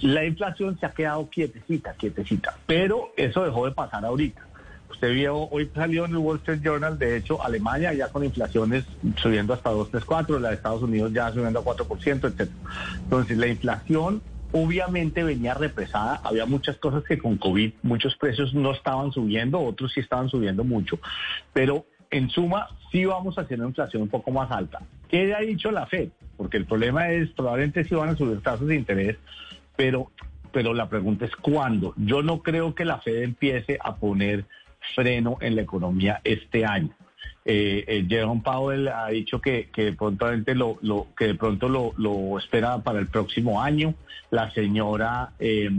la 0.00 0.24
inflación 0.24 0.78
se 0.78 0.86
ha 0.86 0.90
quedado 0.90 1.28
quietecita, 1.28 1.94
quietecita, 1.94 2.56
pero 2.66 3.12
eso 3.16 3.44
dejó 3.44 3.66
de 3.66 3.72
pasar 3.72 4.04
ahorita. 4.04 4.46
Usted 4.90 5.14
vio, 5.14 5.48
hoy 5.48 5.70
salió 5.74 6.04
en 6.04 6.10
el 6.12 6.18
Wall 6.18 6.36
Street 6.38 6.60
Journal, 6.62 6.98
de 6.98 7.16
hecho, 7.16 7.42
Alemania 7.42 7.94
ya 7.94 8.08
con 8.08 8.24
inflaciones 8.24 8.84
subiendo 9.16 9.54
hasta 9.54 9.70
2, 9.70 9.90
3, 9.90 10.04
4, 10.04 10.38
la 10.38 10.50
de 10.50 10.54
Estados 10.56 10.82
Unidos 10.82 11.12
ya 11.12 11.32
subiendo 11.32 11.60
a 11.60 11.64
4%, 11.64 12.28
etc. 12.28 12.50
Entonces, 13.04 13.38
la 13.38 13.46
inflación 13.46 14.22
obviamente 14.52 15.24
venía 15.24 15.54
represada, 15.54 16.20
había 16.22 16.46
muchas 16.46 16.76
cosas 16.76 17.02
que 17.04 17.18
con 17.18 17.38
COVID 17.38 17.72
muchos 17.82 18.14
precios 18.16 18.52
no 18.54 18.72
estaban 18.72 19.10
subiendo, 19.12 19.58
otros 19.58 19.92
sí 19.92 20.00
estaban 20.00 20.28
subiendo 20.28 20.62
mucho, 20.62 20.98
pero 21.52 21.86
en 22.12 22.30
suma, 22.30 22.68
sí 22.92 23.04
vamos 23.04 23.36
a 23.36 23.40
hacer 23.40 23.58
una 23.58 23.68
inflación 23.68 24.02
un 24.02 24.08
poco 24.08 24.30
más 24.30 24.50
alta. 24.50 24.80
¿Qué 25.08 25.34
ha 25.34 25.40
dicho 25.40 25.70
la 25.72 25.86
Fed? 25.86 26.10
Porque 26.36 26.58
el 26.58 26.66
problema 26.66 27.10
es, 27.10 27.30
probablemente 27.30 27.84
sí 27.84 27.94
van 27.94 28.10
a 28.10 28.16
subir 28.16 28.40
tasas 28.42 28.66
de 28.66 28.76
interés, 28.76 29.16
pero, 29.76 30.12
pero 30.52 30.74
la 30.74 30.88
pregunta 30.88 31.24
es 31.24 31.34
cuándo. 31.34 31.94
Yo 31.96 32.22
no 32.22 32.42
creo 32.42 32.74
que 32.74 32.84
la 32.84 32.98
Fed 32.98 33.22
empiece 33.22 33.78
a 33.82 33.96
poner 33.96 34.44
freno 34.94 35.38
en 35.40 35.56
la 35.56 35.62
economía 35.62 36.20
este 36.22 36.64
año. 36.64 36.90
Eh, 37.44 37.84
eh 37.88 38.06
Jerome 38.08 38.42
Powell 38.44 38.88
ha 38.88 39.08
dicho 39.08 39.40
que, 39.40 39.68
que 39.72 39.92
prontamente 39.92 40.54
lo, 40.54 40.78
lo, 40.82 41.08
que 41.16 41.28
de 41.28 41.34
pronto 41.34 41.68
lo, 41.68 41.92
lo, 41.96 42.38
espera 42.38 42.78
para 42.78 42.98
el 42.98 43.08
próximo 43.08 43.62
año. 43.62 43.94
La 44.30 44.50
señora, 44.50 45.32
eh, 45.38 45.70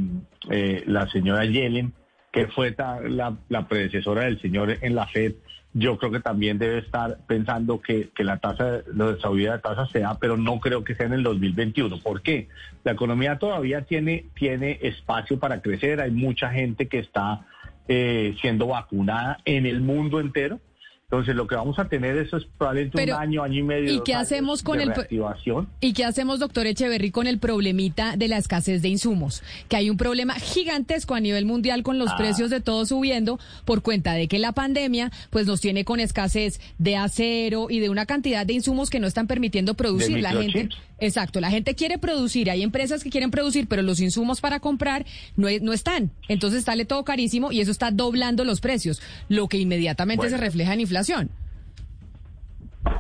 eh, 0.49 0.83
la 0.87 1.07
señora 1.09 1.45
Yellen, 1.45 1.93
que 2.31 2.47
fue 2.47 2.75
la 3.07 3.67
predecesora 3.67 4.23
del 4.23 4.41
señor 4.41 4.77
en 4.81 4.95
la 4.95 5.05
Fed, 5.07 5.33
yo 5.73 5.97
creo 5.97 6.11
que 6.11 6.19
también 6.19 6.59
debe 6.59 6.77
estar 6.77 7.17
pensando 7.25 7.81
que, 7.81 8.11
la 8.19 8.37
tasa 8.37 8.81
de 8.81 9.19
subida 9.19 9.53
de 9.53 9.59
tasas 9.59 9.89
sea, 9.89 10.15
pero 10.19 10.37
no 10.37 10.59
creo 10.59 10.83
que 10.83 10.95
sea 10.95 11.07
en 11.07 11.13
el 11.13 11.23
2021. 11.23 11.99
¿Por 12.01 12.21
qué? 12.21 12.47
La 12.83 12.91
economía 12.91 13.39
todavía 13.39 13.81
tiene, 13.81 14.25
tiene 14.35 14.79
espacio 14.83 15.39
para 15.39 15.61
crecer, 15.61 15.99
hay 15.99 16.11
mucha 16.11 16.51
gente 16.51 16.87
que 16.87 16.99
está 16.99 17.45
eh, 17.87 18.35
siendo 18.39 18.67
vacunada 18.67 19.39
en 19.45 19.65
el 19.65 19.81
mundo 19.81 20.19
entero. 20.19 20.59
Entonces, 21.13 21.35
lo 21.35 21.45
que 21.45 21.53
vamos 21.53 21.77
a 21.77 21.87
tener 21.87 22.17
eso 22.17 22.37
es 22.37 22.45
probablemente 22.57 23.03
un 23.03 23.11
año, 23.11 23.43
año 23.43 23.59
y 23.59 23.61
medio. 23.61 23.93
¿Y 23.93 24.01
qué 24.01 24.15
hacemos 24.15 24.63
con 24.63 24.81
el 24.81 24.91
¿Y 25.79 25.93
qué 25.93 26.05
hacemos, 26.05 26.39
doctor 26.39 26.65
Echeverry, 26.65 27.11
con 27.11 27.27
el 27.27 27.37
problemita 27.37 28.17
de 28.17 28.27
la 28.27 28.39
escasez 28.39 28.81
de 28.81 28.89
insumos? 28.89 29.43
Que 29.69 29.75
hay 29.75 29.91
un 29.91 29.97
problema 29.97 30.33
gigantesco 30.33 31.13
a 31.13 31.19
nivel 31.19 31.45
mundial 31.45 31.83
con 31.83 31.99
los 31.99 32.09
ah. 32.09 32.17
precios 32.17 32.49
de 32.49 32.61
todo 32.61 32.87
subiendo 32.87 33.37
por 33.63 33.83
cuenta 33.83 34.13
de 34.13 34.27
que 34.27 34.39
la 34.39 34.53
pandemia 34.53 35.11
pues 35.29 35.45
nos 35.45 35.61
tiene 35.61 35.85
con 35.85 35.99
escasez 35.99 36.59
de 36.79 36.97
acero 36.97 37.67
y 37.69 37.79
de 37.79 37.89
una 37.89 38.07
cantidad 38.07 38.43
de 38.43 38.53
insumos 38.53 38.89
que 38.89 38.99
no 38.99 39.05
están 39.05 39.27
permitiendo 39.27 39.75
producir 39.75 40.19
la 40.19 40.31
gente. 40.31 40.69
Exacto, 40.99 41.41
la 41.41 41.51
gente 41.51 41.75
quiere 41.75 41.97
producir, 41.97 42.49
hay 42.49 42.63
empresas 42.63 43.03
que 43.03 43.09
quieren 43.09 43.29
producir, 43.29 43.67
pero 43.67 43.81
los 43.81 43.99
insumos 43.99 44.39
para 44.39 44.59
comprar 44.61 45.05
no, 45.35 45.47
no 45.61 45.73
están. 45.73 46.11
Entonces 46.29 46.63
sale 46.63 46.85
todo 46.85 47.03
carísimo 47.03 47.51
y 47.51 47.59
eso 47.61 47.71
está 47.71 47.91
doblando 47.91 48.45
los 48.45 48.61
precios, 48.61 49.01
lo 49.27 49.47
que 49.47 49.57
inmediatamente 49.57 50.29
se 50.29 50.37
refleja 50.37 50.73
en 50.73 50.79
inflación. 50.79 51.02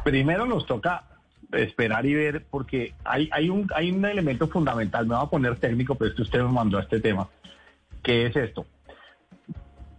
Primero 0.03 0.45
nos 0.45 0.65
toca 0.65 1.03
esperar 1.51 2.05
y 2.05 2.13
ver, 2.13 2.45
porque 2.49 2.93
hay, 3.03 3.29
hay, 3.31 3.49
un, 3.49 3.69
hay 3.75 3.91
un 3.91 4.03
elemento 4.05 4.47
fundamental, 4.47 5.05
me 5.05 5.15
voy 5.15 5.25
a 5.25 5.29
poner 5.29 5.55
técnico, 5.57 5.95
pero 5.95 6.09
es 6.09 6.15
que 6.15 6.23
usted 6.23 6.41
me 6.41 6.51
mandó 6.51 6.77
a 6.77 6.81
este 6.81 6.99
tema, 6.99 7.29
que 8.01 8.25
es 8.25 8.35
esto. 8.35 8.65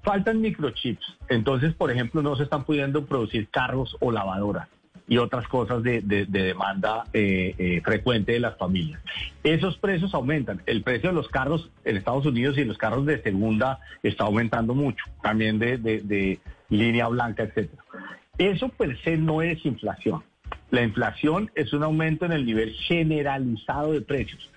Faltan 0.03 0.41
microchips, 0.41 1.17
entonces, 1.29 1.75
por 1.75 1.91
ejemplo, 1.91 2.23
no 2.23 2.37
se 2.37 2.43
están 2.43 2.65
pudiendo 2.65 3.07
producir 3.07 3.49
carros 3.49 3.97
o 4.01 4.11
lavadoras 4.11 4.69
y 5.07 5.19
otras 5.19 5.47
cosas 5.49 5.83
de, 5.83 6.01
demanda 6.03 7.05
eh, 7.13 7.55
eh, 7.59 7.81
frecuente 7.83 8.33
de 8.33 8.41
las 8.41 8.57
familias. 8.57 9.01
Esos 9.43 9.77
precios 9.77 10.15
aumentan. 10.15 10.63
El 10.67 10.83
precio 10.83 11.11
de 11.11 11.15
los 11.15 11.29
carros 11.29 11.71
en 11.85 11.97
Estados 11.97 12.25
Unidos 12.25 12.57
y 12.57 12.65
los 12.65 12.79
carros 12.79 13.05
de 13.05 13.23
segunda 13.23 13.81
está 14.03 14.25
aumentando 14.25 14.75
mucho, 14.75 15.05
también 15.23 15.59
de, 15.59 15.77
de 15.79 16.41
línea 16.71 17.09
blanca, 17.09 17.43
etcétera. 17.43 17.84
Eso 18.39 18.69
per 18.69 19.01
se 19.03 19.17
no 19.17 19.43
es 19.43 19.65
inflación. 19.65 20.23
La 20.71 20.83
inflación 20.83 21.51
es 21.55 21.73
un 21.73 21.83
aumento 21.83 22.25
en 22.25 22.33
el 22.33 22.45
nivel 22.45 22.73
generalizado 22.75 23.93
de 23.93 24.01
precios. 24.01 24.51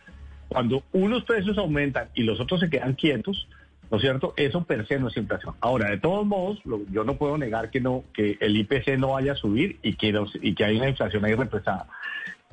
Cuando 0.48 0.84
unos 0.94 1.24
precios 1.26 1.58
aumentan 1.58 2.10
y 2.16 2.24
los 2.24 2.40
otros 2.40 2.60
se 2.60 2.70
quedan 2.70 2.94
quietos, 2.94 3.48
¿no 3.92 3.98
es 3.98 4.02
cierto? 4.02 4.34
Eso 4.38 4.64
per 4.64 4.88
se 4.88 5.00
no 5.00 5.10
es 5.10 5.18
inflación. 5.18 5.56
Ahora, 5.60 5.90
de 5.90 5.98
todos 5.98 6.26
modos, 6.26 6.60
yo 6.92 7.04
no 7.04 7.18
puedo 7.18 7.38
negar 7.38 7.70
que 7.70 7.82
no 7.82 8.04
que 8.14 8.38
el 8.40 8.58
IPC 8.58 8.98
no 8.98 9.10
vaya 9.10 9.34
a 9.34 9.36
subir 9.36 9.78
y 9.84 9.96
que, 9.96 10.14
y 10.42 10.56
que 10.56 10.66
hay 10.66 10.78
una 10.78 10.90
inflación 10.90 11.26
ahí 11.26 11.36
represada. 11.36 11.88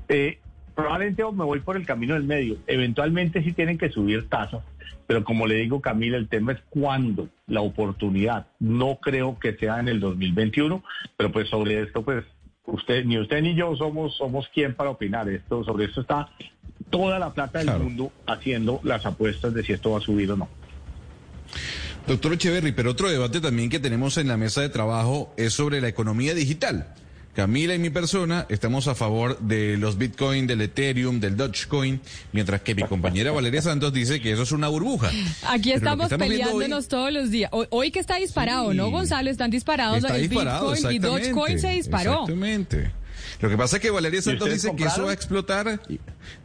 Eh, 0.08 0.38
probablemente 0.74 1.22
me 1.32 1.44
voy 1.44 1.60
por 1.60 1.76
el 1.76 1.87
camino 1.87 2.14
del 2.14 2.24
medio. 2.24 2.58
Eventualmente 2.66 3.42
sí 3.42 3.52
tienen 3.52 3.78
que 3.78 3.90
subir 3.90 4.28
tasas, 4.28 4.62
pero 5.06 5.24
como 5.24 5.46
le 5.46 5.56
digo, 5.56 5.80
Camila, 5.80 6.16
el 6.16 6.28
tema 6.28 6.52
es 6.52 6.60
cuándo, 6.70 7.28
la 7.46 7.61
oportunidad. 7.61 8.46
No 8.59 8.99
creo 9.01 9.38
que 9.38 9.55
sea 9.57 9.80
en 9.80 9.88
el 9.88 10.01
2021, 10.01 10.82
pero 11.16 11.32
pues 11.32 11.49
sobre 11.49 11.82
esto, 11.82 12.03
pues 12.03 12.24
usted, 12.66 13.05
ni 13.05 13.18
usted 13.18 13.42
ni 13.42 13.55
yo 13.55 13.74
somos, 13.76 14.16
somos 14.16 14.49
quien 14.49 14.74
para 14.74 14.90
opinar. 14.90 15.28
Esto, 15.28 15.64
sobre 15.64 15.86
esto 15.86 16.01
está 16.01 16.30
toda 16.90 17.18
la 17.18 17.32
plata 17.32 17.59
del 17.59 17.78
mundo 17.78 18.12
haciendo 18.26 18.80
las 18.82 19.05
apuestas 19.07 19.53
de 19.55 19.62
si 19.62 19.72
esto 19.72 19.90
va 19.90 19.99
a 19.99 20.01
subir 20.01 20.30
o 20.32 20.36
no. 20.36 20.49
Doctor 22.07 22.34
Echeverry, 22.34 22.72
pero 22.72 22.90
otro 22.90 23.09
debate 23.09 23.40
también 23.40 23.70
que 23.70 23.80
tenemos 23.80 24.18
en 24.18 24.28
la 24.28 24.36
mesa 24.36 24.61
de 24.61 24.68
trabajo 24.68 25.32
es 25.36 25.55
sobre 25.55 25.80
la 25.80 25.88
economía 25.88 26.34
digital. 26.34 26.94
Camila 27.35 27.74
y 27.74 27.78
mi 27.78 27.91
persona 27.91 28.47
estamos 28.49 28.87
a 28.87 28.95
favor 28.95 29.39
de 29.41 29.76
los 29.76 29.99
Bitcoin, 29.99 30.47
del 30.47 30.61
Ethereum, 30.61 31.18
del 31.18 31.37
Dogecoin, 31.37 32.01
mientras 32.32 32.61
que 32.61 32.74
mi 32.74 32.85
compañera 32.85 33.32
Valeria 33.32 33.61
Santos 33.61 33.93
dice 33.93 34.20
que 34.20 34.32
eso 34.32 34.45
es 34.45 34.53
una 34.53 34.68
burbuja. 34.68 35.11
Aquí 35.49 35.72
estamos, 35.72 36.09
peleándonos 36.09 36.89
todos 36.89 37.12
los 37.12 37.30
días. 37.30 37.51
Hoy, 37.53 37.91
que 37.91 37.99
está 37.99 38.16
disparado, 38.16 38.72
¿no, 38.72 38.91
Gonzalo? 38.91 39.30
Están 39.30 39.51
disparados 39.51 40.05
el 40.05 40.28
Bitcoin 40.28 40.93
y 40.93 40.99
Dogecoin 40.99 41.59
se 41.59 41.70
disparó. 41.70 42.22
Exactamente. 42.22 42.93
Lo 43.41 43.49
que 43.49 43.57
pasa 43.57 43.76
es 43.76 43.82
que 43.82 43.91
Valeria 43.91 44.22
Santos 44.22 44.51
dice 44.51 44.74
que 44.76 44.85
eso 44.85 45.05
va 45.05 45.11
a 45.11 45.14
explotar. 45.14 45.80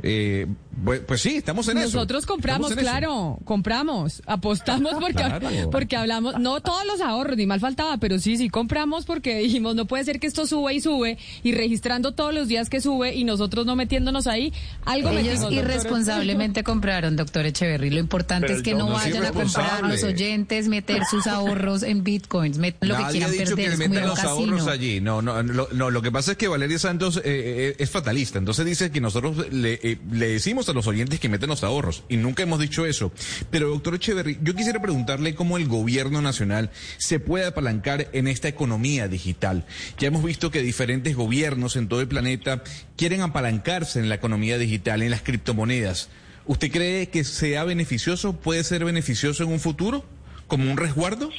Eh, 0.04 0.48
pues, 0.84 1.22
sí, 1.22 1.38
estamos 1.38 1.68
en 1.68 1.78
eso. 1.78 1.98
Nosotros 1.98 2.26
compramos, 2.26 2.74
claro, 2.74 3.40
compramos, 3.44 4.22
apostamos 4.26 4.94
porque, 5.00 5.68
porque 5.72 5.96
hablamos, 5.96 6.40
no 6.40 6.62
todos 6.62 6.86
los 6.86 7.02
ahorros, 7.02 7.38
ni 7.38 7.46
mal 7.46 7.60
faltaba, 7.60 7.98
pero 7.98 8.20
sí, 8.20 8.38
sí 8.38 8.50
compramos 8.50 9.06
porque 9.06 9.38
dijimos, 9.40 9.76
no 9.76 9.86
puede 9.86 10.04
ser 10.06 10.20
que 10.20 10.28
esto 10.28 10.48
sube 10.48 10.74
y 10.74 10.82
sube 10.82 11.18
y 11.44 11.54
registrando 11.54 12.14
todos 12.14 12.34
los 12.34 12.48
días 12.48 12.70
que 12.70 12.82
sube 12.82 13.16
y 13.16 13.24
nosotros 13.24 13.66
no 13.66 13.76
metiéndonos 13.76 14.28
ahí, 14.28 14.54
algo 14.86 15.10
Ellos 15.10 15.52
irresponsablemente 15.52 16.64
compraron, 16.64 17.16
doctor 17.16 17.46
Echeverry. 17.46 17.90
Lo 17.90 18.00
importante 18.00 18.54
es 18.54 18.62
que 18.62 18.74
no, 18.74 18.88
vayan 18.90 19.26
a 19.26 19.32
comprar 19.32 19.84
los 19.84 20.04
oyentes, 20.04 20.68
meter 20.68 21.04
sus 21.06 21.28
ahorros 21.28 21.84
en 21.84 22.04
bitcoins, 22.04 22.58
lo 22.58 22.98
que 22.98 23.04
quieran 23.12 23.32
perder. 23.32 23.78
Que 23.78 24.02
los 24.02 24.20
ahorros 24.20 24.68
allí. 24.68 25.02
No, 25.02 25.22
no, 25.22 25.44
no, 25.44 25.90
lo 25.90 26.02
que 26.02 26.12
pasa 26.12 26.32
es 26.32 26.38
que 26.38 26.48
Valeria 26.48 26.79
Santos 26.80 27.18
eh, 27.18 27.22
eh, 27.26 27.76
es 27.78 27.90
fatalista. 27.90 28.40
Entonces 28.40 28.66
dice 28.66 28.92
que 28.92 29.02
nosotros 29.02 29.52
le, 29.52 29.80
eh, 29.84 30.00
le, 30.12 30.30
decimos 30.30 30.68
a 30.70 30.74
los 30.74 30.88
oyentes 30.88 31.20
que 31.20 31.30
meten 31.30 31.50
los 31.50 31.64
ahorros. 31.64 32.04
Y 32.10 32.18
nunca 32.18 32.44
hemos 32.44 32.60
dicho 32.60 32.86
eso. 32.86 33.12
Pero, 33.50 33.70
doctor 33.70 33.96
Echeverry, 33.96 34.40
yo 34.42 34.56
quisiera 34.56 34.82
preguntarle 34.82 35.36
cómo 35.36 35.58
el 35.58 35.68
gobierno 35.68 36.22
nacional 36.22 36.72
se 36.98 37.20
puede 37.20 37.46
apalancar 37.46 38.08
en 38.14 38.28
esta 38.28 38.48
economía 38.48 39.08
digital. 39.08 39.66
Ya 39.98 40.08
hemos 40.08 40.24
visto 40.24 40.52
que 40.52 40.62
diferentes 40.62 41.16
gobiernos 41.16 41.76
en 41.76 41.88
todo 41.88 42.02
el 42.02 42.08
planeta 42.08 42.64
quieren 42.98 43.22
apalancarse 43.22 44.00
en 44.00 44.10
la 44.10 44.16
economía 44.16 44.58
digital, 44.58 45.02
en 45.02 45.12
las 45.12 45.22
criptomonedas. 45.22 46.10
¿Usted 46.46 46.72
cree 46.72 47.10
que 47.10 47.24
sea 47.24 47.64
beneficioso, 47.64 48.34
puede 48.34 48.64
ser 48.64 48.84
beneficioso 48.84 49.44
en 49.44 49.52
un 49.52 49.60
futuro, 49.60 50.04
como 50.48 50.72
un 50.72 50.78
resguardo? 50.78 51.30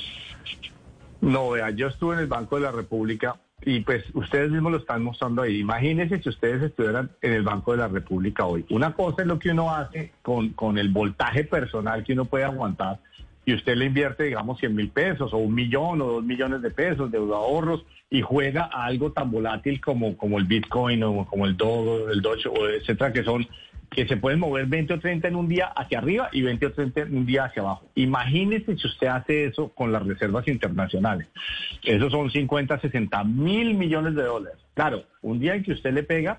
No, 1.21 1.51
vea, 1.51 1.71
yo 1.71 1.89
estuve 1.89 2.15
en 2.15 2.21
el 2.21 2.27
Banco 2.27 2.57
de 2.57 2.63
la 2.63 2.71
República 2.71 3.41
y 3.63 3.81
pues 3.81 4.05
ustedes 4.15 4.51
mismos 4.51 4.73
lo 4.73 4.79
están 4.79 5.03
mostrando 5.03 5.43
ahí. 5.43 5.59
Imagínense 5.59 6.23
si 6.23 6.29
ustedes 6.29 6.63
estuvieran 6.63 7.11
en 7.21 7.33
el 7.33 7.43
Banco 7.43 7.73
de 7.73 7.79
la 7.79 7.89
República 7.89 8.47
hoy. 8.47 8.65
Una 8.71 8.93
cosa 8.93 9.23
es 9.23 9.29
lo 9.29 9.39
que 9.39 9.51
uno 9.51 9.75
hace 9.75 10.13
con, 10.23 10.51
con 10.51 10.79
el 10.79 10.89
voltaje 10.89 11.45
personal 11.45 12.05
que 12.05 12.15
uno 12.15 12.25
puede 12.25 12.45
aguantar 12.45 12.99
y 13.45 13.55
usted 13.55 13.77
le 13.77 13.87
invierte, 13.87 14.25
digamos, 14.25 14.59
100 14.59 14.75
mil 14.75 14.91
pesos 14.91 15.33
o 15.33 15.39
un 15.39 15.55
millón 15.55 16.01
o 16.03 16.07
dos 16.07 16.25
millones 16.25 16.63
de 16.63 16.71
pesos 16.71 17.11
de 17.11 17.19
ahorros 17.19 17.85
y 18.11 18.23
juega 18.23 18.69
a 18.73 18.85
algo 18.87 19.13
tan 19.13 19.31
volátil 19.31 19.81
como, 19.81 20.17
como 20.17 20.39
el 20.39 20.45
Bitcoin 20.45 21.03
o 21.03 21.27
como 21.27 21.47
el 21.47 21.57
Doge, 21.57 22.13
el 22.13 22.23
Doge, 22.23 22.49
etcétera, 22.77 23.13
que 23.13 23.25
son 23.25 23.47
que 23.91 24.07
se 24.07 24.17
pueden 24.17 24.39
mover 24.39 24.67
20 24.67 24.95
o 24.95 25.01
30 25.01 25.29
en 25.29 25.37
un 25.37 25.49
día 25.49 25.67
hacia 25.67 25.99
arriba 25.99 26.29
y 26.33 26.43
20 26.43 26.67
o 26.67 26.73
30 26.73 27.01
en 27.03 27.17
un 27.17 27.27
día 27.27 27.45
hacia 27.45 27.63
abajo. 27.63 27.91
Imagínese 27.97 28.77
si 28.77 28.87
usted 28.87 29.09
hace 29.09 29.47
eso 29.47 29.71
con 29.71 29.91
las 29.91 30.07
reservas 30.07 30.47
internacionales. 30.47 31.29
Esos 31.83 32.13
son 32.13 32.31
50, 32.31 32.81
60 32.81 33.25
mil 33.25 33.75
millones 33.75 34.15
de 34.15 34.23
dólares. 34.23 34.59
Claro, 34.75 35.05
un 35.23 35.41
día 35.41 35.55
en 35.55 35.65
que 35.65 35.73
usted 35.73 35.93
le 35.93 36.05
pega, 36.05 36.39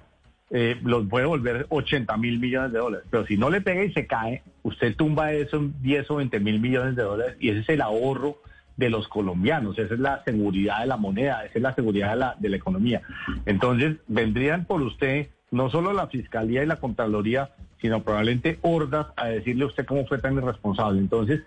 eh, 0.50 0.78
los 0.84 1.08
puede 1.08 1.26
volver 1.26 1.66
80 1.70 2.16
mil 2.18 2.40
millones 2.40 2.72
de 2.72 2.80
dólares. 2.80 3.08
Pero 3.12 3.26
si 3.26 3.38
no 3.38 3.50
le 3.50 3.62
pega 3.62 3.84
y 3.84 3.92
se 3.92 4.08
cae, 4.08 4.44
usted 4.64 4.96
tumba 4.96 5.34
eso 5.34 5.58
en 5.58 5.82
10 5.82 6.10
o 6.12 6.16
20 6.16 6.40
mil 6.40 6.60
millones 6.60 6.96
de 6.96 7.04
dólares 7.04 7.36
y 7.40 7.50
ese 7.50 7.60
es 7.60 7.70
el 7.70 7.82
ahorro 7.82 8.38
de 8.78 8.90
los 8.90 9.08
colombianos, 9.10 9.78
esa 9.78 9.94
es 9.94 10.00
la 10.00 10.24
seguridad 10.24 10.80
de 10.80 10.88
la 10.88 10.98
moneda, 10.98 11.46
esa 11.46 11.54
es 11.56 11.62
la 11.62 11.76
seguridad 11.76 12.12
de 12.12 12.16
la, 12.16 12.36
de 12.40 12.50
la 12.50 12.56
economía. 12.56 13.02
Entonces, 13.46 13.98
vendrían 14.08 14.66
por 14.66 14.82
usted 14.82 15.28
no 15.52 15.70
solo 15.70 15.94
la 15.94 16.08
Fiscalía 16.08 16.64
y 16.64 16.66
la 16.66 16.78
Contraloría, 16.78 17.52
sino 17.82 18.04
probablemente 18.04 18.58
hordas 18.62 19.08
a 19.16 19.28
decirle 19.28 19.66
a 19.66 19.68
usted 19.68 19.86
cómo 19.86 20.06
fue 20.06 20.18
tan 20.18 20.36
irresponsable. 20.36 21.00
Entonces, 21.00 21.42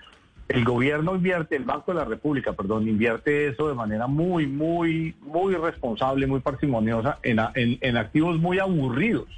el 0.48 0.64
gobierno 0.64 1.14
invierte, 1.16 1.56
el 1.56 1.64
Banco 1.64 1.92
de 1.92 1.98
la 1.98 2.04
República, 2.04 2.52
perdón, 2.52 2.86
invierte 2.86 3.48
eso 3.48 3.68
de 3.68 3.74
manera 3.74 4.06
muy, 4.06 4.46
muy, 4.46 5.14
muy 5.22 5.54
responsable, 5.54 6.26
muy 6.26 6.40
parsimoniosa 6.40 7.18
en, 7.22 7.40
en, 7.54 7.96
activos 7.96 8.38
muy 8.38 8.58
aburridos. 8.58 9.28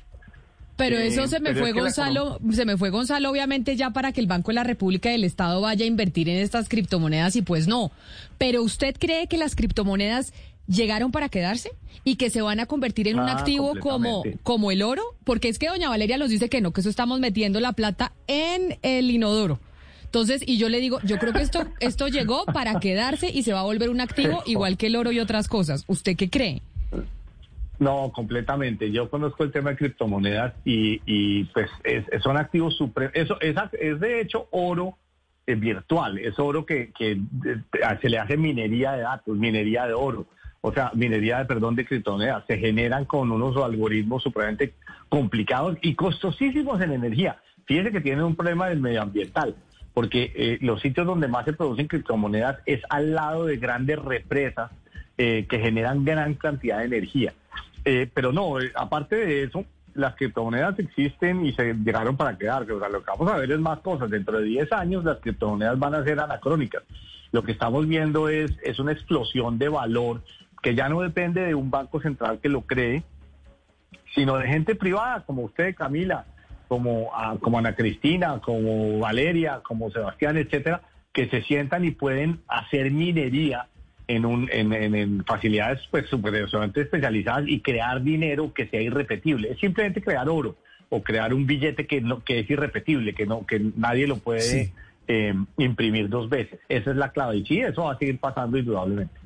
Pero 0.76 0.98
eso 0.98 1.22
eh, 1.22 1.28
se 1.28 1.40
me 1.40 1.54
fue 1.54 1.72
Gonzalo, 1.72 2.38
se 2.50 2.66
me 2.66 2.76
fue 2.76 2.90
Gonzalo 2.90 3.30
obviamente 3.30 3.76
ya 3.76 3.90
para 3.90 4.12
que 4.12 4.20
el 4.20 4.26
Banco 4.26 4.50
de 4.50 4.56
la 4.56 4.64
República 4.64 5.10
y 5.10 5.14
el 5.14 5.24
Estado 5.24 5.60
vaya 5.60 5.84
a 5.84 5.88
invertir 5.88 6.28
en 6.28 6.38
estas 6.38 6.68
criptomonedas 6.68 7.36
y 7.36 7.42
pues 7.42 7.66
no. 7.68 7.92
Pero 8.36 8.62
usted 8.62 8.96
cree 8.98 9.26
que 9.28 9.38
las 9.38 9.54
criptomonedas 9.54 10.34
llegaron 10.68 11.12
para 11.12 11.28
quedarse 11.28 11.70
y 12.04 12.16
que 12.16 12.30
se 12.30 12.42
van 12.42 12.60
a 12.60 12.66
convertir 12.66 13.08
en 13.08 13.18
un 13.18 13.28
ah, 13.28 13.32
activo 13.32 13.74
como, 13.80 14.22
como 14.42 14.70
el 14.70 14.82
oro, 14.82 15.02
porque 15.24 15.48
es 15.48 15.58
que 15.58 15.68
doña 15.68 15.88
Valeria 15.88 16.18
nos 16.18 16.30
dice 16.30 16.48
que 16.48 16.60
no, 16.60 16.72
que 16.72 16.80
eso 16.80 16.90
estamos 16.90 17.20
metiendo 17.20 17.60
la 17.60 17.72
plata 17.72 18.12
en 18.26 18.78
el 18.82 19.10
inodoro. 19.10 19.58
Entonces, 20.04 20.42
y 20.46 20.56
yo 20.56 20.68
le 20.68 20.80
digo, 20.80 20.98
yo 21.02 21.18
creo 21.18 21.32
que 21.32 21.42
esto, 21.42 21.66
esto 21.80 22.08
llegó 22.08 22.46
para 22.46 22.78
quedarse 22.80 23.28
y 23.28 23.42
se 23.42 23.52
va 23.52 23.60
a 23.60 23.64
volver 23.64 23.90
un 23.90 24.00
activo 24.00 24.42
igual 24.46 24.76
que 24.76 24.86
el 24.86 24.96
oro 24.96 25.12
y 25.12 25.18
otras 25.18 25.48
cosas. 25.48 25.84
¿Usted 25.88 26.16
qué 26.16 26.30
cree? 26.30 26.62
No, 27.78 28.10
completamente. 28.14 28.90
Yo 28.90 29.10
conozco 29.10 29.44
el 29.44 29.52
tema 29.52 29.70
de 29.70 29.76
criptomonedas 29.76 30.54
y, 30.64 31.02
y 31.04 31.44
pues 31.44 31.68
son 32.22 32.38
activos 32.38 32.76
supremos. 32.76 33.14
Eso 33.14 33.38
es, 33.40 33.56
es 33.78 34.00
de 34.00 34.20
hecho 34.20 34.48
oro 34.52 34.96
eh, 35.46 35.54
virtual, 35.54 36.18
es 36.18 36.38
oro 36.38 36.64
que, 36.64 36.92
que 36.96 37.12
eh, 37.12 37.98
se 38.00 38.08
le 38.08 38.18
hace 38.18 38.36
minería 38.36 38.92
de 38.92 39.02
datos, 39.02 39.36
minería 39.36 39.86
de 39.86 39.92
oro 39.94 40.26
o 40.66 40.72
sea, 40.72 40.90
minería 40.94 41.38
de, 41.38 41.44
perdón, 41.44 41.76
de 41.76 41.86
criptomonedas, 41.86 42.42
se 42.48 42.58
generan 42.58 43.04
con 43.04 43.30
unos 43.30 43.56
algoritmos 43.56 44.24
supremamente 44.24 44.74
complicados 45.08 45.78
y 45.80 45.94
costosísimos 45.94 46.80
en 46.80 46.90
energía. 46.90 47.40
Fíjense 47.66 47.92
que 47.92 48.00
tienen 48.00 48.24
un 48.24 48.34
problema 48.34 48.68
del 48.68 48.80
medioambiental, 48.80 49.54
porque 49.94 50.32
eh, 50.34 50.58
los 50.62 50.80
sitios 50.80 51.06
donde 51.06 51.28
más 51.28 51.44
se 51.44 51.52
producen 51.52 51.86
criptomonedas 51.86 52.58
es 52.66 52.82
al 52.88 53.14
lado 53.14 53.46
de 53.46 53.58
grandes 53.58 53.96
represas 54.00 54.72
eh, 55.16 55.46
que 55.48 55.60
generan 55.60 56.04
gran 56.04 56.34
cantidad 56.34 56.78
de 56.80 56.86
energía. 56.86 57.32
Eh, 57.84 58.10
pero 58.12 58.32
no, 58.32 58.56
aparte 58.74 59.14
de 59.14 59.44
eso, 59.44 59.64
las 59.94 60.16
criptomonedas 60.16 60.80
existen 60.80 61.46
y 61.46 61.52
se 61.52 61.74
llegaron 61.74 62.16
para 62.16 62.36
quedarse. 62.36 62.72
O 62.72 62.80
sea, 62.80 62.88
lo 62.88 63.04
que 63.04 63.10
vamos 63.16 63.32
a 63.32 63.36
ver 63.36 63.52
es 63.52 63.60
más 63.60 63.78
cosas. 63.78 64.10
Dentro 64.10 64.38
de 64.38 64.44
10 64.46 64.72
años 64.72 65.04
las 65.04 65.18
criptomonedas 65.18 65.78
van 65.78 65.94
a 65.94 66.02
ser 66.02 66.18
anacrónicas. 66.18 66.82
Lo 67.30 67.44
que 67.44 67.52
estamos 67.52 67.86
viendo 67.86 68.28
es, 68.28 68.50
es 68.64 68.80
una 68.80 68.90
explosión 68.90 69.58
de 69.58 69.68
valor 69.68 70.22
que 70.66 70.74
ya 70.74 70.88
no 70.88 71.00
depende 71.00 71.42
de 71.42 71.54
un 71.54 71.70
banco 71.70 72.00
central 72.00 72.40
que 72.42 72.48
lo 72.48 72.62
cree, 72.62 73.04
sino 74.16 74.36
de 74.36 74.48
gente 74.48 74.74
privada 74.74 75.22
como 75.24 75.42
usted, 75.42 75.76
Camila, 75.76 76.24
como, 76.66 77.10
ah, 77.14 77.36
como 77.40 77.60
Ana 77.60 77.76
Cristina, 77.76 78.40
como 78.40 78.98
Valeria, 78.98 79.60
como 79.62 79.92
Sebastián, 79.92 80.36
etcétera, 80.36 80.82
que 81.12 81.28
se 81.28 81.42
sientan 81.42 81.84
y 81.84 81.92
pueden 81.92 82.40
hacer 82.48 82.90
minería 82.90 83.68
en, 84.08 84.26
un, 84.26 84.48
en, 84.50 85.24
facilidades 85.24 85.82
pues 85.88 86.08
súper 86.08 86.34
especializadas 86.34 87.44
y 87.46 87.60
crear 87.60 88.02
dinero 88.02 88.52
que 88.52 88.66
sea 88.66 88.82
irrepetible. 88.82 89.52
Es 89.52 89.60
simplemente 89.60 90.02
crear 90.02 90.28
oro 90.28 90.56
o 90.88 91.00
crear 91.00 91.32
un 91.32 91.46
billete 91.46 91.86
que, 91.86 92.00
no, 92.00 92.24
que 92.24 92.40
es 92.40 92.50
irrepetible, 92.50 93.14
que, 93.14 93.24
no, 93.24 93.46
que 93.46 93.60
nadie 93.76 94.08
lo 94.08 94.16
puede 94.16 94.72
eh, 95.06 95.34
imprimir 95.58 96.08
dos 96.08 96.28
veces. 96.28 96.58
Esa 96.68 96.90
es 96.90 96.96
la 96.96 97.12
clave. 97.12 97.36
Y 97.36 97.46
sí, 97.46 97.60
eso 97.60 97.84
va 97.84 97.92
a 97.92 97.98
seguir 97.98 98.18
pasando 98.18 98.58
indudablemente. 98.58 99.25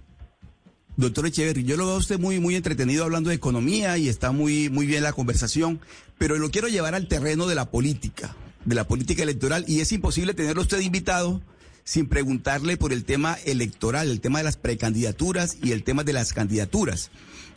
Doctor 1.00 1.26
Echeverry, 1.26 1.64
yo 1.64 1.78
lo 1.78 1.86
veo 1.86 1.94
a 1.94 1.98
usted 1.98 2.18
muy, 2.18 2.40
muy 2.40 2.56
entretenido 2.56 3.04
hablando 3.04 3.30
de 3.30 3.36
economía 3.36 3.96
y 3.96 4.10
está 4.10 4.32
muy, 4.32 4.68
muy 4.68 4.84
bien 4.84 5.02
la 5.02 5.14
conversación, 5.14 5.80
pero 6.18 6.36
lo 6.36 6.50
quiero 6.50 6.68
llevar 6.68 6.94
al 6.94 7.08
terreno 7.08 7.46
de 7.46 7.54
la 7.54 7.70
política, 7.70 8.36
de 8.66 8.74
la 8.74 8.86
política 8.86 9.22
electoral, 9.22 9.64
y 9.66 9.80
es 9.80 9.92
imposible 9.92 10.34
tenerlo 10.34 10.60
usted 10.60 10.78
invitado 10.80 11.40
sin 11.84 12.06
preguntarle 12.06 12.76
por 12.76 12.92
el 12.92 13.04
tema 13.04 13.38
electoral, 13.46 14.10
el 14.10 14.20
tema 14.20 14.40
de 14.40 14.44
las 14.44 14.58
precandidaturas 14.58 15.56
y 15.62 15.72
el 15.72 15.84
tema 15.84 16.04
de 16.04 16.12
las 16.12 16.34
candidaturas. 16.34 17.10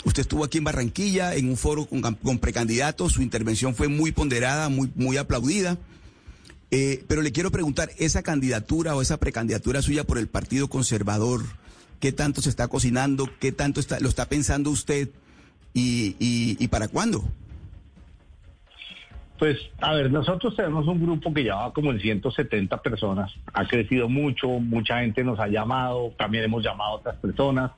Usted 0.06 0.22
estuvo 0.22 0.46
aquí 0.46 0.60
en 0.60 0.64
Barranquilla 0.64 1.36
en 1.36 1.50
un 1.50 1.58
foro 1.58 1.86
con, 1.86 2.40
precandidatos, 2.40 3.12
su 3.12 3.22
intervención 3.22 3.76
fue 3.76 3.90
muy 3.90 4.14
ponderada, 4.14 4.70
muy, 4.70 4.90
muy 4.96 5.18
aplaudida. 5.18 5.78
Eh, 6.72 7.04
pero 7.10 7.22
le 7.22 7.34
quiero 7.34 7.52
preguntar, 7.52 7.92
esa 7.98 8.24
candidatura 8.24 8.96
o 8.96 9.02
esa 9.02 9.18
precandidatura 9.18 9.82
suya 9.82 10.06
por 10.06 10.18
el 10.18 10.28
Partido 10.28 10.70
Conservador, 10.70 11.44
qué 12.04 12.12
tanto 12.12 12.42
se 12.42 12.50
está 12.50 12.68
cocinando, 12.68 13.30
qué 13.40 13.54
tanto 13.54 13.80
está, 13.80 13.98
lo 14.02 14.10
está 14.10 14.26
pensando 14.26 14.70
usted 14.72 15.08
y, 15.74 16.68
para 16.68 16.90
cuándo. 16.90 17.24
Pues, 19.40 19.58
a 19.80 19.94
ver, 19.94 20.12
nosotros 20.12 20.54
tenemos 20.54 20.86
un 20.86 21.02
grupo 21.02 21.34
que 21.34 21.44
lleva 21.44 21.72
como 21.72 21.92
en 21.92 22.02
170 22.02 22.82
personas. 22.82 23.32
Ha 23.54 23.66
crecido 23.66 24.10
mucho, 24.10 24.50
mucha 24.50 25.00
gente 25.00 25.24
nos 25.24 25.40
ha 25.40 25.48
llamado, 25.48 26.12
también 26.18 26.44
hemos 26.44 26.62
llamado 26.62 26.90
a 26.90 26.96
otras 26.96 27.16
personas 27.16 27.72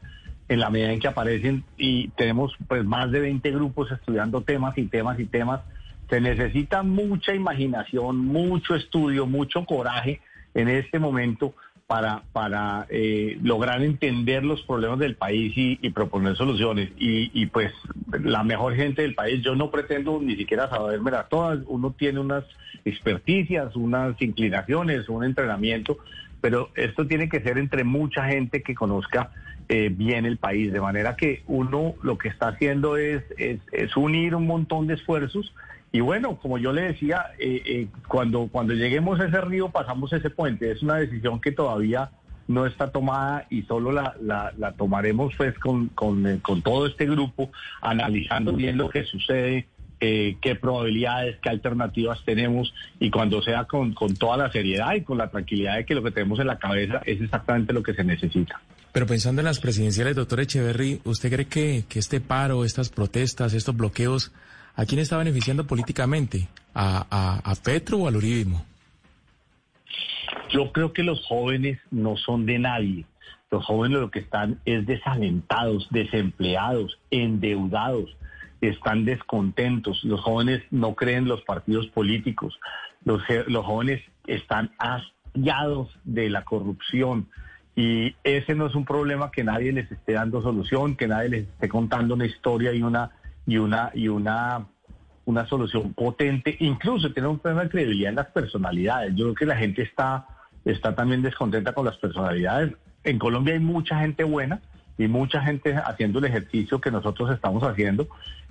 en 0.49 0.59
la 0.59 0.71
medida 0.71 0.91
en 0.91 0.99
que 0.99 1.07
aparecen 1.07 1.63
y 1.77 2.07
tenemos 2.17 2.51
pues 2.67 2.83
más 2.83 3.11
de 3.11 3.19
20 3.19 3.51
grupos 3.51 3.91
estudiando 3.91 4.41
temas 4.41 4.75
y 4.75 4.87
temas 4.87 5.19
y 5.19 5.25
temas. 5.25 5.61
Se 6.09 6.19
necesita 6.19 6.81
mucha 6.81 7.35
imaginación, 7.35 8.17
mucho 8.25 8.73
estudio, 8.73 9.27
mucho 9.27 9.63
coraje 9.65 10.19
en 10.55 10.67
este 10.67 10.97
momento 10.97 11.53
para, 11.87 12.23
para 12.33 12.87
eh, 12.89 13.37
lograr 13.43 13.83
entender 13.83 14.43
los 14.43 14.63
problemas 14.63 14.97
del 14.99 15.15
país 15.15 15.53
y, 15.55 15.89
proponer 15.91 16.35
soluciones. 16.35 16.89
Y, 16.97 17.29
y, 17.33 17.45
pues 17.45 17.71
la 18.23 18.43
mejor 18.43 18.75
gente 18.75 19.03
del 19.03 19.13
país, 19.13 19.43
yo 19.43 19.55
no 19.55 19.69
pretendo 19.69 20.19
ni 20.21 20.35
siquiera 20.35 20.69
saberme 20.69 21.11
todas, 21.29 21.59
uno 21.67 21.93
tiene 21.97 22.19
unas 22.19 22.43
experticias, 22.85 23.75
unas 23.75 24.19
inclinaciones, 24.21 25.07
un 25.09 25.23
entrenamiento, 25.23 25.97
pero 26.41 26.69
esto 26.75 27.05
tiene 27.07 27.29
que 27.29 27.41
ser 27.41 27.57
entre 27.57 27.83
mucha 27.83 28.25
gente 28.25 28.61
que 28.61 28.75
conozca 28.75 29.31
eh, 29.67 29.89
bien 29.91 30.25
el 30.25 30.37
país, 30.37 30.71
de 30.71 30.81
manera 30.81 31.15
que 31.15 31.43
uno 31.47 31.95
lo 32.03 32.17
que 32.17 32.29
está 32.29 32.49
haciendo 32.49 32.97
es, 32.97 33.23
es, 33.37 33.97
unir 33.97 34.35
un 34.35 34.45
montón 34.45 34.85
de 34.85 34.93
esfuerzos 34.95 35.53
y 35.91 36.01
bueno, 36.01 36.37
como 36.37 36.57
yo 36.57 36.73
le 36.73 36.81
decía, 36.81 37.27
eh, 37.39 37.61
eh, 37.65 37.87
cuando, 38.07 38.47
cuando 38.51 38.73
lleguemos 38.73 39.19
a 39.19 39.25
ese 39.25 39.39
río 39.41 39.69
pasamos 39.69 40.11
ese 40.13 40.29
puente, 40.29 40.71
es 40.71 40.83
una 40.83 40.95
decisión 40.95 41.39
que 41.39 41.51
todavía 41.51 42.11
no 42.47 42.65
está 42.65 42.91
tomada 42.91 43.47
y 43.49 43.63
solo 43.63 43.91
la, 43.91 44.13
la, 44.21 44.71
tomaremos 44.73 45.33
pues 45.35 45.57
con, 45.57 45.87
con, 45.89 46.39
con, 46.39 46.61
todo 46.61 46.85
este 46.85 47.05
grupo, 47.05 47.49
analizando 47.81 48.53
bien 48.53 48.77
lo 48.77 48.89
que 48.89 49.03
sucede, 49.03 49.67
qué 49.99 50.57
probabilidades, 50.61 51.37
qué 51.41 51.49
alternativas 51.49 52.19
tenemos 52.23 52.73
y 52.99 53.09
cuando 53.09 53.41
sea 53.41 53.63
con, 53.63 53.93
con 53.93 54.15
toda 54.15 54.37
la 54.37 54.51
seriedad 54.51 54.93
y 54.93 55.01
con 55.01 55.17
la 55.17 55.29
tranquilidad 55.29 55.77
de 55.77 55.85
que 55.85 55.95
lo 55.95 56.03
que 56.03 56.11
tenemos 56.11 56.39
en 56.39 56.47
la 56.47 56.59
cabeza 56.59 57.01
es 57.05 57.21
exactamente 57.21 57.73
lo 57.73 57.81
que 57.81 57.93
se 57.93 58.03
necesita. 58.03 58.61
Pero 58.91 59.07
pensando 59.07 59.41
en 59.41 59.45
las 59.45 59.59
presidenciales, 59.59 60.15
doctor 60.15 60.39
Echeverry, 60.39 61.01
¿usted 61.03 61.29
cree 61.29 61.47
que, 61.47 61.83
que 61.89 61.99
este 61.99 62.21
paro, 62.21 62.63
estas 62.63 62.89
protestas, 62.89 63.53
estos 63.53 63.75
bloqueos, 63.75 64.31
¿a 64.75 64.85
quién 64.85 64.99
está 64.99 65.17
beneficiando 65.17 65.65
políticamente? 65.65 66.47
¿A, 66.73 67.41
a, 67.43 67.55
Petro 67.63 67.99
o 67.99 68.07
al 68.07 68.17
Uribismo? 68.17 68.65
Yo 70.51 70.71
creo 70.71 70.91
que 70.91 71.03
los 71.03 71.25
jóvenes 71.25 71.79
no 71.89 72.17
son 72.17 72.45
de 72.45 72.59
nadie. 72.59 73.05
Los 73.49 73.65
jóvenes 73.65 73.99
lo 73.99 74.11
que 74.11 74.19
están 74.19 74.59
es 74.65 74.85
desalentados, 74.85 75.87
desempleados, 75.91 76.99
endeudados, 77.11 78.17
están 78.59 79.05
descontentos. 79.05 80.03
Los 80.03 80.19
jóvenes 80.21 80.63
no 80.71 80.95
creen 80.95 81.27
los 81.27 81.41
partidos 81.43 81.87
políticos. 81.87 82.59
Los, 83.05 83.21
los 83.47 83.65
jóvenes 83.65 84.01
están 84.27 84.71
hastiados 84.77 85.89
de 86.03 86.29
la 86.29 86.43
corrupción, 86.43 87.29
y 87.75 88.15
ese 88.23 88.55
no 88.55 88.67
es 88.67 88.75
un 88.75 88.85
problema 88.85 89.31
que 89.31 89.43
nadie 89.43 89.73
les 89.73 89.91
esté 89.91 90.13
dando 90.13 90.41
solución, 90.41 90.95
que 90.95 91.07
nadie 91.07 91.29
les 91.29 91.47
esté 91.47 91.67
contando 91.67 92.13
una 92.13 92.25
historia 92.25 92.73
y 92.73 92.81
una 92.81 93.11
y 93.45 93.57
una 93.57 93.91
y 93.93 94.07
una 94.07 94.67
una 95.25 95.47
solución 95.47 95.93
potente. 95.93 96.55
Incluso 96.59 97.11
tiene 97.11 97.29
un 97.29 97.39
problema 97.39 97.63
de 97.63 97.69
credibilidad 97.69 98.09
en 98.09 98.15
las 98.15 98.27
personalidades. 98.27 99.15
Yo 99.15 99.25
creo 99.25 99.35
que 99.35 99.45
la 99.45 99.57
gente 99.57 99.81
está 99.81 100.27
está 100.63 100.95
también 100.95 101.21
descontenta 101.21 101.73
con 101.73 101.85
las 101.85 101.97
personalidades. 101.97 102.73
En 103.03 103.19
Colombia 103.19 103.53
hay 103.53 103.59
mucha 103.59 103.99
gente 103.99 104.23
buena 104.23 104.61
y 104.97 105.07
mucha 105.07 105.41
gente 105.41 105.75
haciendo 105.75 106.19
el 106.19 106.25
ejercicio 106.25 106.81
que 106.81 106.91
nosotros 106.91 107.31
estamos 107.31 107.63
haciendo. 107.63 108.07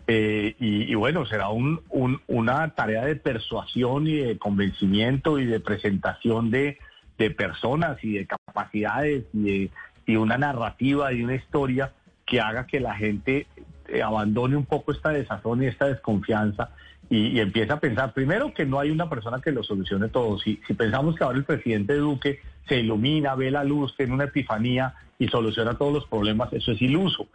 Eh, 0.07 0.55
y, 0.61 0.95
bueno, 0.95 1.24
será 1.24 1.49
un, 1.49 1.80
una 2.26 2.74
tarea 2.74 3.07
de 3.07 3.16
persuasión 3.16 4.07
y 4.07 4.16
de 4.16 4.38
convencimiento 4.38 5.38
y 5.38 5.47
de 5.47 5.61
presentación 5.61 6.51
de, 6.51 6.78
de 7.16 7.30
personas 7.30 8.03
y 8.05 8.12
de 8.12 8.26
capacidades 8.26 9.24
y, 9.32 9.70
de, 10.07 10.18
una 10.18 10.36
narrativa 10.36 11.12
y 11.14 11.22
una 11.22 11.36
historia 11.36 11.92
que 12.26 12.40
haga 12.40 12.66
que 12.66 12.80
la 12.80 12.95
gente 12.95 13.47
eh, 13.89 14.03
abandone 14.03 14.57
un 14.57 14.64
poco 14.64 14.93
esta 14.93 15.11
desazón 15.11 15.62
y 15.62 15.66
esta 15.66 15.87
desconfianza 15.87 16.70
y, 17.11 17.39
empiece 17.39 17.72
a 17.72 17.80
pensar, 17.80 18.12
primero, 18.12 18.55
que 18.55 18.64
no 18.64 18.80
hay 18.80 18.91
una 18.91 19.09
persona 19.09 19.41
que 19.41 19.53
lo 19.53 19.62
solucione 19.62 20.09
todo. 20.09 20.39
Si 20.39 20.57
pensamos 20.76 21.16
que 21.16 21.24
ahora 21.24 21.39
el 21.39 21.45
presidente 21.45 21.95
Duque 21.95 22.41
se 22.66 22.80
ilumina, 22.80 23.35
ve 23.35 23.51
la 23.51 23.62
luz, 23.62 23.95
tiene 23.97 24.14
una 24.14 24.24
epifanía 24.24 24.95
y 25.18 25.28
soluciona 25.28 25.74
todos 25.74 25.93
los 25.93 26.07
problemas, 26.07 26.53
eso 26.53 26.72
es 26.72 26.80
iluso. 26.80 27.28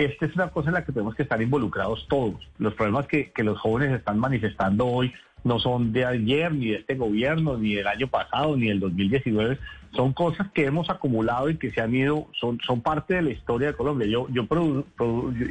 Esta 0.00 0.24
es 0.24 0.34
una 0.34 0.48
cosa 0.48 0.70
en 0.70 0.74
la 0.76 0.84
que 0.86 0.92
tenemos 0.92 1.14
que 1.14 1.24
estar 1.24 1.42
involucrados 1.42 2.06
todos. 2.08 2.36
Los 2.56 2.72
problemas 2.72 3.06
que, 3.06 3.30
los 3.36 3.58
jóvenes 3.58 3.92
están 3.92 4.18
manifestando 4.18 4.86
hoy 4.86 5.12
no 5.44 5.58
son 5.58 5.92
de 5.92 6.06
ayer, 6.06 6.54
ni 6.54 6.68
de 6.68 6.76
este 6.76 6.94
gobierno, 6.94 7.58
ni 7.58 7.74
del 7.74 7.86
año 7.86 8.08
pasado, 8.08 8.56
ni 8.56 8.68
del 8.68 8.80
2019, 8.80 9.58
son 9.94 10.14
cosas 10.14 10.50
que 10.52 10.64
hemos 10.64 10.88
acumulado 10.88 11.50
y 11.50 11.58
que 11.58 11.70
se 11.70 11.82
han 11.82 11.94
ido, 11.94 12.28
son, 12.32 12.58
son 12.66 12.80
parte 12.80 13.12
de 13.12 13.20
la 13.20 13.30
historia 13.30 13.68
de 13.68 13.74
Colombia. 13.74 14.08
Yo, 14.08 14.26
yo, 14.30 14.46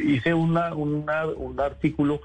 hice 0.04 0.34
una, 0.34 0.74
un 0.74 1.60
artículo 1.60 2.20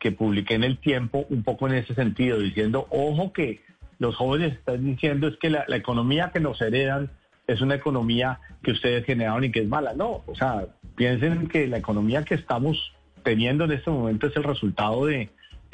que 0.00 0.10
publiqué 0.10 0.54
en 0.54 0.64
el 0.64 0.78
tiempo 0.78 1.26
un 1.30 1.44
poco 1.44 1.68
en 1.68 1.74
ese 1.74 1.94
sentido, 1.94 2.40
diciendo, 2.40 2.88
ojo 2.90 3.32
que 3.32 3.62
los 4.00 4.16
jóvenes 4.16 4.54
están 4.54 4.84
diciendo 4.84 5.28
es 5.28 5.36
que 5.36 5.48
la, 5.48 5.64
la 5.68 5.76
economía 5.76 6.32
que 6.32 6.40
nos 6.40 6.60
heredan 6.60 7.08
es 7.48 7.60
una 7.60 7.76
economía 7.76 8.40
que 8.62 8.72
ustedes 8.72 9.04
generaron 9.04 9.44
y 9.44 9.50
que 9.50 9.60
es 9.60 9.68
mala. 9.68 9.94
No, 9.94 10.22
o 10.26 10.34
sea, 10.34 10.66
piensen 10.98 11.46
que 11.46 11.68
la 11.68 11.78
economía 11.78 12.24
que 12.24 12.34
estamos 12.34 12.92
teniendo 13.22 13.64
en 13.64 13.72
este 13.72 13.88
momento 13.88 14.26
es 14.26 14.36
el 14.36 14.42
resultado 14.42 15.06
de, 15.06 15.30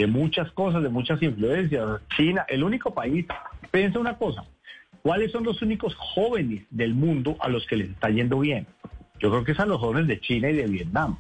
muchas 0.07 0.53
cosas, 0.53 0.83
de 0.83 0.91
muchas 0.91 1.21
influencias. 1.23 2.03
China, 2.15 2.45
el 2.47 2.63
único 2.63 2.93
país, 2.93 3.25
piensa 3.71 3.99
una 3.99 4.19
cosa, 4.19 4.45
¿cuáles 5.03 5.33
son 5.33 5.45
los 5.45 5.63
únicos 5.63 5.95
jóvenes 5.95 6.65
del 6.71 6.95
mundo 6.95 7.37
a 7.41 7.49
los 7.49 7.67
que 7.67 7.77
les 7.77 7.91
está 7.91 8.11
yendo 8.11 8.39
bien? 8.39 8.67
Yo 9.19 9.31
creo 9.31 9.45
que 9.45 9.55
son 9.55 9.71
los 9.71 9.81
jóvenes 9.81 10.09
de 10.09 10.21
China 10.21 10.51
y 10.51 10.57
de 10.57 10.67
Vietnam. 10.67 11.17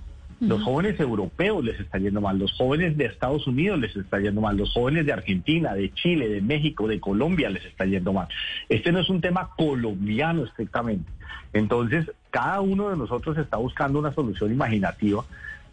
Los 0.46 0.62
jóvenes 0.62 1.00
europeos 1.00 1.64
les 1.64 1.80
está 1.80 1.98
yendo 1.98 2.20
mal, 2.20 2.38
los 2.38 2.52
jóvenes 2.52 2.96
de 2.96 3.06
Estados 3.06 3.46
Unidos 3.46 3.78
les 3.78 3.96
está 3.96 4.20
yendo 4.20 4.40
mal, 4.40 4.56
los 4.56 4.72
jóvenes 4.72 5.06
de 5.06 5.12
Argentina, 5.12 5.74
de 5.74 5.92
Chile, 5.94 6.28
de 6.28 6.42
México, 6.42 6.86
de 6.86 7.00
Colombia 7.00 7.48
les 7.48 7.64
está 7.64 7.86
yendo 7.86 8.12
mal. 8.12 8.28
Este 8.68 8.92
no 8.92 9.00
es 9.00 9.08
un 9.08 9.20
tema 9.20 9.50
colombiano 9.56 10.44
estrictamente. 10.44 11.10
Entonces, 11.54 12.10
cada 12.30 12.60
uno 12.60 12.90
de 12.90 12.96
nosotros 12.96 13.38
está 13.38 13.56
buscando 13.56 13.98
una 13.98 14.12
solución 14.12 14.52
imaginativa, 14.52 15.24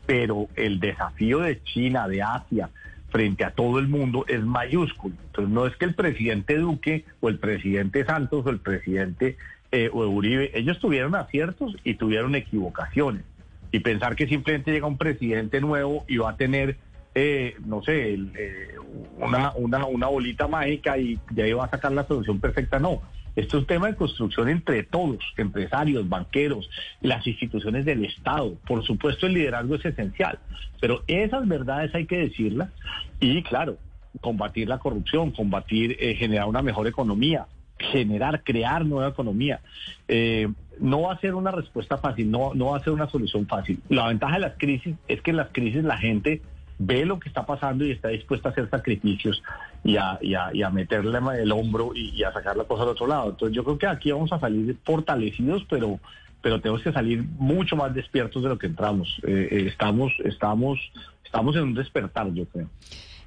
pero 0.05 0.47
el 0.55 0.79
desafío 0.79 1.39
de 1.39 1.61
China, 1.63 2.07
de 2.07 2.21
Asia, 2.21 2.69
frente 3.09 3.43
a 3.43 3.51
todo 3.51 3.77
el 3.79 3.87
mundo 3.87 4.25
es 4.27 4.41
mayúsculo. 4.43 5.15
Entonces 5.25 5.53
no 5.53 5.65
es 5.65 5.75
que 5.75 5.85
el 5.85 5.95
presidente 5.95 6.57
Duque 6.57 7.05
o 7.19 7.29
el 7.29 7.39
presidente 7.39 8.05
Santos 8.05 8.45
o 8.45 8.49
el 8.49 8.59
presidente 8.59 9.37
eh, 9.71 9.89
o 9.91 10.05
Uribe, 10.07 10.51
ellos 10.53 10.79
tuvieron 10.79 11.15
aciertos 11.15 11.75
y 11.83 11.95
tuvieron 11.95 12.35
equivocaciones. 12.35 13.23
Y 13.71 13.79
pensar 13.79 14.15
que 14.15 14.27
simplemente 14.27 14.71
llega 14.71 14.87
un 14.87 14.97
presidente 14.97 15.61
nuevo 15.61 16.05
y 16.07 16.17
va 16.17 16.31
a 16.31 16.37
tener, 16.37 16.77
eh, 17.15 17.55
no 17.65 17.81
sé, 17.83 18.13
eh, 18.13 18.75
una, 19.17 19.53
una, 19.55 20.07
bolita 20.07 20.47
mágica 20.47 20.97
y 20.97 21.19
de 21.29 21.43
ahí 21.43 21.53
va 21.53 21.65
a 21.65 21.69
sacar 21.69 21.91
la 21.91 22.05
solución 22.05 22.39
perfecta, 22.39 22.79
no. 22.79 23.01
Esto 23.35 23.57
es 23.57 23.61
un 23.61 23.67
tema 23.67 23.87
de 23.87 23.95
construcción 23.95 24.49
entre 24.49 24.83
todos, 24.83 25.19
empresarios, 25.37 26.07
banqueros, 26.09 26.69
las 27.01 27.25
instituciones 27.25 27.85
del 27.85 28.03
Estado. 28.03 28.55
Por 28.67 28.83
supuesto, 28.83 29.25
el 29.25 29.35
liderazgo 29.35 29.75
es 29.75 29.85
esencial, 29.85 30.39
pero 30.81 31.03
esas 31.07 31.47
verdades 31.47 31.95
hay 31.95 32.05
que 32.05 32.17
decirlas 32.17 32.69
y, 33.21 33.41
claro, 33.43 33.77
combatir 34.19 34.67
la 34.67 34.79
corrupción, 34.79 35.31
combatir, 35.31 35.95
eh, 35.99 36.15
generar 36.15 36.47
una 36.47 36.61
mejor 36.61 36.87
economía, 36.87 37.47
generar, 37.79 38.43
crear 38.43 38.85
nueva 38.85 39.09
economía. 39.09 39.61
No 40.81 41.03
va 41.03 41.13
a 41.13 41.19
ser 41.19 41.35
una 41.35 41.51
respuesta 41.51 41.97
fácil, 41.97 42.29
no, 42.29 42.53
no 42.53 42.71
va 42.71 42.77
a 42.77 42.83
ser 42.83 42.91
una 42.91 43.07
solución 43.07 43.47
fácil. 43.47 43.79
La 43.87 44.07
ventaja 44.07 44.33
de 44.33 44.41
las 44.41 44.57
crisis 44.57 44.95
es 45.07 45.21
que 45.21 45.31
en 45.31 45.37
las 45.37 45.49
crisis 45.51 45.83
la 45.83 45.97
gente 45.97 46.41
ve 46.79 47.05
lo 47.05 47.19
que 47.19 47.29
está 47.29 47.45
pasando 47.45 47.85
y 47.85 47.91
está 47.91 48.07
dispuesta 48.09 48.49
a 48.49 48.51
hacer 48.51 48.69
sacrificios 48.69 49.43
y 49.83 49.97
a, 49.97 50.17
y 50.21 50.33
a, 50.33 50.69
meterle 50.71 51.19
el 51.39 51.51
hombro 51.51 51.91
y, 51.95 52.23
a 52.23 52.33
sacar 52.33 52.57
la 52.57 52.63
cosa 52.63 52.83
al 52.83 52.89
otro 52.89 53.05
lado. 53.05 53.29
Entonces 53.29 53.55
yo 53.55 53.63
creo 53.63 53.77
que 53.77 53.87
aquí 53.87 54.11
vamos 54.11 54.33
a 54.33 54.39
salir 54.39 54.75
fortalecidos, 54.83 55.65
pero 55.69 55.99
pero 56.41 56.59
tenemos 56.59 56.81
que 56.81 56.91
salir 56.91 57.23
mucho 57.37 57.75
más 57.75 57.93
despiertos 57.93 58.41
de 58.41 58.49
lo 58.49 58.57
que 58.57 58.65
entramos. 58.65 59.21
Eh, 59.21 59.47
eh, 59.51 59.67
estamos, 59.67 60.11
estamos, 60.23 60.79
estamos 61.23 61.55
en 61.55 61.61
un 61.61 61.73
despertar, 61.75 62.33
yo 62.33 62.45
creo. 62.47 62.67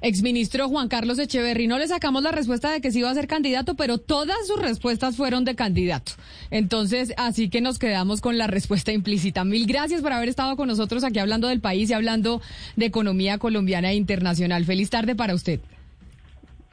Exministro 0.04 0.68
Juan 0.68 0.88
Carlos 0.88 1.18
Echeverry, 1.18 1.66
no 1.66 1.78
le 1.78 1.88
sacamos 1.88 2.22
la 2.22 2.30
respuesta 2.30 2.70
de 2.70 2.82
que 2.82 2.90
sí 2.90 2.98
iba 2.98 3.08
a 3.08 3.14
ser 3.14 3.26
candidato, 3.26 3.74
pero 3.74 3.96
todas 3.96 4.36
sus 4.46 4.60
respuestas 4.60 5.16
fueron 5.16 5.46
de 5.46 5.54
candidato. 5.54 6.12
Entonces, 6.50 7.14
así 7.16 7.48
que 7.48 7.62
nos 7.62 7.78
quedamos 7.78 8.20
con 8.20 8.36
la 8.36 8.46
respuesta 8.46 8.92
implícita. 8.92 9.46
Mil 9.46 9.66
gracias 9.66 10.02
por 10.02 10.12
haber 10.12 10.28
estado 10.28 10.56
con 10.56 10.68
nosotros 10.68 11.04
aquí 11.04 11.20
hablando 11.20 11.48
del 11.48 11.60
país 11.60 11.88
y 11.88 11.94
hablando 11.94 12.42
de 12.76 12.84
economía 12.84 13.38
colombiana 13.38 13.92
e 13.92 13.94
internacional. 13.94 14.66
Feliz 14.66 14.90
tarde 14.90 15.14
para 15.14 15.34
usted. 15.34 15.60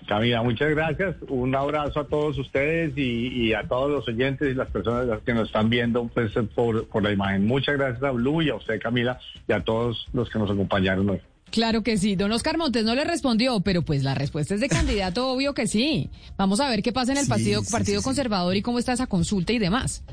Camila, 0.10 0.44
muchas 0.44 0.72
gracias. 0.72 1.16
Un 1.30 1.56
abrazo 1.56 2.02
a 2.02 2.08
todos 2.08 2.38
ustedes 2.38 2.92
y, 2.98 3.54
a 3.54 3.64
todos 3.64 3.90
los 3.90 4.06
oyentes 4.10 4.52
y 4.52 4.56
las 4.56 4.68
personas 4.68 5.22
que 5.26 5.34
nos 5.34 5.48
están 5.48 5.70
viendo 5.70 6.06
pues, 6.14 6.34
por, 6.54 6.86
por 6.88 7.02
la 7.02 7.14
imagen. 7.14 7.48
Muchas 7.48 7.78
gracias 7.78 8.04
a 8.04 8.12
Blue 8.12 8.42
y 8.42 8.50
a 8.50 8.56
usted, 8.56 8.82
Camila, 8.82 9.22
y 9.48 9.54
a 9.54 9.62
todos 9.62 10.10
los 10.12 10.30
que 10.30 10.38
nos 10.38 10.52
acompañaron 10.52 11.12
hoy. 11.12 11.22
Claro 11.52 11.84
que 11.84 11.98
sí. 11.98 12.16
Don 12.16 12.32
Oscar 12.32 12.58
Montes 12.58 12.84
no 12.86 12.96
le 12.96 13.04
respondió, 13.04 13.60
pero 13.60 13.84
pues 13.84 14.04
la 14.04 14.16
respuesta 14.16 14.56
es 14.56 14.62
de 14.62 14.70
candidato, 14.70 15.28
obvio 15.32 15.54
que 15.54 15.68
sí. 15.68 16.10
Vamos 16.38 16.60
a 16.60 16.70
ver 16.70 16.82
qué 16.82 16.92
pasa 16.94 17.12
en 17.12 17.18
el 17.18 17.28
Partido, 17.28 17.62
partido 17.70 18.02
Conservador 18.02 18.56
y 18.56 18.62
cómo 18.62 18.80
está 18.80 18.94
esa 18.94 19.08
consulta 19.08 19.52
y 19.54 19.60
demás. 19.60 20.04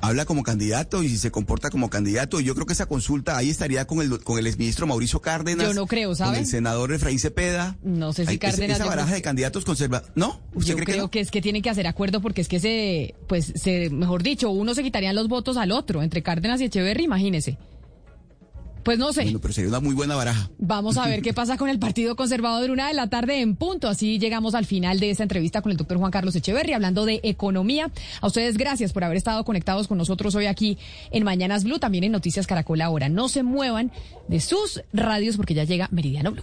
habla 0.00 0.26
como 0.26 0.42
candidato 0.42 1.02
y 1.02 1.08
se 1.16 1.30
comporta 1.30 1.70
como 1.70 1.88
candidato. 1.88 2.40
Yo 2.40 2.54
creo 2.54 2.66
que 2.66 2.74
esa 2.74 2.84
consulta 2.84 3.38
ahí 3.38 3.48
estaría 3.48 3.86
con 3.86 4.02
el 4.02 4.22
con 4.22 4.38
el 4.38 4.46
exministro 4.46 4.86
Mauricio 4.86 5.20
Cárdenas. 5.22 5.66
Yo 5.66 5.72
no 5.72 5.86
creo, 5.86 6.14
¿sabe? 6.14 6.32
Con 6.32 6.40
el 6.40 6.46
senador 6.46 6.92
Efraín 6.92 7.18
Cepeda. 7.18 7.76
No 7.82 8.12
sé 8.12 8.26
si 8.26 8.38
Cárdenas- 8.38 8.76
Esa 8.76 8.84
baraja 8.84 9.14
de 9.14 9.22
candidatos 9.22 9.64
conserva. 9.64 10.02
¿No? 10.14 10.40
¿Usted 10.54 10.72
Yo 10.72 10.76
cree 10.76 10.84
creo 10.84 10.96
que 10.96 11.02
no? 11.02 11.10
que 11.10 11.20
es 11.20 11.30
que 11.30 11.40
tienen 11.40 11.62
que 11.62 11.70
hacer 11.70 11.86
acuerdo 11.86 12.20
porque 12.20 12.42
es 12.42 12.48
que 12.48 12.60
se, 12.60 13.14
pues, 13.28 13.50
se, 13.56 13.88
mejor 13.88 14.22
dicho, 14.22 14.50
uno 14.50 14.74
se 14.74 14.82
quitarían 14.82 15.14
los 15.14 15.28
votos 15.28 15.56
al 15.56 15.72
otro, 15.72 16.02
entre 16.02 16.22
Cárdenas 16.22 16.60
y 16.60 16.64
Echeverry, 16.64 17.04
imagínese. 17.04 17.56
Pues 18.84 18.98
no 18.98 19.12
sé. 19.12 19.22
Bueno, 19.22 19.40
pero 19.40 19.54
sería 19.54 19.70
una 19.70 19.80
muy 19.80 19.94
buena 19.94 20.14
baraja. 20.14 20.50
Vamos 20.58 20.98
a 20.98 21.06
ver 21.08 21.22
qué 21.22 21.32
pasa 21.32 21.56
con 21.56 21.68
el 21.68 21.78
Partido 21.78 22.16
Conservador 22.16 22.70
una 22.70 22.88
de 22.88 22.94
la 22.94 23.08
tarde 23.08 23.40
en 23.40 23.56
punto. 23.56 23.88
Así 23.88 24.18
llegamos 24.18 24.54
al 24.54 24.66
final 24.66 25.00
de 25.00 25.10
esta 25.10 25.22
entrevista 25.22 25.62
con 25.62 25.72
el 25.72 25.78
doctor 25.78 25.98
Juan 25.98 26.10
Carlos 26.10 26.36
Echeverry, 26.36 26.72
hablando 26.72 27.06
de 27.06 27.20
economía. 27.22 27.90
A 28.20 28.26
ustedes 28.26 28.56
gracias 28.56 28.92
por 28.92 29.04
haber 29.04 29.16
estado 29.16 29.44
conectados 29.44 29.88
con 29.88 29.98
nosotros 29.98 30.34
hoy 30.34 30.46
aquí 30.46 30.78
en 31.10 31.24
Mañanas 31.24 31.64
Blue, 31.64 31.78
también 31.78 32.04
en 32.04 32.12
Noticias 32.12 32.46
Caracol 32.46 32.80
ahora. 32.82 33.08
No 33.08 33.28
se 33.28 33.42
muevan 33.42 33.90
de 34.28 34.40
sus 34.40 34.82
radios 34.92 35.36
porque 35.36 35.54
ya 35.54 35.64
llega 35.64 35.88
Meridiano 35.90 36.32
Blue. 36.32 36.42